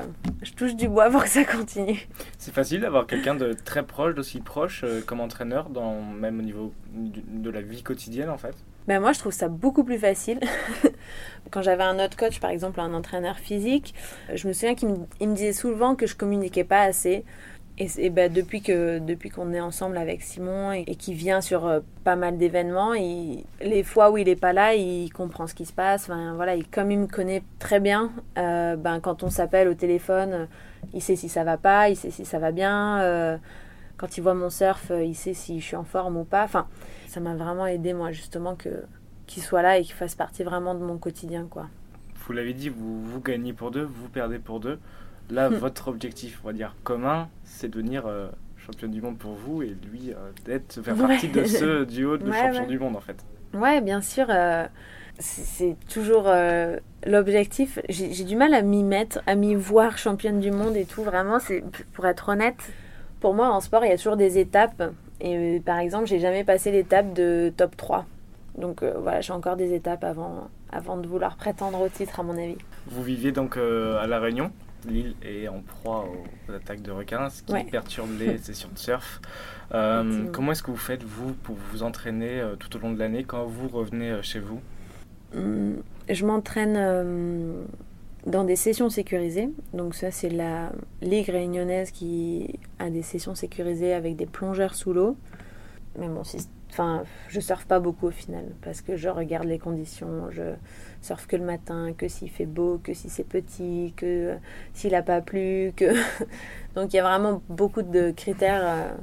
je 0.43 0.53
touche 0.53 0.75
du 0.75 0.89
bois 0.89 1.11
pour 1.13 1.23
que 1.23 1.29
ça 1.29 1.45
continue. 1.45 2.09
C'est 2.39 2.53
facile 2.53 2.81
d'avoir 2.81 3.07
quelqu'un 3.07 3.37
de 3.37 3.53
très 3.53 3.85
proche, 3.85 4.15
d'aussi 4.15 4.41
proche 4.41 4.85
comme 5.07 5.21
entraîneur, 5.21 5.71
dans, 5.71 6.01
même 6.03 6.41
au 6.41 6.43
niveau 6.43 6.73
de 6.93 7.51
la 7.51 7.61
vie 7.61 7.83
quotidienne 7.83 8.31
en 8.31 8.39
fait? 8.39 8.55
Ben 8.87 9.01
moi, 9.01 9.13
je 9.13 9.19
trouve 9.19 9.33
ça 9.33 9.49
beaucoup 9.49 9.83
plus 9.83 9.99
facile. 9.99 10.41
Quand 11.51 11.63
j'avais 11.63 11.85
un 11.85 12.05
autre 12.05 12.17
coach, 12.17 12.39
par 12.41 12.51
exemple 12.51 12.81
un 12.81 12.93
entraîneur 12.93 13.39
physique, 13.39 13.95
je 14.35 14.47
me 14.47 14.53
souviens 14.53 14.75
qu'il 14.75 14.89
me, 14.89 14.97
me 15.21 15.35
disait 15.35 15.55
souvent 15.55 15.95
que 15.95 16.07
je 16.07 16.15
communiquais 16.17 16.65
pas 16.65 16.83
assez. 16.83 17.25
Et, 17.77 18.11
ben, 18.11 18.33
depuis 18.33 18.63
que 18.63 19.01
depuis 19.01 19.31
qu'on 19.31 19.53
est 19.53 19.61
ensemble 19.61 19.97
avec 19.97 20.23
Simon 20.23 20.73
et, 20.73 20.85
et 20.87 20.95
qu'il 20.95 21.15
vient 21.15 21.41
sur 21.41 21.67
euh, 21.67 21.81
pas 22.05 22.15
mal 22.15 22.39
d'événements, 22.39 22.93
les 22.93 23.83
fois 23.83 24.13
où 24.13 24.19
il 24.19 24.29
est 24.29 24.37
pas 24.37 24.53
là, 24.53 24.75
il 24.75 25.13
comprend 25.13 25.49
ce 25.49 25.55
qui 25.55 25.67
se 25.67 25.73
passe. 25.73 26.05
Enfin, 26.05 26.35
voilà, 26.35 26.55
il, 26.55 26.69
comme 26.69 26.93
il 26.93 27.01
me 27.01 27.09
connaît 27.09 27.43
très 27.59 27.81
bien, 27.81 28.13
euh, 28.39 28.77
ben, 28.77 29.01
quand 29.01 29.25
on 29.25 29.31
s'appelle 29.31 29.67
au 29.67 29.75
téléphone, 29.75 30.33
euh, 30.33 30.47
il 30.93 31.03
sait 31.03 31.17
si 31.17 31.29
ça 31.29 31.43
va 31.43 31.57
pas, 31.57 31.89
il 31.89 31.97
sait 31.97 32.13
si 32.13 32.25
ça 32.25 32.39
va 32.39 32.53
bien. 32.53 33.41
quand 33.97 34.17
il 34.17 34.21
voit 34.21 34.35
mon 34.35 34.51
surf, 34.51 34.93
il 35.05 35.17
sait 35.17 35.35
si 35.35 35.59
je 35.59 35.65
suis 35.65 35.77
en 35.77 35.85
forme 35.85 36.17
ou 36.17 36.25
pas. 36.25 36.45
Enfin, 36.45 36.69
ça 37.09 37.19
m'a 37.19 37.35
vraiment 37.35 37.67
aidé 37.67 37.93
moi 37.93 38.13
justement 38.13 38.55
que 38.55 38.85
qu'il 39.27 39.43
soit 39.43 39.63
là 39.63 39.79
et 39.79 39.83
qu'il 39.83 39.95
fasse 39.95 40.15
partie 40.15 40.45
vraiment 40.45 40.75
de 40.75 40.85
mon 40.85 40.99
quotidien 40.99 41.47
quoi. 41.49 41.67
Vous 42.27 42.33
l'avez 42.33 42.55
dit, 42.55 42.69
vous, 42.69 43.03
vous 43.03 43.21
gagnez 43.21 43.53
pour 43.53 43.71
deux, 43.71 43.83
vous 43.83 44.09
perdez 44.09 44.39
pour 44.39 44.61
deux. 44.61 44.79
Là, 45.31 45.49
Hmm. 45.51 45.55
votre 45.55 45.89
objectif, 45.89 46.41
on 46.45 46.49
va 46.49 46.53
dire 46.53 46.75
commun, 46.85 47.29
c'est 47.45 47.69
de 47.69 47.73
devenir 47.73 48.05
euh, 48.07 48.29
championne 48.59 48.91
du 48.91 49.01
monde 49.03 49.19
pour 49.19 49.33
vous 49.33 49.63
et 49.63 49.75
lui 49.91 50.11
euh, 50.13 50.17
d'être 50.45 50.81
faire 50.83 50.95
Ouais. 50.97 51.07
partie 51.09 51.29
de 51.29 51.45
ce 51.45 51.85
duo 51.85 52.17
de 52.19 52.25
Ouais, 52.31 52.51
ouais. 52.51 52.67
du 52.67 52.79
monde 52.79 52.97
en 52.97 53.01
fait. 53.01 53.17
Ouais, 53.55 53.81
bien 53.81 54.01
sûr, 54.03 54.27
euh, 54.29 54.67
c'est 55.19 55.77
toujours 55.89 56.25
euh, 56.27 56.77
l'objectif. 57.07 57.79
J'ai 57.89 58.25
du 58.25 58.37
mal 58.37 58.53
à 58.53 58.63
m'y 58.63 58.83
mettre, 58.83 59.21
à 59.27 59.35
m'y 59.35 59.55
voir 59.55 59.97
championne 59.97 60.41
du 60.41 60.51
monde 60.51 60.77
et 60.77 60.85
tout. 60.85 61.03
Vraiment, 61.03 61.39
c'est 61.39 61.63
pour 61.93 62.07
être 62.07 62.29
honnête, 62.31 62.71
pour 63.21 63.33
moi 63.35 63.49
en 63.49 63.61
sport, 63.61 63.85
il 63.85 63.91
y 63.91 63.93
a 63.93 63.97
toujours 63.97 64.17
des 64.17 64.39
étapes. 64.39 64.93
Et 65.21 65.37
euh, 65.57 65.61
par 65.61 65.79
exemple, 65.79 66.07
j'ai 66.07 66.19
jamais 66.19 66.45
passé 66.45 66.71
l'étape 66.73 67.13
de 67.15 67.53
top 67.57 67.77
3. 67.77 68.07
Donc 68.59 68.83
voilà, 68.85 69.21
j'ai 69.21 69.33
encore 69.33 69.57
des 69.57 69.73
étapes 69.75 70.05
avant, 70.05 70.49
avant 70.71 70.97
de 70.97 71.07
vouloir 71.09 71.37
prétendre 71.37 71.81
au 71.81 71.89
titre, 71.89 72.21
à 72.21 72.23
mon 72.23 72.37
avis. 72.37 72.57
Vous 72.87 73.03
viviez 73.03 73.33
donc 73.33 73.57
à 73.57 74.07
La 74.07 74.21
Réunion? 74.21 74.53
L'île 74.87 75.15
est 75.23 75.49
en 75.49 75.61
proie 75.61 76.07
aux, 76.09 76.53
aux 76.53 76.55
attaques 76.55 76.83
de 76.83 76.91
requins, 76.91 77.31
ce 77.31 77.43
qui 77.43 77.53
Ouais. 77.53 77.65
perturbe 77.65 78.11
les 78.19 78.39
sessions 78.49 78.69
de 78.73 78.79
surf. 78.79 79.21
Euh, 79.73 80.27
comment 80.33 80.53
est-ce 80.53 80.63
que 80.63 80.71
vous 80.71 80.77
faites, 80.77 81.03
vous, 81.03 81.33
pour 81.33 81.57
vous 81.73 81.83
entraîner 81.83 82.41
euh, 82.41 82.57
tout 82.57 82.75
au 82.77 82.79
long 82.81 82.93
de 82.93 82.99
l'année 82.99 83.25
quand 83.25 83.45
vous 83.45 83.69
revenez 83.69 84.11
euh, 84.11 84.23
chez 84.23 84.39
vous? 84.41 84.61
Hum, 85.37 85.77
Je 86.09 86.25
m'entraîne 86.27 86.77
dans 88.27 88.45
des 88.45 88.57
sessions 88.57 88.89
sécurisées. 88.89 89.51
Donc 89.73 89.95
ça, 89.95 90.11
c'est 90.11 90.31
la 90.31 90.71
Ligue 91.03 91.29
réunionnaise 91.29 91.91
qui 91.91 92.59
a 92.79 92.89
des 92.91 93.03
sessions 93.03 93.35
sécurisées 93.35 93.93
avec 93.95 94.17
des 94.17 94.27
plongeurs 94.27 94.75
sous 94.75 94.93
l'eau. 94.93 95.17
Mais 95.99 96.09
bon, 96.09 96.25
si, 96.25 96.39
enfin, 96.71 97.05
je 97.29 97.41
surfe 97.41 97.67
pas 97.67 97.81
beaucoup 97.81 98.09
au 98.09 98.13
final 98.13 98.47
parce 98.63 98.81
que 98.81 98.97
je 98.97 99.09
regarde 99.09 99.47
les 99.47 99.59
conditions. 99.59 100.31
Je 100.31 100.55
surfe 101.03 101.27
que 101.27 101.37
le 101.37 101.45
matin, 101.45 101.93
que 101.97 102.09
s'il 102.09 102.31
fait 102.31 102.47
beau, 102.47 102.81
que 102.83 102.95
si 102.95 103.09
c'est 103.09 103.25
petit, 103.25 103.93
que 103.97 104.37
s'il 104.73 104.95
a 104.95 105.03
pas 105.03 105.21
plu, 105.21 105.73
que 105.77 105.95
donc 106.75 106.93
il 106.93 106.97
y 106.97 106.99
a 106.99 107.03
vraiment 107.05 107.43
beaucoup 107.49 107.83
de 107.83 108.11
critères 108.11 108.63
euh, 108.65 108.95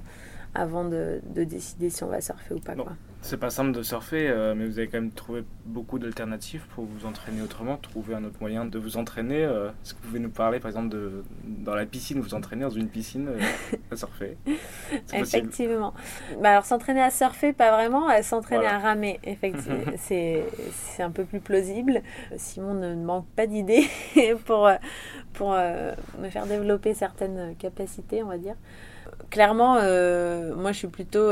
avant 0.53 0.83
de, 0.83 1.21
de, 1.33 1.43
décider 1.43 1.89
si 1.89 2.03
on 2.03 2.07
va 2.07 2.21
surfer 2.21 2.55
ou 2.55 2.59
pas. 2.59 2.75
Quoi. 2.75 2.93
C'est 3.23 3.37
pas 3.37 3.51
simple 3.51 3.71
de 3.71 3.83
surfer, 3.83 4.27
euh, 4.29 4.55
mais 4.55 4.65
vous 4.65 4.79
avez 4.79 4.87
quand 4.87 4.99
même 4.99 5.11
trouvé 5.11 5.43
beaucoup 5.65 5.99
d'alternatives 5.99 6.65
pour 6.73 6.85
vous 6.85 7.05
entraîner 7.05 7.43
autrement, 7.43 7.77
trouver 7.77 8.15
un 8.15 8.23
autre 8.23 8.37
moyen 8.41 8.65
de 8.65 8.79
vous 8.79 8.97
entraîner. 8.97 9.43
Euh, 9.43 9.69
est-ce 9.69 9.93
que 9.93 9.99
vous 10.01 10.07
pouvez 10.07 10.19
nous 10.19 10.31
parler, 10.31 10.59
par 10.59 10.69
exemple, 10.69 10.89
de 10.89 11.23
dans 11.45 11.75
la 11.75 11.85
piscine, 11.85 12.19
vous 12.19 12.33
entraînez 12.33 12.63
dans 12.63 12.71
une 12.71 12.87
piscine 12.87 13.27
euh, 13.29 13.39
à 13.91 13.95
surfer? 13.95 14.37
Effectivement. 15.13 15.93
Bah 16.41 16.49
alors 16.49 16.65
s'entraîner 16.65 17.01
à 17.01 17.11
surfer, 17.11 17.53
pas 17.53 17.71
vraiment, 17.71 18.09
s'entraîner 18.23 18.65
à 18.65 18.79
ramer, 18.79 19.19
effectivement, 19.23 19.83
c'est 19.97 20.43
un 20.99 21.11
peu 21.11 21.23
plus 21.23 21.41
plausible. 21.41 22.01
Simon 22.37 22.73
ne 22.73 22.95
manque 22.95 23.27
pas 23.35 23.45
d'idées 23.45 23.87
pour 24.45 24.67
pour 25.33 25.51
me 25.51 26.29
faire 26.29 26.47
développer 26.47 26.95
certaines 26.95 27.55
capacités, 27.57 28.23
on 28.23 28.27
va 28.27 28.39
dire. 28.39 28.55
Clairement, 29.29 29.75
moi 29.75 30.71
je 30.71 30.77
suis 30.77 30.87
plutôt 30.87 31.31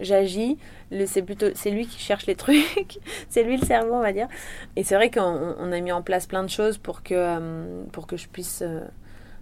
j'agis. 0.00 0.58
C'est 1.06 1.22
plutôt 1.22 1.46
c'est 1.54 1.70
lui 1.70 1.86
qui 1.86 1.98
cherche 1.98 2.26
les 2.26 2.34
trucs. 2.36 2.98
c'est 3.28 3.42
lui 3.42 3.56
le 3.56 3.66
cerveau, 3.66 3.94
on 3.94 4.00
va 4.00 4.12
dire. 4.12 4.28
Et 4.76 4.84
c'est 4.84 4.94
vrai 4.94 5.10
qu'on 5.10 5.72
a 5.72 5.80
mis 5.80 5.92
en 5.92 6.02
place 6.02 6.26
plein 6.26 6.42
de 6.42 6.50
choses 6.50 6.78
pour 6.78 7.02
que, 7.02 7.14
euh, 7.14 7.84
pour 7.92 8.06
que 8.06 8.16
je 8.16 8.28
puisse. 8.28 8.62
Euh, 8.62 8.80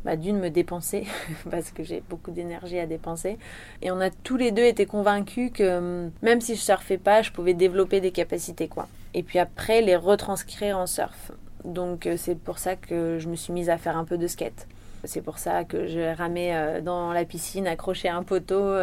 bah, 0.03 0.17
d'une 0.17 0.39
me 0.39 0.49
dépenser 0.49 1.07
parce 1.51 1.73
que 1.73 1.85
j'ai 1.85 2.03
beaucoup 2.09 2.31
d'énergie 2.31 2.79
à 2.79 2.87
dépenser 2.87 3.37
et 3.83 3.91
on 3.91 4.01
a 4.01 4.09
tous 4.09 4.39
les 4.39 4.51
deux 4.51 4.65
été 4.65 4.87
convaincus 4.87 5.51
que 5.53 5.63
euh, 5.63 6.09
même 6.23 6.41
si 6.41 6.55
je 6.55 6.61
surfais 6.63 6.97
pas 6.97 7.21
je 7.21 7.31
pouvais 7.31 7.53
développer 7.53 8.01
des 8.01 8.11
capacités 8.11 8.67
quoi 8.67 8.89
et 9.13 9.23
puis 9.23 9.39
après 9.39 9.83
les 9.83 9.97
retranscrire 9.97 10.79
en 10.79 10.87
surf 10.87 11.33
donc 11.67 12.09
c'est 12.17 12.39
pour 12.39 12.59
ça 12.59 12.77
que 12.77 13.19
je 13.19 13.29
me 13.29 13.37
suis 13.37 13.53
mise 13.53 13.69
à 13.69 13.77
faire 13.77 13.99
un 13.99 14.07
peu 14.07 14.17
de 14.17 14.27
skate 14.27 14.67
c'est 15.05 15.21
pour 15.21 15.37
ça 15.37 15.65
que 15.65 15.87
je 15.87 16.17
ramais 16.17 16.81
dans 16.81 17.13
la 17.13 17.27
piscine 17.27 17.67
accroché 17.67 18.09
un 18.09 18.23
poteau 18.23 18.75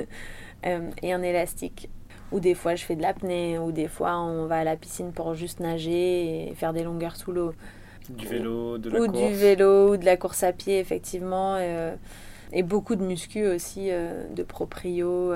Euh, 0.64 0.90
et 1.02 1.12
un 1.12 1.22
élastique. 1.22 1.88
Ou 2.30 2.40
des 2.40 2.54
fois 2.54 2.74
je 2.74 2.84
fais 2.84 2.96
de 2.96 3.02
l'apnée, 3.02 3.58
ou 3.58 3.72
des 3.72 3.88
fois 3.88 4.18
on 4.18 4.46
va 4.46 4.58
à 4.58 4.64
la 4.64 4.76
piscine 4.76 5.12
pour 5.12 5.34
juste 5.34 5.60
nager 5.60 6.50
et 6.50 6.54
faire 6.54 6.72
des 6.72 6.82
longueurs 6.82 7.16
sous 7.16 7.32
l'eau. 7.32 7.52
Du 8.08 8.26
vélo, 8.26 8.78
de 8.78 8.90
la 8.90 9.00
ou 9.00 9.06
course. 9.06 9.18
du 9.18 9.34
vélo, 9.34 9.92
ou 9.92 9.96
de 9.96 10.04
la 10.04 10.16
course 10.16 10.42
à 10.42 10.52
pied, 10.52 10.78
effectivement. 10.78 11.56
Euh, 11.58 11.94
et 12.52 12.62
beaucoup 12.62 12.96
de 12.96 13.02
muscu 13.02 13.46
aussi, 13.46 13.88
euh, 13.90 14.24
de 14.34 14.42
proprio, 14.42 15.32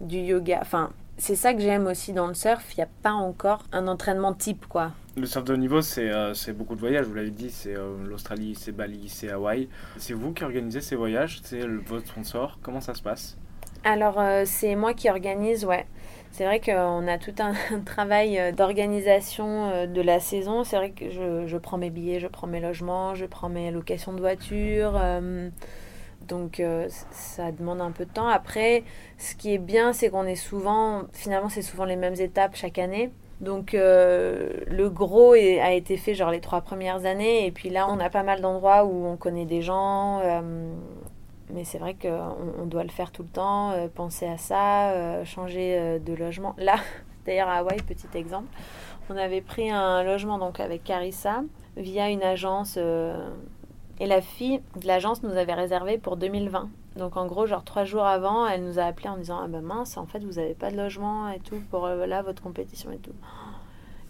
du 0.00 0.18
yoga. 0.18 0.58
Enfin, 0.62 0.90
c'est 1.16 1.36
ça 1.36 1.54
que 1.54 1.60
j'aime 1.60 1.86
aussi 1.86 2.12
dans 2.12 2.26
le 2.26 2.34
surf. 2.34 2.64
Il 2.74 2.80
n'y 2.80 2.84
a 2.84 2.88
pas 3.02 3.12
encore 3.12 3.64
un 3.72 3.86
entraînement 3.86 4.32
type, 4.32 4.66
quoi. 4.66 4.92
Le 5.16 5.26
surf 5.26 5.44
de 5.44 5.54
haut 5.54 5.58
niveau, 5.58 5.80
c'est 5.80 6.52
beaucoup 6.52 6.74
de 6.74 6.80
voyages, 6.80 7.06
vous 7.06 7.14
l'avez 7.14 7.30
dit, 7.30 7.50
c'est 7.50 7.74
l'Australie, 8.04 8.54
c'est 8.54 8.72
Bali, 8.72 9.08
c'est 9.08 9.30
Hawaï. 9.30 9.68
C'est 9.96 10.12
vous 10.12 10.32
qui 10.32 10.44
organisez 10.44 10.80
ces 10.80 10.96
voyages, 10.96 11.40
c'est 11.42 11.66
votre 11.66 12.06
sponsor, 12.06 12.58
comment 12.62 12.80
ça 12.80 12.94
se 12.94 13.02
passe? 13.02 13.36
Alors, 13.84 14.18
euh, 14.18 14.42
c'est 14.46 14.74
moi 14.74 14.94
qui 14.94 15.08
organise, 15.08 15.64
ouais. 15.64 15.86
C'est 16.32 16.44
vrai 16.44 16.60
qu'on 16.60 17.08
a 17.08 17.18
tout 17.18 17.34
un, 17.38 17.54
travail 17.86 18.38
euh, 18.38 18.52
d'organisation 18.52 19.70
euh, 19.70 19.86
de 19.86 20.00
la 20.00 20.20
saison. 20.20 20.64
C'est 20.64 20.76
vrai 20.76 20.90
que 20.90 21.10
je, 21.10 21.56
prends 21.56 21.78
mes 21.78 21.90
billets, 21.90 22.20
je 22.20 22.26
prends 22.26 22.46
mes 22.46 22.60
logements, 22.60 23.14
je 23.14 23.26
prends 23.26 23.48
mes 23.48 23.70
locations 23.70 24.12
de 24.12 24.20
voitures. 24.20 25.00
donc 26.28 26.60
ça 27.10 27.52
demande 27.52 27.80
un 27.80 27.92
peu 27.92 28.04
de 28.04 28.10
temps. 28.10 28.28
Après, 28.28 28.84
ce 29.18 29.34
qui 29.34 29.54
est 29.54 29.58
bien, 29.58 29.92
c'est 29.92 30.10
qu'on 30.10 30.26
est 30.26 30.34
souvent, 30.34 31.04
finalement, 31.12 31.48
c'est 31.48 31.62
souvent 31.62 31.84
les 31.84 31.96
mêmes 31.96 32.20
étapes 32.20 32.56
chaque 32.56 32.78
année. 32.78 33.10
Donc 33.40 33.72
le 33.74 34.88
gros 34.88 35.32
a 35.32 35.72
été 35.72 35.96
fait 35.96 36.14
genre 36.14 36.30
les 36.30 36.40
trois 36.40 36.62
premières 36.62 37.04
années 37.04 37.46
et 37.46 37.50
puis 37.50 37.68
là 37.68 37.86
on 37.90 38.00
a 38.00 38.08
pas 38.08 38.22
mal 38.22 38.40
d'endroits 38.40 38.86
où 38.86 39.06
on 39.06 39.16
connaît 39.18 39.44
des 39.44 39.60
gens, 39.60 40.22
mais 41.50 41.64
c'est 41.64 41.78
vrai 41.78 41.94
qu'on 41.94 42.36
on 42.58 42.66
doit 42.66 42.82
le 42.82 42.90
faire 42.90 43.12
tout 43.12 43.22
le 43.22 43.28
temps, 43.28 43.70
euh, 43.70 43.88
penser 43.88 44.26
à 44.26 44.38
ça, 44.38 44.90
euh, 44.90 45.24
changer 45.24 45.78
euh, 45.78 45.98
de 45.98 46.12
logement. 46.12 46.54
Là, 46.58 46.76
d'ailleurs 47.26 47.48
à 47.48 47.56
Hawaï, 47.56 47.80
petit 47.82 48.08
exemple, 48.14 48.48
on 49.10 49.16
avait 49.16 49.40
pris 49.40 49.70
un 49.70 50.02
logement 50.02 50.38
donc 50.38 50.60
avec 50.60 50.82
Carissa 50.84 51.42
via 51.76 52.10
une 52.10 52.22
agence 52.22 52.76
et 53.98 54.06
la 54.06 54.20
fille 54.20 54.60
de 54.80 54.86
l'agence 54.86 55.22
nous 55.22 55.36
avait 55.36 55.54
réservé 55.54 55.98
pour 55.98 56.16
2020. 56.16 56.68
Donc 56.96 57.16
en 57.16 57.26
gros, 57.26 57.46
genre 57.46 57.62
trois 57.62 57.84
jours 57.84 58.04
avant, 58.04 58.48
elle 58.48 58.64
nous 58.64 58.78
a 58.78 58.84
appelé 58.84 59.08
en 59.08 59.16
disant 59.16 59.40
ah 59.44 59.48
ben 59.48 59.60
mince, 59.60 59.96
en 59.96 60.06
fait 60.06 60.24
vous 60.24 60.40
n'avez 60.40 60.54
pas 60.54 60.70
de 60.70 60.76
logement 60.76 61.28
et 61.28 61.38
tout 61.38 61.60
pour 61.70 61.86
là 61.86 62.22
votre 62.22 62.42
compétition 62.42 62.90
et 62.90 62.98
tout. 62.98 63.12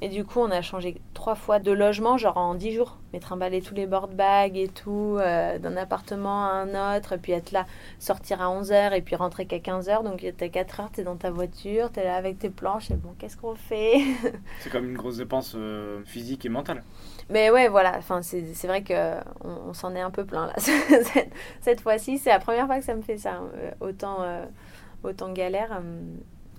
Et 0.02 0.10
du 0.10 0.24
coup, 0.24 0.40
on 0.40 0.50
a 0.50 0.60
changé 0.60 1.00
trois 1.14 1.34
fois 1.34 1.58
de 1.58 1.72
logement, 1.72 2.18
genre 2.18 2.36
en 2.36 2.54
dix 2.54 2.72
jours. 2.72 2.98
Mais 3.12 3.20
trimballer 3.20 3.62
tous 3.62 3.74
les 3.74 3.86
board 3.86 4.14
bags 4.14 4.56
et 4.56 4.68
tout, 4.68 5.16
euh, 5.18 5.58
d'un 5.58 5.74
appartement 5.76 6.44
à 6.44 6.50
un 6.50 6.98
autre, 6.98 7.14
et 7.14 7.18
puis 7.18 7.32
être 7.32 7.50
là, 7.50 7.66
sortir 7.98 8.42
à 8.42 8.48
11h 8.48 8.92
et 8.92 9.00
puis 9.00 9.16
rentrer 9.16 9.46
qu'à 9.46 9.56
15h. 9.56 10.04
Donc 10.04 10.26
t'as 10.36 10.48
4 10.48 10.80
heures, 10.80 10.90
t'es 10.90 11.02
dans 11.02 11.16
ta 11.16 11.30
voiture, 11.30 11.90
t'es 11.90 12.04
là 12.04 12.16
avec 12.16 12.38
tes 12.38 12.50
planches, 12.50 12.90
et 12.90 12.94
bon, 12.94 13.14
qu'est-ce 13.18 13.38
qu'on 13.38 13.54
fait? 13.54 14.02
C'est 14.60 14.68
comme 14.70 14.84
une 14.84 14.98
grosse 14.98 15.16
dépense 15.16 15.54
euh, 15.56 16.02
physique 16.04 16.44
et 16.44 16.50
mentale. 16.50 16.82
Mais 17.30 17.50
ouais, 17.50 17.68
voilà, 17.68 17.94
enfin, 17.96 18.20
c'est 18.22 18.66
vrai 18.66 18.84
qu'on 18.84 19.20
on, 19.68 19.72
s'en 19.72 19.94
est 19.96 20.00
un 20.00 20.10
peu 20.10 20.24
plein 20.24 20.46
là. 20.46 20.52
cette, 20.58 21.32
cette 21.60 21.80
fois-ci, 21.80 22.18
c'est 22.18 22.30
la 22.30 22.38
première 22.38 22.66
fois 22.66 22.78
que 22.78 22.84
ça 22.84 22.94
me 22.94 23.02
fait 23.02 23.18
ça. 23.18 23.34
Hein. 23.34 23.48
Euh, 23.56 23.70
autant, 23.80 24.18
autant 25.02 25.32
galère 25.32 25.80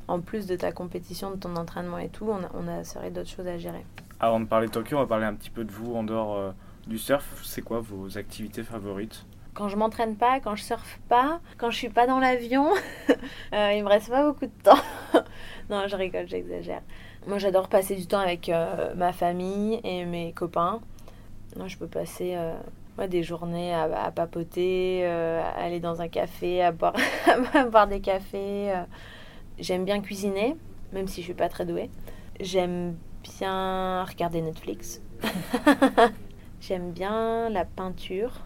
en 0.07 0.21
plus 0.21 0.47
de 0.47 0.55
ta 0.55 0.71
compétition, 0.71 1.31
de 1.31 1.37
ton 1.37 1.55
entraînement 1.55 1.97
et 1.97 2.09
tout, 2.09 2.27
on 2.29 2.43
a, 2.43 2.49
on 2.53 2.67
a 2.67 2.83
serait 2.83 3.11
d'autres 3.11 3.29
choses 3.29 3.47
à 3.47 3.57
gérer. 3.57 3.85
Avant 4.19 4.39
de 4.39 4.45
parler 4.45 4.67
de 4.67 4.71
Tokyo, 4.71 4.97
on 4.97 5.01
va 5.01 5.07
parler 5.07 5.25
un 5.25 5.35
petit 5.35 5.49
peu 5.49 5.63
de 5.63 5.71
vous 5.71 5.95
en 5.95 6.03
dehors 6.03 6.35
euh, 6.35 6.51
du 6.87 6.97
surf. 6.97 7.41
C'est 7.43 7.61
quoi 7.61 7.79
vos 7.79 8.17
activités 8.17 8.63
favorites? 8.63 9.25
Quand 9.53 9.69
je 9.69 9.75
m'entraîne 9.75 10.15
pas, 10.15 10.39
quand 10.39 10.55
je 10.55 10.63
surfe 10.63 10.99
pas, 11.09 11.39
quand 11.57 11.71
je 11.71 11.77
suis 11.77 11.89
pas 11.89 12.05
dans 12.05 12.19
l'avion, 12.19 12.69
euh, 13.53 13.73
il 13.75 13.83
me 13.83 13.89
reste 13.89 14.09
pas 14.09 14.23
beaucoup 14.23 14.45
de 14.45 14.63
temps. 14.63 14.77
non, 15.69 15.87
je 15.87 15.95
rigole, 15.95 16.27
j'exagère. 16.27 16.81
Moi, 17.25 17.39
j'adore 17.39 17.67
passer 17.67 17.95
du 17.95 18.05
temps 18.05 18.19
avec 18.19 18.49
euh, 18.49 18.93
ma 18.93 19.13
famille 19.13 19.79
et 19.83 20.05
mes 20.05 20.31
copains. 20.31 20.79
Moi, 21.55 21.67
je 21.67 21.75
peux 21.75 21.87
passer 21.87 22.35
euh, 22.35 23.07
des 23.07 23.23
journées 23.23 23.73
à, 23.73 24.05
à 24.05 24.11
papoter, 24.11 25.05
à 25.05 25.49
aller 25.57 25.79
dans 25.79 26.01
un 26.01 26.07
café, 26.07 26.61
à 26.61 26.71
boire, 26.71 26.93
à 27.55 27.65
boire 27.65 27.87
des 27.87 27.99
cafés. 27.99 28.71
J'aime 29.59 29.85
bien 29.85 30.01
cuisiner, 30.01 30.55
même 30.93 31.07
si 31.07 31.21
je 31.21 31.25
suis 31.25 31.33
pas 31.33 31.49
très 31.49 31.65
douée. 31.65 31.89
J'aime 32.39 32.95
bien 33.23 34.03
regarder 34.03 34.41
Netflix. 34.41 35.01
J'aime 36.61 36.91
bien 36.91 37.49
la 37.49 37.65
peinture, 37.65 38.45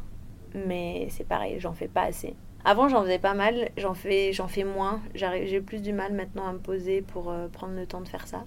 mais 0.53 1.07
c'est 1.09 1.25
pareil, 1.25 1.59
j'en 1.59 1.73
fais 1.73 1.87
pas 1.87 2.03
assez. 2.03 2.35
Avant, 2.63 2.87
j'en 2.87 3.01
faisais 3.01 3.19
pas 3.19 3.33
mal, 3.33 3.69
j'en 3.77 3.93
fais, 3.93 4.31
j'en 4.33 4.47
fais 4.47 4.63
moins. 4.63 5.01
J'ai 5.15 5.61
plus 5.61 5.81
du 5.81 5.93
mal 5.93 6.13
maintenant 6.13 6.47
à 6.47 6.53
me 6.53 6.59
poser 6.59 7.01
pour 7.01 7.31
euh, 7.31 7.47
prendre 7.47 7.73
le 7.73 7.85
temps 7.85 8.01
de 8.01 8.07
faire 8.07 8.27
ça. 8.27 8.43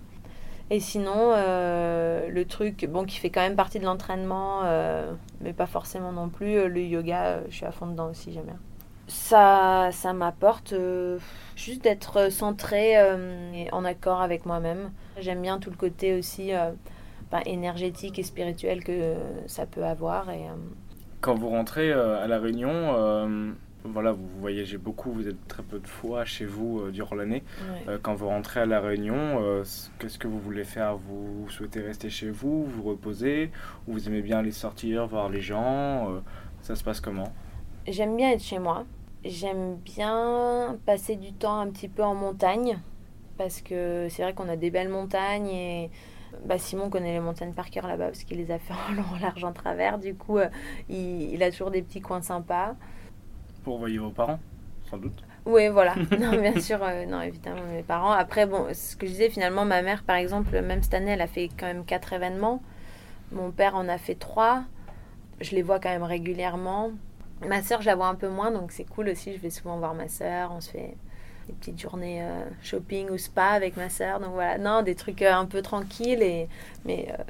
Et 0.70 0.80
sinon, 0.80 1.32
euh, 1.34 2.28
le 2.30 2.44
truc 2.46 2.86
bon, 2.88 3.04
qui 3.04 3.18
fait 3.18 3.30
quand 3.30 3.42
même 3.42 3.56
partie 3.56 3.78
de 3.78 3.84
l'entraînement, 3.84 4.60
euh, 4.64 5.12
mais 5.42 5.52
pas 5.52 5.66
forcément 5.66 6.12
non 6.12 6.30
plus, 6.30 6.68
le 6.68 6.80
yoga, 6.80 7.42
je 7.48 7.54
suis 7.56 7.66
à 7.66 7.72
fond 7.72 7.86
dedans 7.86 8.08
aussi, 8.10 8.32
j'aime 8.32 8.46
bien 8.46 8.58
ça, 9.06 9.90
ça 9.92 10.12
m'apporte 10.12 10.72
euh, 10.72 11.18
juste 11.56 11.84
d'être 11.84 12.30
centré 12.32 12.96
euh, 12.96 13.52
et 13.52 13.70
en 13.72 13.84
accord 13.84 14.22
avec 14.22 14.46
moi-même. 14.46 14.90
J'aime 15.18 15.42
bien 15.42 15.58
tout 15.58 15.70
le 15.70 15.76
côté 15.76 16.18
aussi 16.18 16.54
euh, 16.54 16.70
ben, 17.30 17.40
énergétique 17.46 18.18
et 18.18 18.22
spirituel 18.22 18.82
que 18.82 19.14
ça 19.46 19.66
peut 19.66 19.84
avoir. 19.84 20.30
Et, 20.30 20.46
Quand 21.20 21.34
vous 21.34 21.50
rentrez 21.50 21.92
à 21.92 22.26
La 22.26 22.38
Réunion, 22.38 23.54
voilà, 23.86 24.12
vous 24.12 24.26
voyagez 24.40 24.78
beaucoup, 24.78 25.12
vous 25.12 25.28
êtes 25.28 25.46
très 25.46 25.62
peu 25.62 25.78
de 25.78 25.86
fois 25.86 26.24
chez 26.24 26.46
vous 26.46 26.90
durant 26.90 27.16
l'année. 27.16 27.44
quand 28.02 28.14
vous 28.14 28.28
rentrez 28.28 28.60
à 28.60 28.66
La 28.66 28.80
Réunion, 28.80 29.62
qu'est-ce 29.98 30.18
que 30.18 30.26
vous 30.26 30.40
voulez 30.40 30.64
faire? 30.64 30.96
Vous 30.96 31.46
souhaitez 31.50 31.80
rester 31.80 32.08
chez 32.08 32.30
vous, 32.30 32.64
vous 32.64 32.82
reposer? 32.82 33.50
Ou 33.86 33.92
vous 33.92 34.08
aimez 34.08 34.22
bien 34.22 34.38
aller 34.38 34.52
sortir, 34.52 35.06
voir 35.06 35.28
les 35.28 35.42
gens 35.42 36.22
Ça 36.62 36.74
se 36.74 36.82
passe 36.82 37.00
comment? 37.00 37.32
J'aime 37.86 38.16
bien 38.16 38.30
être 38.30 38.42
chez 38.42 38.58
moi. 38.58 38.84
J'aime 39.24 39.76
bien 39.76 40.78
passer 40.86 41.16
du 41.16 41.34
temps 41.34 41.60
un 41.60 41.68
petit 41.68 41.88
peu 41.88 42.02
en 42.02 42.14
montagne 42.14 42.78
parce 43.36 43.60
que 43.60 44.06
c'est 44.08 44.22
vrai 44.22 44.32
qu'on 44.32 44.48
a 44.48 44.56
des 44.56 44.70
belles 44.70 44.88
montagnes 44.88 45.48
et 45.48 45.90
bah, 46.46 46.58
Simon 46.58 46.88
connaît 46.88 47.12
les 47.12 47.20
montagnes 47.20 47.52
par 47.52 47.68
cœur 47.68 47.86
là-bas 47.86 48.06
parce 48.06 48.24
qu'il 48.24 48.38
les 48.38 48.50
a 48.50 48.58
fait 48.58 48.72
en 48.72 48.94
long, 48.94 49.04
en 49.14 49.18
large, 49.18 49.44
en 49.44 49.52
travers. 49.52 49.98
Du 49.98 50.14
coup, 50.14 50.38
euh, 50.38 50.48
il, 50.88 51.42
a 51.42 51.50
toujours 51.50 51.70
des 51.70 51.82
petits 51.82 52.00
coins 52.00 52.22
sympas. 52.22 52.74
Pour 53.64 53.74
envoyer 53.74 53.98
vos 53.98 54.10
parents, 54.10 54.40
sans 54.90 54.96
doute 54.96 55.22
Oui, 55.44 55.68
voilà. 55.68 55.94
non, 56.18 56.40
bien 56.40 56.58
sûr, 56.58 56.78
euh, 56.82 57.04
non, 57.04 57.20
évidemment, 57.20 57.62
mes 57.70 57.82
parents. 57.82 58.12
Après, 58.12 58.46
bon, 58.46 58.66
ce 58.72 58.96
que 58.96 59.06
je 59.06 59.12
disais, 59.12 59.28
finalement, 59.28 59.66
ma 59.66 59.82
mère, 59.82 60.04
par 60.04 60.16
exemple, 60.16 60.58
même 60.62 60.82
cette 60.82 60.94
année, 60.94 61.12
elle 61.12 61.22
a 61.22 61.26
fait 61.26 61.50
quand 61.58 61.66
même 61.66 61.84
quatre 61.84 62.14
événements. 62.14 62.62
Mon 63.30 63.50
père 63.50 63.74
en 63.74 63.88
a 63.88 63.98
fait 63.98 64.14
trois. 64.14 64.64
Je 65.40 65.54
les 65.54 65.62
vois 65.62 65.80
quand 65.80 65.90
même 65.90 66.02
régulièrement. 66.02 66.92
Ma 67.46 67.62
sœur, 67.62 67.82
je 67.82 67.86
la 67.86 67.94
vois 67.94 68.06
un 68.06 68.14
peu 68.14 68.28
moins, 68.28 68.50
donc 68.50 68.72
c'est 68.72 68.84
cool 68.84 69.08
aussi. 69.08 69.32
Je 69.32 69.38
vais 69.38 69.50
souvent 69.50 69.78
voir 69.78 69.94
ma 69.94 70.08
sœur. 70.08 70.52
On 70.52 70.60
se 70.60 70.70
fait 70.70 70.96
des 71.46 71.52
petites 71.54 71.80
journées 71.80 72.22
euh, 72.22 72.44
shopping 72.62 73.10
ou 73.10 73.18
spa 73.18 73.48
avec 73.48 73.76
ma 73.76 73.88
sœur. 73.88 74.20
Donc 74.20 74.30
voilà, 74.32 74.58
non, 74.58 74.82
des 74.82 74.94
trucs 74.94 75.22
euh, 75.22 75.32
un 75.32 75.46
peu 75.46 75.62
tranquilles. 75.62 76.22
Et, 76.22 76.48
mais 76.84 77.08
euh, 77.10 77.22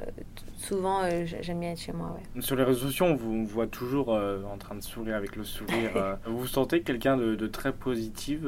souvent, 0.57 1.01
j'aime 1.41 1.59
bien 1.59 1.71
être 1.71 1.79
chez 1.79 1.91
moi. 1.91 2.17
Ouais. 2.35 2.41
Sur 2.41 2.55
les 2.55 2.63
réseaux 2.63 2.87
sociaux, 2.87 3.05
on 3.05 3.15
vous 3.15 3.45
voit 3.45 3.67
toujours 3.67 4.09
en 4.09 4.57
train 4.57 4.75
de 4.75 4.81
sourire 4.83 5.15
avec 5.15 5.35
le 5.35 5.43
sourire. 5.43 6.17
vous 6.25 6.37
vous 6.39 6.47
sentez 6.47 6.81
quelqu'un 6.81 7.17
de, 7.17 7.35
de, 7.35 7.47
très 7.47 7.73
positif, 7.73 8.41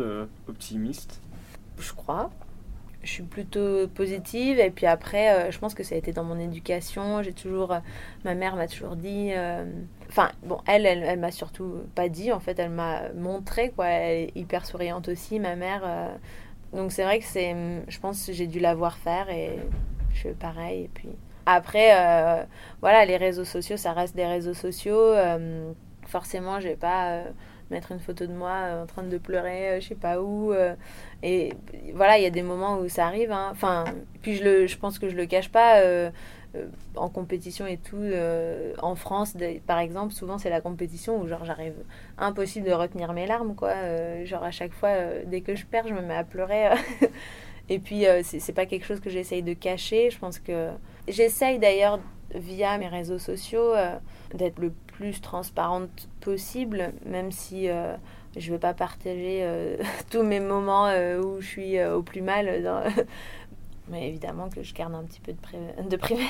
optimiste? 0.47 1.21
Je 1.79 1.93
crois 1.93 2.29
je 3.03 3.13
suis 3.13 3.23
plutôt 3.23 3.87
positive. 3.87 4.59
Et 4.59 4.69
puis 4.69 4.85
après, 4.85 5.49
je 5.49 5.57
pense 5.59 5.73
que 5.73 5.83
ça 5.83 5.95
a 5.95 5.97
été 5.97 6.11
dans 6.11 6.25
mon 6.25 6.37
éducation. 6.37 7.23
J'ai 7.23 7.31
toujours, 7.31 7.77
ma 8.25 8.35
mère 8.35 8.57
m'a 8.57 8.67
toujours 8.67 8.97
dit, 8.97 9.31
enfin 10.09 10.31
bon, 10.43 10.59
elle, 10.67 10.85
elle, 10.85 11.19
m'a 11.19 11.31
surtout 11.31 11.83
pas 11.95 12.09
dit. 12.09 12.31
En 12.31 12.39
fait, 12.39 12.59
elle 12.59 12.71
m'a 12.71 13.09
montré 13.13 13.71
quoi. 13.71 13.87
Elle 13.87 14.29
est 14.29 14.31
hyper 14.35 14.65
souriante 14.65 15.07
aussi, 15.09 15.39
ma 15.39 15.55
mère. 15.55 15.83
donc 16.73 16.91
c'est 16.91 17.03
vrai 17.03 17.19
que 17.19 17.25
c'est, 17.25 17.55
je 17.87 17.99
pense 17.99 18.25
que 18.25 18.33
j'ai 18.33 18.47
dû 18.47 18.59
la 18.59 18.75
voir 18.75 18.97
faire 18.97 19.29
et 19.29 19.59
je 20.13 20.21
fais 20.21 20.33
pareil. 20.33 20.83
Et 20.85 20.89
puis 20.93 21.09
après, 21.45 22.47
voilà, 22.81 23.05
les 23.05 23.17
réseaux 23.17 23.45
sociaux, 23.45 23.77
ça 23.77 23.93
reste 23.93 24.15
des 24.15 24.25
réseaux 24.25 24.53
sociaux. 24.53 25.13
forcément, 26.07 26.59
je 26.59 26.69
vais 26.69 26.75
pas 26.75 27.23
mettre 27.71 27.91
une 27.91 27.99
photo 27.99 28.25
de 28.25 28.33
moi 28.33 28.53
euh, 28.63 28.83
en 28.83 28.85
train 28.85 29.03
de 29.03 29.17
pleurer, 29.17 29.69
euh, 29.69 29.79
je 29.79 29.89
sais 29.89 29.95
pas 29.95 30.21
où. 30.21 30.53
Euh, 30.53 30.75
et 31.23 31.53
voilà, 31.93 32.17
il 32.17 32.23
y 32.23 32.27
a 32.27 32.31
des 32.31 32.43
moments 32.43 32.77
où 32.79 32.89
ça 32.89 33.07
arrive. 33.07 33.31
Hein. 33.31 33.49
Enfin, 33.51 33.85
puis 34.21 34.35
je, 34.35 34.43
le, 34.43 34.67
je 34.67 34.77
pense 34.77 34.99
que 34.99 35.09
je 35.09 35.15
le 35.15 35.25
cache 35.25 35.49
pas. 35.49 35.81
En 36.95 37.09
compétition 37.09 37.65
et 37.65 37.77
tout, 37.77 38.03
en 38.81 38.95
France, 38.95 39.35
par 39.65 39.79
exemple, 39.79 40.13
souvent 40.13 40.37
c'est 40.37 40.49
la 40.49 40.61
compétition 40.61 41.21
où 41.21 41.27
genre 41.27 41.45
j'arrive 41.45 41.75
impossible 42.17 42.67
de 42.67 42.73
retenir 42.73 43.13
mes 43.13 43.27
larmes, 43.27 43.55
quoi. 43.55 43.73
genre 44.25 44.43
à 44.43 44.51
chaque 44.51 44.73
fois, 44.73 44.91
dès 45.25 45.41
que 45.41 45.55
je 45.55 45.65
perds, 45.65 45.87
je 45.87 45.93
me 45.93 46.01
mets 46.01 46.15
à 46.15 46.23
pleurer. 46.23 46.69
et 47.69 47.79
puis 47.79 48.05
c'est 48.23 48.53
pas 48.53 48.65
quelque 48.65 48.85
chose 48.85 48.99
que 48.99 49.09
j'essaye 49.09 49.43
de 49.43 49.53
cacher. 49.53 50.09
Je 50.09 50.19
pense 50.19 50.39
que 50.39 50.69
j'essaye 51.07 51.59
d'ailleurs 51.59 51.99
via 52.33 52.77
mes 52.77 52.87
réseaux 52.87 53.19
sociaux 53.19 53.73
d'être 54.33 54.59
le 54.59 54.71
plus 54.97 55.21
transparente 55.21 56.09
possible, 56.21 56.91
même 57.05 57.31
si 57.31 57.69
euh, 57.69 57.95
je 58.35 58.47
ne 58.47 58.55
vais 58.55 58.59
pas 58.59 58.73
partager 58.73 59.41
euh, 59.43 59.77
tous 60.11 60.23
mes 60.23 60.39
moments 60.39 60.87
euh, 60.87 61.21
où 61.21 61.39
je 61.39 61.47
suis 61.47 61.83
au 61.83 62.01
plus 62.01 62.21
mal. 62.21 62.63
Mais 63.89 64.09
évidemment 64.09 64.49
que 64.49 64.63
je 64.63 64.73
garde 64.73 64.95
un 64.95 65.03
petit 65.03 65.21
peu 65.21 65.33
de, 65.33 65.89
de 65.89 65.95
privé. 65.95 66.25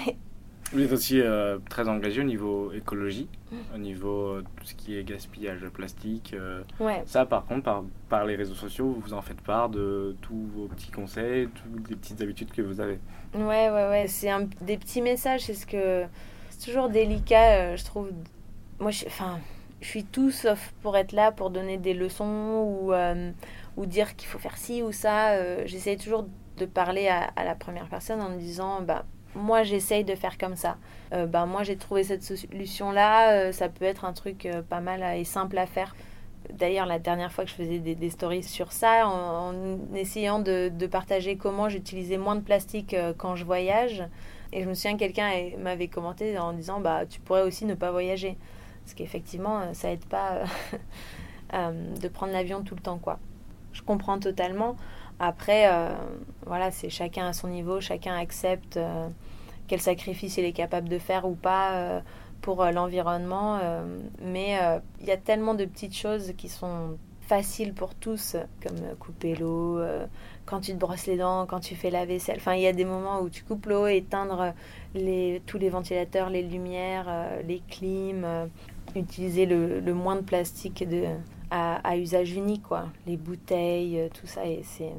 Vous 0.74 0.82
êtes 0.82 0.92
aussi 0.92 1.22
très 1.70 1.88
engagé 1.88 2.20
au 2.20 2.26
niveau 2.26 2.74
écologie, 2.74 3.30
mm. 3.52 3.56
au 3.74 3.78
niveau 3.78 4.42
tout 4.42 4.66
ce 4.66 4.76
qui 4.76 4.98
est 4.98 5.04
gaspillage 5.06 5.62
de 5.62 5.70
plastique. 5.70 6.36
Ouais. 6.82 7.04
Ça, 7.06 7.26
par 7.26 7.46
contre, 7.46 7.64
par, 7.64 7.84
par, 8.10 8.26
les 8.26 8.36
réseaux 8.36 8.54
sociaux, 8.54 8.98
vous 9.02 9.14
en 9.14 9.22
faites 9.22 9.40
part 9.40 9.70
de 9.70 10.18
tous 10.22 10.46
vos 10.54 10.68
petits 10.68 10.92
conseils, 10.92 11.48
toutes 11.48 11.90
les 11.90 11.96
petites 11.96 12.22
habitudes 12.22 12.52
que 12.52 12.62
vous 12.62 12.82
avez. 12.82 13.00
Ouais, 13.34 13.70
ouais, 13.70 13.88
ouais. 13.88 14.06
C'est 14.10 14.30
des 14.62 14.78
petits 14.78 15.02
messages. 15.02 15.46
C'est 15.46 15.54
ce 15.54 15.66
que 15.66 16.06
c'est 16.50 16.66
toujours 16.66 16.90
délicat, 16.90 17.76
je 17.76 17.86
trouve, 17.86 18.12
moi, 18.80 18.92
je, 18.92 19.06
enfin, 19.06 19.40
je 19.82 19.88
suis 19.88 20.04
tout 20.04 20.32
sauf 20.32 20.74
pour 20.82 20.98
être 20.98 21.12
là 21.12 21.32
pour 21.32 21.50
donner 21.50 21.78
des 21.78 21.94
leçons 21.94 22.80
ou, 22.82 22.94
euh, 22.94 23.32
ou 23.76 23.86
dire 23.86 24.16
qu'il 24.16 24.28
faut 24.28 24.40
faire 24.40 24.58
ci 24.58 24.82
ou 24.82 24.92
ça. 24.92 25.32
Euh, 25.32 25.64
j'essaye 25.66 25.98
toujours 25.98 26.26
de 26.58 26.66
parler 26.66 27.08
à, 27.08 27.44
la 27.44 27.56
première 27.56 27.88
personne 27.88 28.22
en 28.22 28.30
disant 28.30 28.82
bah, 28.82 29.06
moi 29.36 29.64
j'essaye 29.64 30.04
de 30.04 30.16
faire 30.16 30.38
comme 30.38 30.56
ça. 30.56 30.78
Euh, 31.14 31.26
bah, 31.26 31.46
moi 31.46 31.64
j'ai 31.64 31.78
trouvé 31.78 32.04
cette 32.04 32.24
solution 32.24 32.92
là, 32.92 33.52
ça 33.52 33.70
peut 33.70 33.86
être 33.86 34.06
un 34.06 34.14
truc 34.14 34.48
pas 34.70 34.82
mal 34.82 35.04
et 35.18 35.24
simple 35.24 35.58
à 35.58 35.66
faire. 35.66 35.96
D'ailleurs, 36.54 36.86
la 36.86 36.98
dernière 36.98 37.32
fois 37.32 37.44
que 37.44 37.50
je 37.50 37.56
faisais 37.56 37.80
des, 37.80 38.10
stories 38.10 38.44
sur 38.44 38.72
ça, 38.72 39.06
en, 39.06 39.54
essayant 39.94 40.40
de, 40.40 40.72
partager 40.90 41.36
comment 41.36 41.68
j'utilisais 41.68 42.18
moins 42.18 42.36
de 42.36 42.42
plastique 42.42 42.96
quand 43.18 43.36
je 43.36 43.44
voyage, 43.44 44.08
et 44.54 44.64
je 44.64 44.70
me 44.70 44.74
souviens 44.74 44.96
quelqu'un 44.96 45.30
m'avait 45.58 45.90
commenté 45.90 46.38
en 46.38 46.54
disant 46.54 46.80
bah 46.80 47.06
tu 47.06 47.20
pourrais 47.20 47.42
aussi 47.42 47.66
ne 47.66 47.74
pas 47.74 47.92
voyager. 47.92 48.38
Parce 48.88 48.96
qu'effectivement, 48.96 49.60
euh, 49.60 49.74
ça 49.74 49.92
aide 49.92 50.06
pas 50.06 50.36
euh, 50.36 50.46
euh, 51.56 51.96
de 51.98 52.08
prendre 52.08 52.32
l'avion 52.32 52.64
tout 52.64 52.74
le 52.74 52.80
temps, 52.80 53.00
quoi. 53.00 53.20
Je 53.74 53.82
comprends 53.82 54.18
totalement. 54.18 54.78
Après, 55.20 55.70
voilà, 56.46 56.72
c'est 56.72 56.90
chacun 56.90 57.28
à 57.28 57.34
son 57.34 57.48
niveau, 57.48 57.82
chacun 57.82 58.16
accepte 58.16 58.80
quel 59.68 59.82
sacrifice 59.82 60.38
il 60.38 60.46
est 60.46 60.54
capable 60.54 60.90
de 60.90 61.00
faire 61.00 61.28
ou 61.28 61.34
pas 61.34 62.02
pour 62.42 62.64
l'environnement. 62.66 63.60
mais 64.22 64.60
il 65.02 65.08
y 65.08 65.12
a 65.12 65.18
tellement 65.18 65.56
de 65.56 65.66
petites 65.66 65.96
choses 65.96 66.34
qui 66.38 66.50
sont 66.50 66.98
faciles 67.22 67.74
pour 67.74 67.96
tous, 67.96 68.38
comme 68.64 68.78
couper 69.00 69.36
l'eau, 69.36 69.80
quand 70.46 70.62
tu 70.62 70.72
te 70.74 70.78
brosses 70.78 71.08
les 71.08 71.18
dents, 71.18 71.46
quand 71.48 71.60
tu 71.60 71.76
fais 71.76 71.90
la 71.90 72.06
vaisselle. 72.06 72.38
Enfin, 72.38 72.54
il 72.54 72.62
y 72.62 72.68
a 72.68 72.74
des 72.74 72.86
moments 72.86 73.22
où 73.22 73.30
tu 73.30 73.44
coupes 73.44 73.66
l'eau, 73.66 73.88
éteindre 73.88 74.54
tous 74.94 75.58
les 75.58 75.70
ventilateurs, 75.70 76.30
les 76.30 76.44
lumières, 76.44 77.08
les 77.46 77.62
clims, 77.68 78.50
utiliser 78.96 79.46
le, 79.46 79.94
moins 79.94 80.16
de 80.16 80.22
plastique 80.22 80.84
à, 81.52 81.98
usage 81.98 82.34
unique, 82.34 82.64
quoi. 82.64 82.86
Les 83.06 83.18
bouteilles, 83.18 84.00
euh, 84.00 84.10
tout 84.10 84.28
ça. 84.28 84.46
Et 84.46 84.62
c'est... 84.64 84.92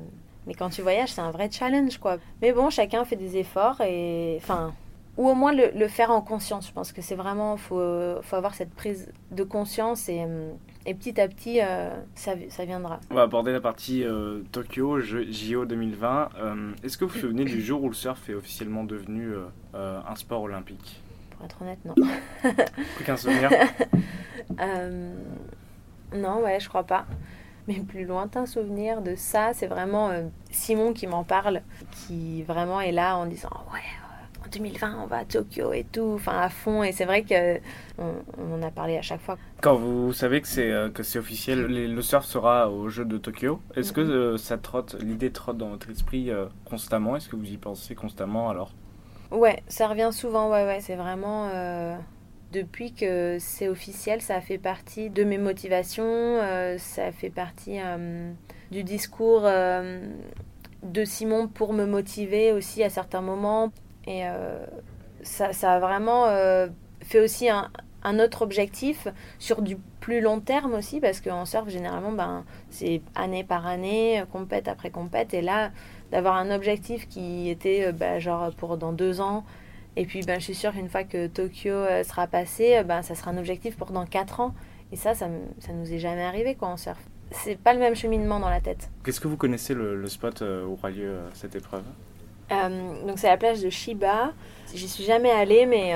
Mais 0.46 0.54
quand 0.54 0.70
tu 0.70 0.82
voyages, 0.82 1.12
c'est 1.12 1.20
un 1.20 1.30
vrai 1.30 1.50
challenge, 1.50 1.98
quoi. 1.98 2.16
Mais 2.40 2.52
bon, 2.52 2.70
chacun 2.70 3.04
fait 3.04 3.16
des 3.16 3.36
efforts 3.36 3.80
et... 3.80 4.38
Enfin... 4.40 4.74
Ou 5.16 5.28
au 5.28 5.34
moins 5.34 5.52
le, 5.52 5.72
le 5.74 5.88
faire 5.88 6.12
en 6.12 6.20
conscience. 6.20 6.68
Je 6.68 6.72
pense 6.72 6.92
que 6.92 7.02
c'est 7.02 7.16
vraiment... 7.16 7.56
Il 7.56 7.60
faut, 7.60 8.22
faut 8.22 8.36
avoir 8.36 8.54
cette 8.54 8.72
prise 8.72 9.12
de 9.30 9.42
conscience 9.42 10.08
et... 10.08 10.24
Et 10.86 10.94
petit 10.94 11.20
à 11.20 11.28
petit, 11.28 11.60
euh, 11.60 11.90
ça, 12.14 12.32
ça, 12.48 12.64
viendra. 12.64 12.98
On 13.10 13.14
va 13.14 13.22
aborder 13.22 13.52
la 13.52 13.60
partie 13.60 14.04
euh, 14.04 14.40
Tokyo, 14.52 15.00
JO 15.00 15.66
2020. 15.66 16.30
Est-ce 16.82 16.96
que 16.96 17.04
vous 17.04 17.12
vous 17.12 17.18
souvenez 17.18 17.44
du 17.44 17.60
jour 17.60 17.82
où 17.82 17.88
le 17.88 17.94
surf 17.94 18.30
est 18.30 18.34
officiellement 18.34 18.84
devenu 18.84 19.34
un 19.74 20.14
sport 20.14 20.42
olympique? 20.42 21.02
Pour 21.36 21.44
être 21.44 21.60
honnête, 21.60 21.78
non. 21.84 21.94
Aucun 23.00 23.16
souvenir? 23.16 23.50
Euh, 24.60 25.14
Non, 26.14 26.42
ouais, 26.42 26.60
je 26.60 26.68
crois 26.68 26.84
pas. 26.84 27.06
Le 27.68 27.82
plus 27.82 28.06
lointain 28.06 28.46
souvenir 28.46 29.02
de 29.02 29.14
ça, 29.14 29.50
c'est 29.52 29.66
vraiment 29.66 30.08
euh, 30.08 30.22
Simon 30.50 30.94
qui 30.94 31.06
m'en 31.06 31.22
parle, 31.22 31.60
qui 31.90 32.42
vraiment 32.42 32.80
est 32.80 32.92
là 32.92 33.16
en 33.18 33.26
disant 33.26 33.50
Ouais, 33.72 33.80
euh, 33.80 34.46
en 34.46 34.48
2020, 34.50 35.00
on 35.02 35.06
va 35.06 35.18
à 35.18 35.24
Tokyo 35.26 35.74
et 35.74 35.84
tout, 35.84 36.12
enfin 36.14 36.38
à 36.38 36.48
fond. 36.48 36.82
Et 36.82 36.92
c'est 36.92 37.04
vrai 37.04 37.24
qu'on 37.24 38.14
on 38.38 38.54
en 38.54 38.62
a 38.62 38.70
parlé 38.70 38.96
à 38.96 39.02
chaque 39.02 39.20
fois. 39.20 39.36
Quand 39.60 39.74
vous 39.74 40.14
savez 40.14 40.40
que 40.40 40.48
c'est 40.48 40.72
que 40.94 41.02
c'est 41.02 41.18
officiel, 41.18 41.66
le 41.66 42.02
surf 42.02 42.24
sera 42.24 42.70
au 42.70 42.88
jeu 42.88 43.04
de 43.04 43.18
Tokyo, 43.18 43.60
est-ce 43.76 43.92
que 43.92 44.38
ça 44.38 44.56
trotte, 44.56 44.96
l'idée 45.02 45.30
trotte 45.30 45.58
dans 45.58 45.68
votre 45.68 45.90
esprit 45.90 46.30
constamment? 46.64 47.16
Est-ce 47.16 47.28
que 47.28 47.36
vous 47.36 47.50
y 47.50 47.58
pensez 47.58 47.94
constamment 47.94 48.48
alors? 48.48 48.72
Ouais, 49.30 49.62
ça 49.68 49.88
revient 49.88 50.08
souvent, 50.10 50.50
ouais, 50.50 50.64
ouais, 50.64 50.80
c'est 50.80 50.96
vraiment... 50.96 51.50
Euh, 52.48 52.62
depuis 52.62 52.92
que 52.92 53.36
c'est 53.40 53.68
officiel, 53.68 54.20
ça 54.20 54.40
fait 54.40 54.58
partie 54.58 55.10
de 55.10 55.24
mes 55.24 55.38
motivations, 55.38 56.04
euh, 56.04 56.78
ça 56.78 57.12
fait 57.12 57.30
partie 57.30 57.78
euh, 57.80 58.32
du 58.70 58.84
discours 58.84 59.42
de 59.42 61.04
Simon 61.04 61.48
pour 61.48 61.72
me 61.72 61.84
motiver 61.84 62.52
aussi 62.52 62.82
à 62.82 62.90
certains 62.90 63.20
moments. 63.22 63.70
Et 64.06 64.22
ça, 65.22 65.52
ça, 65.52 65.74
a 65.74 65.78
vraiment 65.80 66.26
fait 67.02 67.20
aussi 67.20 67.50
un, 67.50 67.70
un, 68.02 68.18
autre 68.18 68.40
objectif 68.42 69.08
sur 69.38 69.60
du 69.60 69.76
plus 70.00 70.20
long 70.20 70.40
terme 70.40 70.74
aussi, 70.74 71.00
parce 71.00 71.20
qu'en 71.20 71.44
surf, 71.44 71.68
généralement, 71.68 72.12
ben, 72.12 72.44
c'est 72.70 73.02
année 73.14 73.44
par 73.44 73.66
année, 73.66 74.22
compète 74.32 74.68
après 74.68 74.90
compète, 74.90 75.34
et 75.34 75.42
là 75.42 75.70
d'avoir 76.10 76.36
un 76.36 76.50
objectif 76.50 77.08
qui 77.08 77.48
était 77.48 77.86
euh, 77.86 77.92
bah, 77.92 78.18
genre 78.18 78.50
pour 78.54 78.76
dans 78.76 78.92
deux 78.92 79.20
ans. 79.20 79.44
Et 79.96 80.06
puis 80.06 80.20
ben, 80.22 80.38
je 80.38 80.44
suis 80.44 80.54
sûre 80.54 80.72
qu'une 80.72 80.88
fois 80.88 81.04
que 81.04 81.26
Tokyo 81.26 81.70
euh, 81.72 82.04
sera 82.04 82.26
passé, 82.26 82.82
ben, 82.84 83.02
ça 83.02 83.14
sera 83.14 83.30
un 83.30 83.38
objectif 83.38 83.76
pour 83.76 83.90
dans 83.90 84.06
quatre 84.06 84.40
ans. 84.40 84.54
Et 84.92 84.96
ça, 84.96 85.14
ça, 85.14 85.28
ça 85.58 85.72
nous 85.72 85.92
est 85.92 85.98
jamais 85.98 86.22
arrivé 86.22 86.54
quoi, 86.54 86.68
en 86.68 86.76
surf. 86.76 86.98
C'est 87.30 87.58
pas 87.58 87.74
le 87.74 87.80
même 87.80 87.94
cheminement 87.94 88.40
dans 88.40 88.48
la 88.48 88.60
tête. 88.60 88.90
Qu'est-ce 89.04 89.20
que 89.20 89.28
vous 89.28 89.36
connaissez 89.36 89.74
le, 89.74 90.06
spot 90.06 90.40
où 90.40 90.72
aura 90.72 90.90
lieu 90.90 91.18
cette 91.34 91.54
épreuve? 91.54 91.82
Donc 92.50 93.18
c'est 93.18 93.28
la 93.28 93.36
plage 93.36 93.60
de 93.60 93.68
Shiba. 93.68 94.32
J'y 94.74 94.88
suis 94.88 95.04
jamais 95.04 95.30
allée, 95.30 95.66
mais 95.66 95.92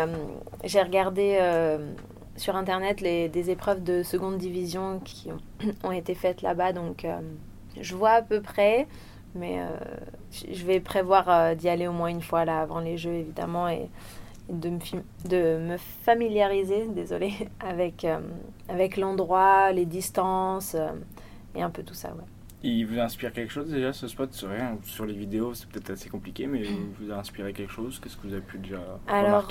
j'ai 0.65 0.83
regardé 0.83 1.39
sur 2.37 2.55
internet 2.55 3.01
les, 3.01 3.31
des 3.31 3.49
épreuves 3.49 3.83
de 3.83 4.03
seconde 4.03 4.37
division 4.37 5.01
qui 5.01 5.31
ont, 5.33 5.39
ont 5.89 5.93
été 5.93 6.15
faites 6.15 6.43
là-bas. 6.43 6.75
Donc 6.75 7.07
je 7.81 7.95
vois 7.95 8.11
à 8.11 8.23
peu 8.23 8.41
près. 8.41 8.87
Mais 9.35 9.61
euh, 9.61 9.69
je 10.31 10.65
vais 10.65 10.81
prévoir 10.81 11.29
euh, 11.29 11.55
d'y 11.55 11.69
aller 11.69 11.89
au 11.89 11.93
moins 11.93 12.09
une 12.09 12.21
fois 12.21 12.45
là 12.45 12.61
avant 12.61 12.81
les 12.81 12.99
jeux 12.99 13.15
évidemment 13.15 13.69
et, 13.69 13.89
de, 14.51 14.69
me, 14.69 14.79
de 15.29 15.59
me 15.59 15.77
familiariser, 15.79 16.87
désolé, 16.89 17.33
avec, 17.61 18.05
euh, 18.05 18.21
avec 18.69 18.97
l'endroit, 18.97 19.73
les 19.73 19.87
distances 19.87 20.77
et 21.55 21.63
un 21.63 21.71
peu 21.71 21.83
tout 21.83 21.95
ça, 21.95 22.09
ouais. 22.09 22.25
Il 22.65 22.87
vous 22.87 23.01
inspire 23.01 23.33
quelque 23.33 23.53
chose 23.53 23.69
déjà 23.69 23.93
ce 23.93 24.07
spot? 24.07 24.33
Sur, 24.33 24.51
rien, 24.51 24.79
sur 24.85 25.05
les 25.05 25.15
vidéos 25.15 25.53
c'est 25.53 25.69
peut-être 25.69 25.91
assez 25.91 26.09
compliqué 26.09 26.47
mais 26.47 26.61
il 26.61 26.93
vous 27.01 27.11
a 27.11 27.17
inspiré 27.17 27.53
quelque 27.53 27.73
chose? 27.73 27.99
Qu'est-ce 27.99 28.17
que 28.17 28.27
vous 28.27 28.35
avez 28.35 28.43
pu 28.43 28.59
déjà 28.59 28.79
Alors, 29.09 29.49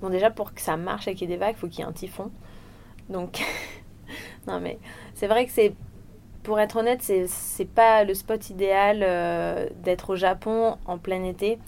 bon 0.00 0.10
déjà 0.10 0.30
pour 0.30 0.54
que 0.54 0.60
ça 0.60 0.76
marche 0.76 1.06
et 1.06 1.14
qu'il 1.14 1.30
y 1.30 1.32
ait 1.32 1.36
des 1.36 1.40
vagues, 1.40 1.54
il 1.56 1.60
faut 1.60 1.68
qu'il 1.68 1.80
y 1.80 1.82
ait 1.82 1.88
un 1.88 1.92
typhon. 1.92 2.32
Donc, 3.08 3.40
non 4.48 4.58
mais 4.58 4.78
c'est 5.14 5.28
vrai 5.28 5.46
que 5.46 5.52
c'est, 5.52 5.72
pour 6.46 6.60
être 6.60 6.76
honnête, 6.76 7.02
c'est, 7.02 7.26
c'est 7.26 7.64
pas 7.64 8.04
le 8.04 8.14
spot 8.14 8.50
idéal 8.50 9.00
euh, 9.02 9.68
d'être 9.82 10.10
au 10.10 10.16
Japon 10.16 10.76
en 10.86 10.96
plein 10.96 11.24
été. 11.24 11.58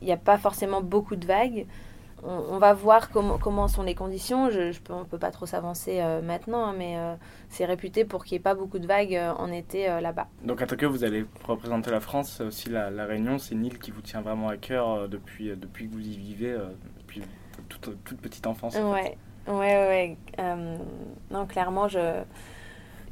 Il 0.00 0.06
n'y 0.06 0.12
a 0.12 0.16
pas 0.16 0.38
forcément 0.38 0.80
beaucoup 0.80 1.16
de 1.16 1.26
vagues. 1.26 1.66
On, 2.24 2.54
on 2.54 2.58
va 2.58 2.72
voir 2.72 3.10
comment, 3.10 3.36
comment 3.36 3.68
sont 3.68 3.82
les 3.82 3.94
conditions. 3.94 4.48
Je, 4.48 4.72
je 4.72 4.80
peux, 4.80 4.94
on 4.94 5.04
peut 5.04 5.18
pas 5.18 5.30
trop 5.30 5.44
s'avancer 5.44 6.00
euh, 6.00 6.22
maintenant, 6.22 6.64
hein, 6.64 6.74
mais 6.78 6.96
euh, 6.96 7.14
c'est 7.50 7.66
réputé 7.66 8.06
pour 8.06 8.24
qu'il 8.24 8.36
n'y 8.36 8.40
ait 8.40 8.42
pas 8.42 8.54
beaucoup 8.54 8.78
de 8.78 8.86
vagues 8.86 9.20
en 9.36 9.52
été 9.52 9.86
là-bas. 10.00 10.28
Donc 10.44 10.62
à 10.62 10.66
Tokyo 10.66 10.88
vous 10.88 11.04
allez 11.04 11.26
représenter 11.44 11.90
la 11.90 12.00
France, 12.00 12.36
c'est 12.38 12.44
aussi 12.44 12.70
la, 12.70 12.88
la 12.88 13.04
Réunion, 13.04 13.36
c'est 13.36 13.54
une 13.54 13.66
île 13.66 13.78
qui 13.78 13.90
vous 13.90 14.00
tient 14.00 14.22
vraiment 14.22 14.48
à 14.48 14.56
cœur 14.56 15.10
depuis, 15.10 15.54
depuis 15.54 15.88
que 15.88 15.92
vous 15.92 16.06
y 16.06 16.16
vivez, 16.16 16.56
depuis 17.00 17.20
toute, 17.68 18.02
toute 18.04 18.18
petite 18.18 18.46
enfance. 18.46 18.76
en. 18.76 18.92
Ouais, 18.92 19.18
ouais, 19.46 19.54
ouais. 19.54 20.16
ouais. 20.38 20.78
Non, 21.30 21.44
clairement, 21.46 21.86
je, 21.86 22.22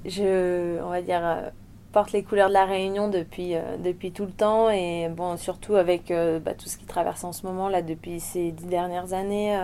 je, 0.04 0.80
on 0.82 0.90
va 0.90 1.02
dire, 1.02 1.20
euh, 1.22 1.50
porte 1.92 2.12
les 2.12 2.22
couleurs 2.22 2.48
de 2.48 2.54
la 2.54 2.64
Réunion 2.64 3.08
depuis, 3.08 3.54
euh, 3.54 3.76
depuis 3.78 4.12
tout 4.12 4.26
le 4.26 4.32
temps 4.32 4.70
et 4.70 5.08
bon, 5.08 5.36
surtout 5.36 5.74
avec 5.76 6.10
euh, 6.10 6.38
bah, 6.38 6.54
tout 6.54 6.68
ce 6.68 6.76
qui 6.76 6.84
traverse 6.84 7.24
en 7.24 7.32
ce 7.32 7.46
moment 7.46 7.68
là 7.68 7.82
depuis 7.82 8.20
ces 8.20 8.52
dix 8.52 8.66
dernières 8.66 9.12
années, 9.12 9.54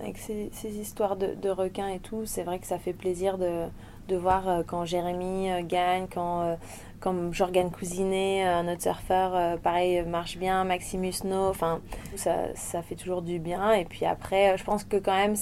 avec 0.00 0.18
ces, 0.18 0.50
histoires 0.64 1.16
de, 1.16 1.50
requins 1.50 1.88
et 1.88 2.00
tout, 2.00 2.22
c'est 2.26 2.42
vrai 2.42 2.58
que 2.58 2.66
ça 2.66 2.78
fait 2.78 2.92
plaisir 2.92 3.38
de, 3.38 3.64
de 4.08 4.16
voir 4.16 4.62
quand 4.66 4.84
Jérémy 4.84 5.48
gagne, 5.64 6.06
quand, 6.12 6.56
quand 7.00 7.32
Jorgan 7.32 7.70
Cousinet, 7.70 8.44
un 8.44 8.70
autre 8.70 8.82
surfeur, 8.82 9.58
pareil, 9.60 10.02
marche 10.02 10.36
bien, 10.36 10.64
Maximus 10.64 11.24
No, 11.24 11.48
enfin, 11.48 11.80
ça, 12.16 12.54
ça 12.54 12.82
fait 12.82 12.96
toujours 12.96 13.22
du 13.22 13.38
bien. 13.38 13.72
Et 13.72 13.84
puis 13.84 14.04
après, 14.04 14.58
je 14.58 14.64
pense 14.64 14.84
que 14.84 14.96
quand 14.96 15.14
même, 15.16 15.36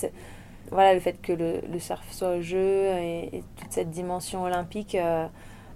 voilà, 0.70 0.94
le 0.94 1.00
fait 1.00 1.20
que 1.20 1.32
le, 1.32 1.60
le 1.70 1.78
surf 1.78 2.04
soit 2.10 2.36
au 2.36 2.40
jeu 2.40 2.58
et, 2.58 3.36
et 3.36 3.44
toute 3.56 3.72
cette 3.72 3.90
dimension 3.90 4.44
olympique, 4.44 4.94
euh, 4.94 5.26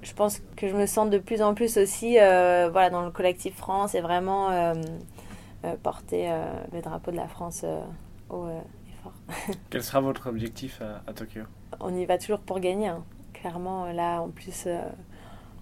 je 0.02 0.12
pense 0.14 0.40
que 0.56 0.68
je 0.68 0.74
me 0.74 0.86
sens 0.86 1.10
de 1.10 1.18
plus 1.18 1.42
en 1.42 1.54
plus 1.54 1.76
aussi 1.76 2.18
euh, 2.18 2.68
voilà, 2.70 2.90
dans 2.90 3.02
le 3.02 3.10
collectif 3.10 3.56
France 3.56 3.94
et 3.94 4.00
vraiment 4.00 4.50
euh, 4.50 4.74
porter 5.82 6.30
le 6.72 6.80
drapeau 6.80 7.10
de 7.10 7.16
la 7.16 7.28
France 7.28 7.64
haut 8.30 8.48
et 8.48 9.02
fort. 9.02 9.12
Quel 9.70 9.82
sera 9.82 10.00
votre 10.00 10.28
objectif 10.28 10.80
à, 10.80 11.02
à 11.06 11.12
Tokyo? 11.12 11.42
On 11.80 11.94
y 11.94 12.06
va 12.06 12.18
toujours 12.18 12.40
pour 12.40 12.60
gagner, 12.60 12.88
hein. 12.88 13.04
clairement. 13.34 13.92
Là, 13.92 14.20
en 14.22 14.30
plus, 14.30 14.66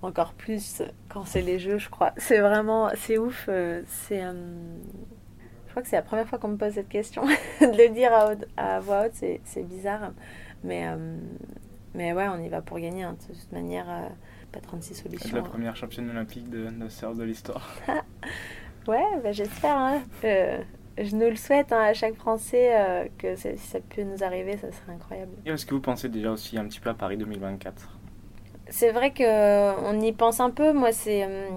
encore 0.02 0.32
plus 0.34 0.82
quand 1.08 1.24
c'est 1.26 1.42
les 1.42 1.58
jeux, 1.58 1.78
je 1.78 1.90
crois. 1.90 2.12
C'est 2.16 2.38
vraiment, 2.38 2.90
c'est 2.94 3.18
ouf. 3.18 3.50
c'est, 3.86 4.22
crois 5.78 5.82
que 5.82 5.88
c'est 5.88 5.96
la 5.96 6.02
première 6.02 6.28
fois 6.28 6.38
qu'on 6.38 6.48
me 6.48 6.56
pose 6.56 6.72
cette 6.72 6.88
question. 6.88 7.22
de 7.60 7.66
le 7.66 7.88
dire 7.94 8.12
à, 8.12 8.32
haute- 8.32 8.46
à 8.56 8.80
voix 8.80 9.06
haute, 9.06 9.12
c'est, 9.14 9.40
bizarre. 9.62 10.12
Mais, 10.64 10.86
euh, 10.88 11.16
mais 11.94 12.12
ouais, 12.12 12.26
on 12.28 12.38
y 12.42 12.48
va 12.48 12.60
pour 12.62 12.78
gagner. 12.78 13.04
hein. 13.04 13.16
De 13.28 13.34
toute 13.34 13.52
manière, 13.52 13.86
euh, 13.88 14.08
pas 14.52 14.60
36 14.60 14.92
Être 14.92 15.02
solutions. 15.04 15.36
la 15.36 15.42
première 15.42 15.76
championne 15.76 16.10
olympique 16.10 16.48
de, 16.50 16.66
de 16.68 16.88
surf 16.88 17.16
de 17.16 17.24
l'histoire. 17.24 17.68
Ouais, 18.86 19.04
bah, 19.22 19.32
j'espère. 19.32 19.76
hein. 19.76 20.00
Euh, 20.24 20.62
je 20.96 21.14
nous 21.14 21.28
le 21.28 21.36
souhaite 21.36 21.72
hein, 21.72 21.82
à 21.82 21.92
chaque 21.92 22.14
Français 22.14 23.10
que 23.18 23.36
si 23.36 23.56
ça 23.58 23.80
peut 23.80 24.02
nous 24.02 24.24
arriver, 24.24 24.56
ça 24.56 24.72
serait 24.72 24.92
incroyable. 24.94 25.32
Et 25.44 25.50
Est-ce 25.50 25.66
que 25.66 25.74
vous 25.74 25.80
pensez 25.82 26.08
déjà 26.08 26.32
aussi 26.32 26.58
un 26.58 26.64
petit 26.66 26.80
peu 26.80 26.88
à 26.88 26.94
Paris 26.94 27.18
2024 27.18 27.98
C'est 28.70 28.90
vrai 28.90 29.10
que 29.12 29.22
euh, 29.22 29.74
on 29.84 30.00
y 30.00 30.12
pense 30.12 30.40
un 30.40 30.48
peu. 30.50 30.72
Moi, 30.72 30.92
c'est 30.92 31.22
euh, 31.24 31.48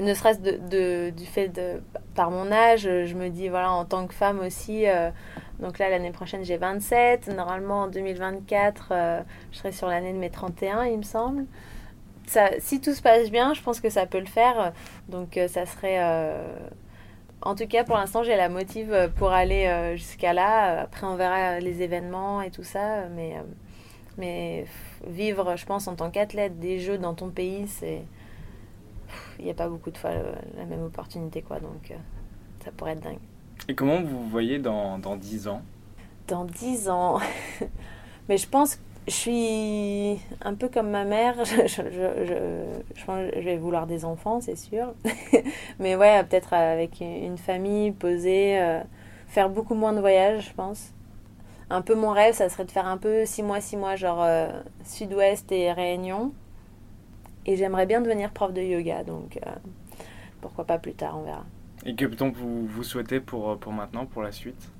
ne 0.00 0.14
serait-ce 0.14 0.40
de, 0.40 1.10
du 1.10 1.26
fait 1.26 1.48
de 1.48 1.82
par 2.14 2.30
mon 2.30 2.50
âge, 2.52 2.82
je 2.82 3.14
me 3.14 3.28
dis 3.28 3.48
voilà 3.48 3.72
en 3.72 3.84
tant 3.84 4.06
que 4.06 4.14
femme 4.14 4.40
aussi. 4.40 4.86
euh, 4.86 5.10
donc 5.58 5.78
là, 5.78 5.90
l'année 5.90 6.10
prochaine, 6.10 6.44
j'ai 6.44 6.56
27. 6.56 7.28
Normalement, 7.28 7.82
en 7.82 7.88
2024, 7.88 8.88
euh, 8.92 9.20
je 9.52 9.58
serai 9.58 9.72
sur 9.72 9.88
l'année 9.88 10.12
de 10.12 10.18
mes 10.18 10.30
31, 10.30 10.84
il 10.84 10.98
me 10.98 11.02
semble. 11.02 11.44
Si 12.60 12.80
tout 12.80 12.94
se 12.94 13.02
passe 13.02 13.30
bien, 13.30 13.54
je 13.54 13.62
pense 13.62 13.80
que 13.80 13.90
ça 13.90 14.06
peut 14.06 14.20
le 14.20 14.26
faire. 14.26 14.72
Donc, 15.08 15.36
euh, 15.36 15.48
ça 15.48 15.66
serait. 15.66 16.00
En 17.42 17.54
tout 17.54 17.66
cas, 17.66 17.84
pour 17.84 17.96
l'instant, 17.96 18.22
j'ai 18.22 18.36
la 18.36 18.48
motive 18.48 19.10
pour 19.16 19.32
aller 19.32 19.94
jusqu'à 19.96 20.32
là. 20.32 20.82
Après, 20.82 21.06
on 21.06 21.16
verra 21.16 21.58
les 21.60 21.82
événements 21.82 22.42
et 22.42 22.50
tout 22.50 22.62
ça. 22.64 23.06
Mais, 23.16 23.34
mais 24.18 24.64
vivre, 25.06 25.56
je 25.56 25.66
pense, 25.66 25.88
en 25.88 25.94
tant 25.96 26.10
qu'athlète 26.10 26.58
des 26.60 26.78
Jeux 26.78 26.98
dans 26.98 27.14
ton 27.14 27.30
pays, 27.30 27.66
c'est. 27.68 28.02
Il 29.38 29.44
n'y 29.44 29.50
a 29.50 29.54
pas 29.54 29.68
beaucoup 29.68 29.90
de 29.90 29.98
fois 29.98 30.10
euh, 30.10 30.34
la 30.56 30.64
même 30.66 30.82
opportunité, 30.82 31.42
quoi. 31.42 31.60
Donc, 31.60 31.90
euh, 31.90 31.96
ça 32.64 32.72
pourrait 32.72 32.92
être 32.92 33.02
dingue. 33.02 33.18
Et 33.68 33.74
comment 33.74 34.02
vous 34.02 34.28
voyez 34.28 34.58
dans, 34.58 34.98
dans 34.98 35.16
10 35.16 35.48
ans? 35.48 35.62
Dans 36.28 36.44
10 36.44 36.88
ans. 36.88 37.18
Mais 38.28 38.36
je 38.38 38.48
pense 38.48 38.76
que 38.76 38.82
je 39.08 39.12
suis 39.14 40.20
un 40.42 40.54
peu 40.54 40.68
comme 40.68 40.90
ma 40.90 41.04
mère. 41.04 41.36
Je, 41.44 41.66
je, 41.66 41.76
je, 41.88 42.64
je- 42.94 43.40
vais 43.40 43.56
vouloir 43.56 43.86
des 43.86 44.04
enfants, 44.04 44.40
c'est 44.40 44.56
sûr. 44.56 44.94
Mais 45.80 45.96
ouais, 45.96 46.22
peut-être 46.24 46.52
avec 46.52 47.00
une 47.00 47.38
famille 47.38 47.92
posée, 47.92 48.60
euh, 48.60 48.80
faire 49.28 49.50
beaucoup 49.50 49.74
moins 49.74 49.92
de 49.92 50.00
voyages, 50.00 50.48
je 50.50 50.54
pense. 50.54 50.92
Un 51.70 51.82
peu 51.82 51.94
mon 51.94 52.10
rêve, 52.12 52.34
ça 52.34 52.48
serait 52.48 52.64
de 52.64 52.70
faire 52.70 52.86
un 52.86 52.98
peu 52.98 53.26
6 53.26 53.42
mois, 53.42 53.60
6 53.60 53.76
mois, 53.76 53.96
genre 53.96 54.22
euh, 54.22 54.48
sud-ouest 54.84 55.50
et 55.52 55.72
Réunion. 55.72 56.32
Et 57.46 57.56
j'aimerais 57.56 57.86
bien 57.86 58.00
devenir 58.00 58.30
prof 58.30 58.52
de 58.52 58.60
yoga, 58.62 59.02
donc 59.04 59.38
euh, 59.46 59.50
pourquoi 60.40 60.64
pas 60.64 60.78
plus 60.78 60.92
tard, 60.94 61.16
on 61.18 61.22
verra. 61.24 61.44
Et 61.86 61.94
que 61.94 62.04
peut-on 62.04 62.30
vous, 62.30 62.66
vous 62.66 62.82
souhaiter 62.84 63.20
pour, 63.20 63.58
pour 63.58 63.72
maintenant, 63.72 64.04
pour 64.06 64.22
la 64.22 64.32
suite? 64.32 64.70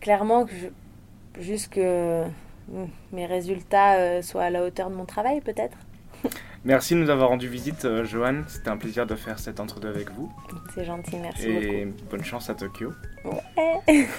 Clairement 0.00 0.44
que 0.44 0.52
je- 0.54 1.40
juste 1.40 1.72
que 1.72 2.24
mm, 2.68 2.84
mes 3.12 3.26
résultats 3.26 3.94
euh, 3.98 4.22
soient 4.22 4.42
à 4.44 4.50
la 4.50 4.64
hauteur 4.64 4.90
de 4.90 4.94
mon 4.96 5.04
travail 5.04 5.40
peut-être. 5.40 5.76
Merci 6.64 6.94
de 6.94 7.00
nous 7.00 7.10
avoir 7.10 7.28
rendu 7.28 7.48
visite, 7.48 7.84
euh, 7.84 8.04
Johan. 8.04 8.42
C'était 8.46 8.68
un 8.68 8.76
plaisir 8.76 9.06
de 9.06 9.14
faire 9.16 9.38
cet 9.40 9.58
entre-deux 9.60 9.88
avec 9.88 10.10
vous. 10.12 10.30
C'est 10.74 10.84
gentil, 10.84 11.16
merci 11.16 11.48
Et 11.48 11.86
bonne 12.08 12.22
chance 12.22 12.48
à 12.50 12.54
Tokyo. 12.54 12.92
Ouais. 13.24 14.06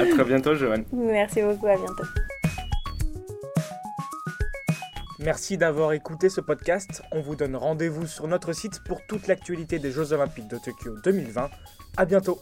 À 0.00 0.04
très 0.06 0.24
bientôt, 0.24 0.54
Johan. 0.54 0.82
merci 0.92 1.40
beaucoup, 1.42 1.66
à 1.66 1.76
bientôt. 1.76 2.04
Merci 5.26 5.58
d'avoir 5.58 5.92
écouté 5.92 6.28
ce 6.28 6.40
podcast. 6.40 7.02
On 7.10 7.20
vous 7.20 7.34
donne 7.34 7.56
rendez-vous 7.56 8.06
sur 8.06 8.28
notre 8.28 8.52
site 8.52 8.78
pour 8.84 9.04
toute 9.08 9.26
l'actualité 9.26 9.80
des 9.80 9.90
Jeux 9.90 10.12
Olympiques 10.12 10.46
de 10.46 10.56
Tokyo 10.56 10.94
2020. 11.02 11.50
À 11.96 12.04
bientôt. 12.04 12.38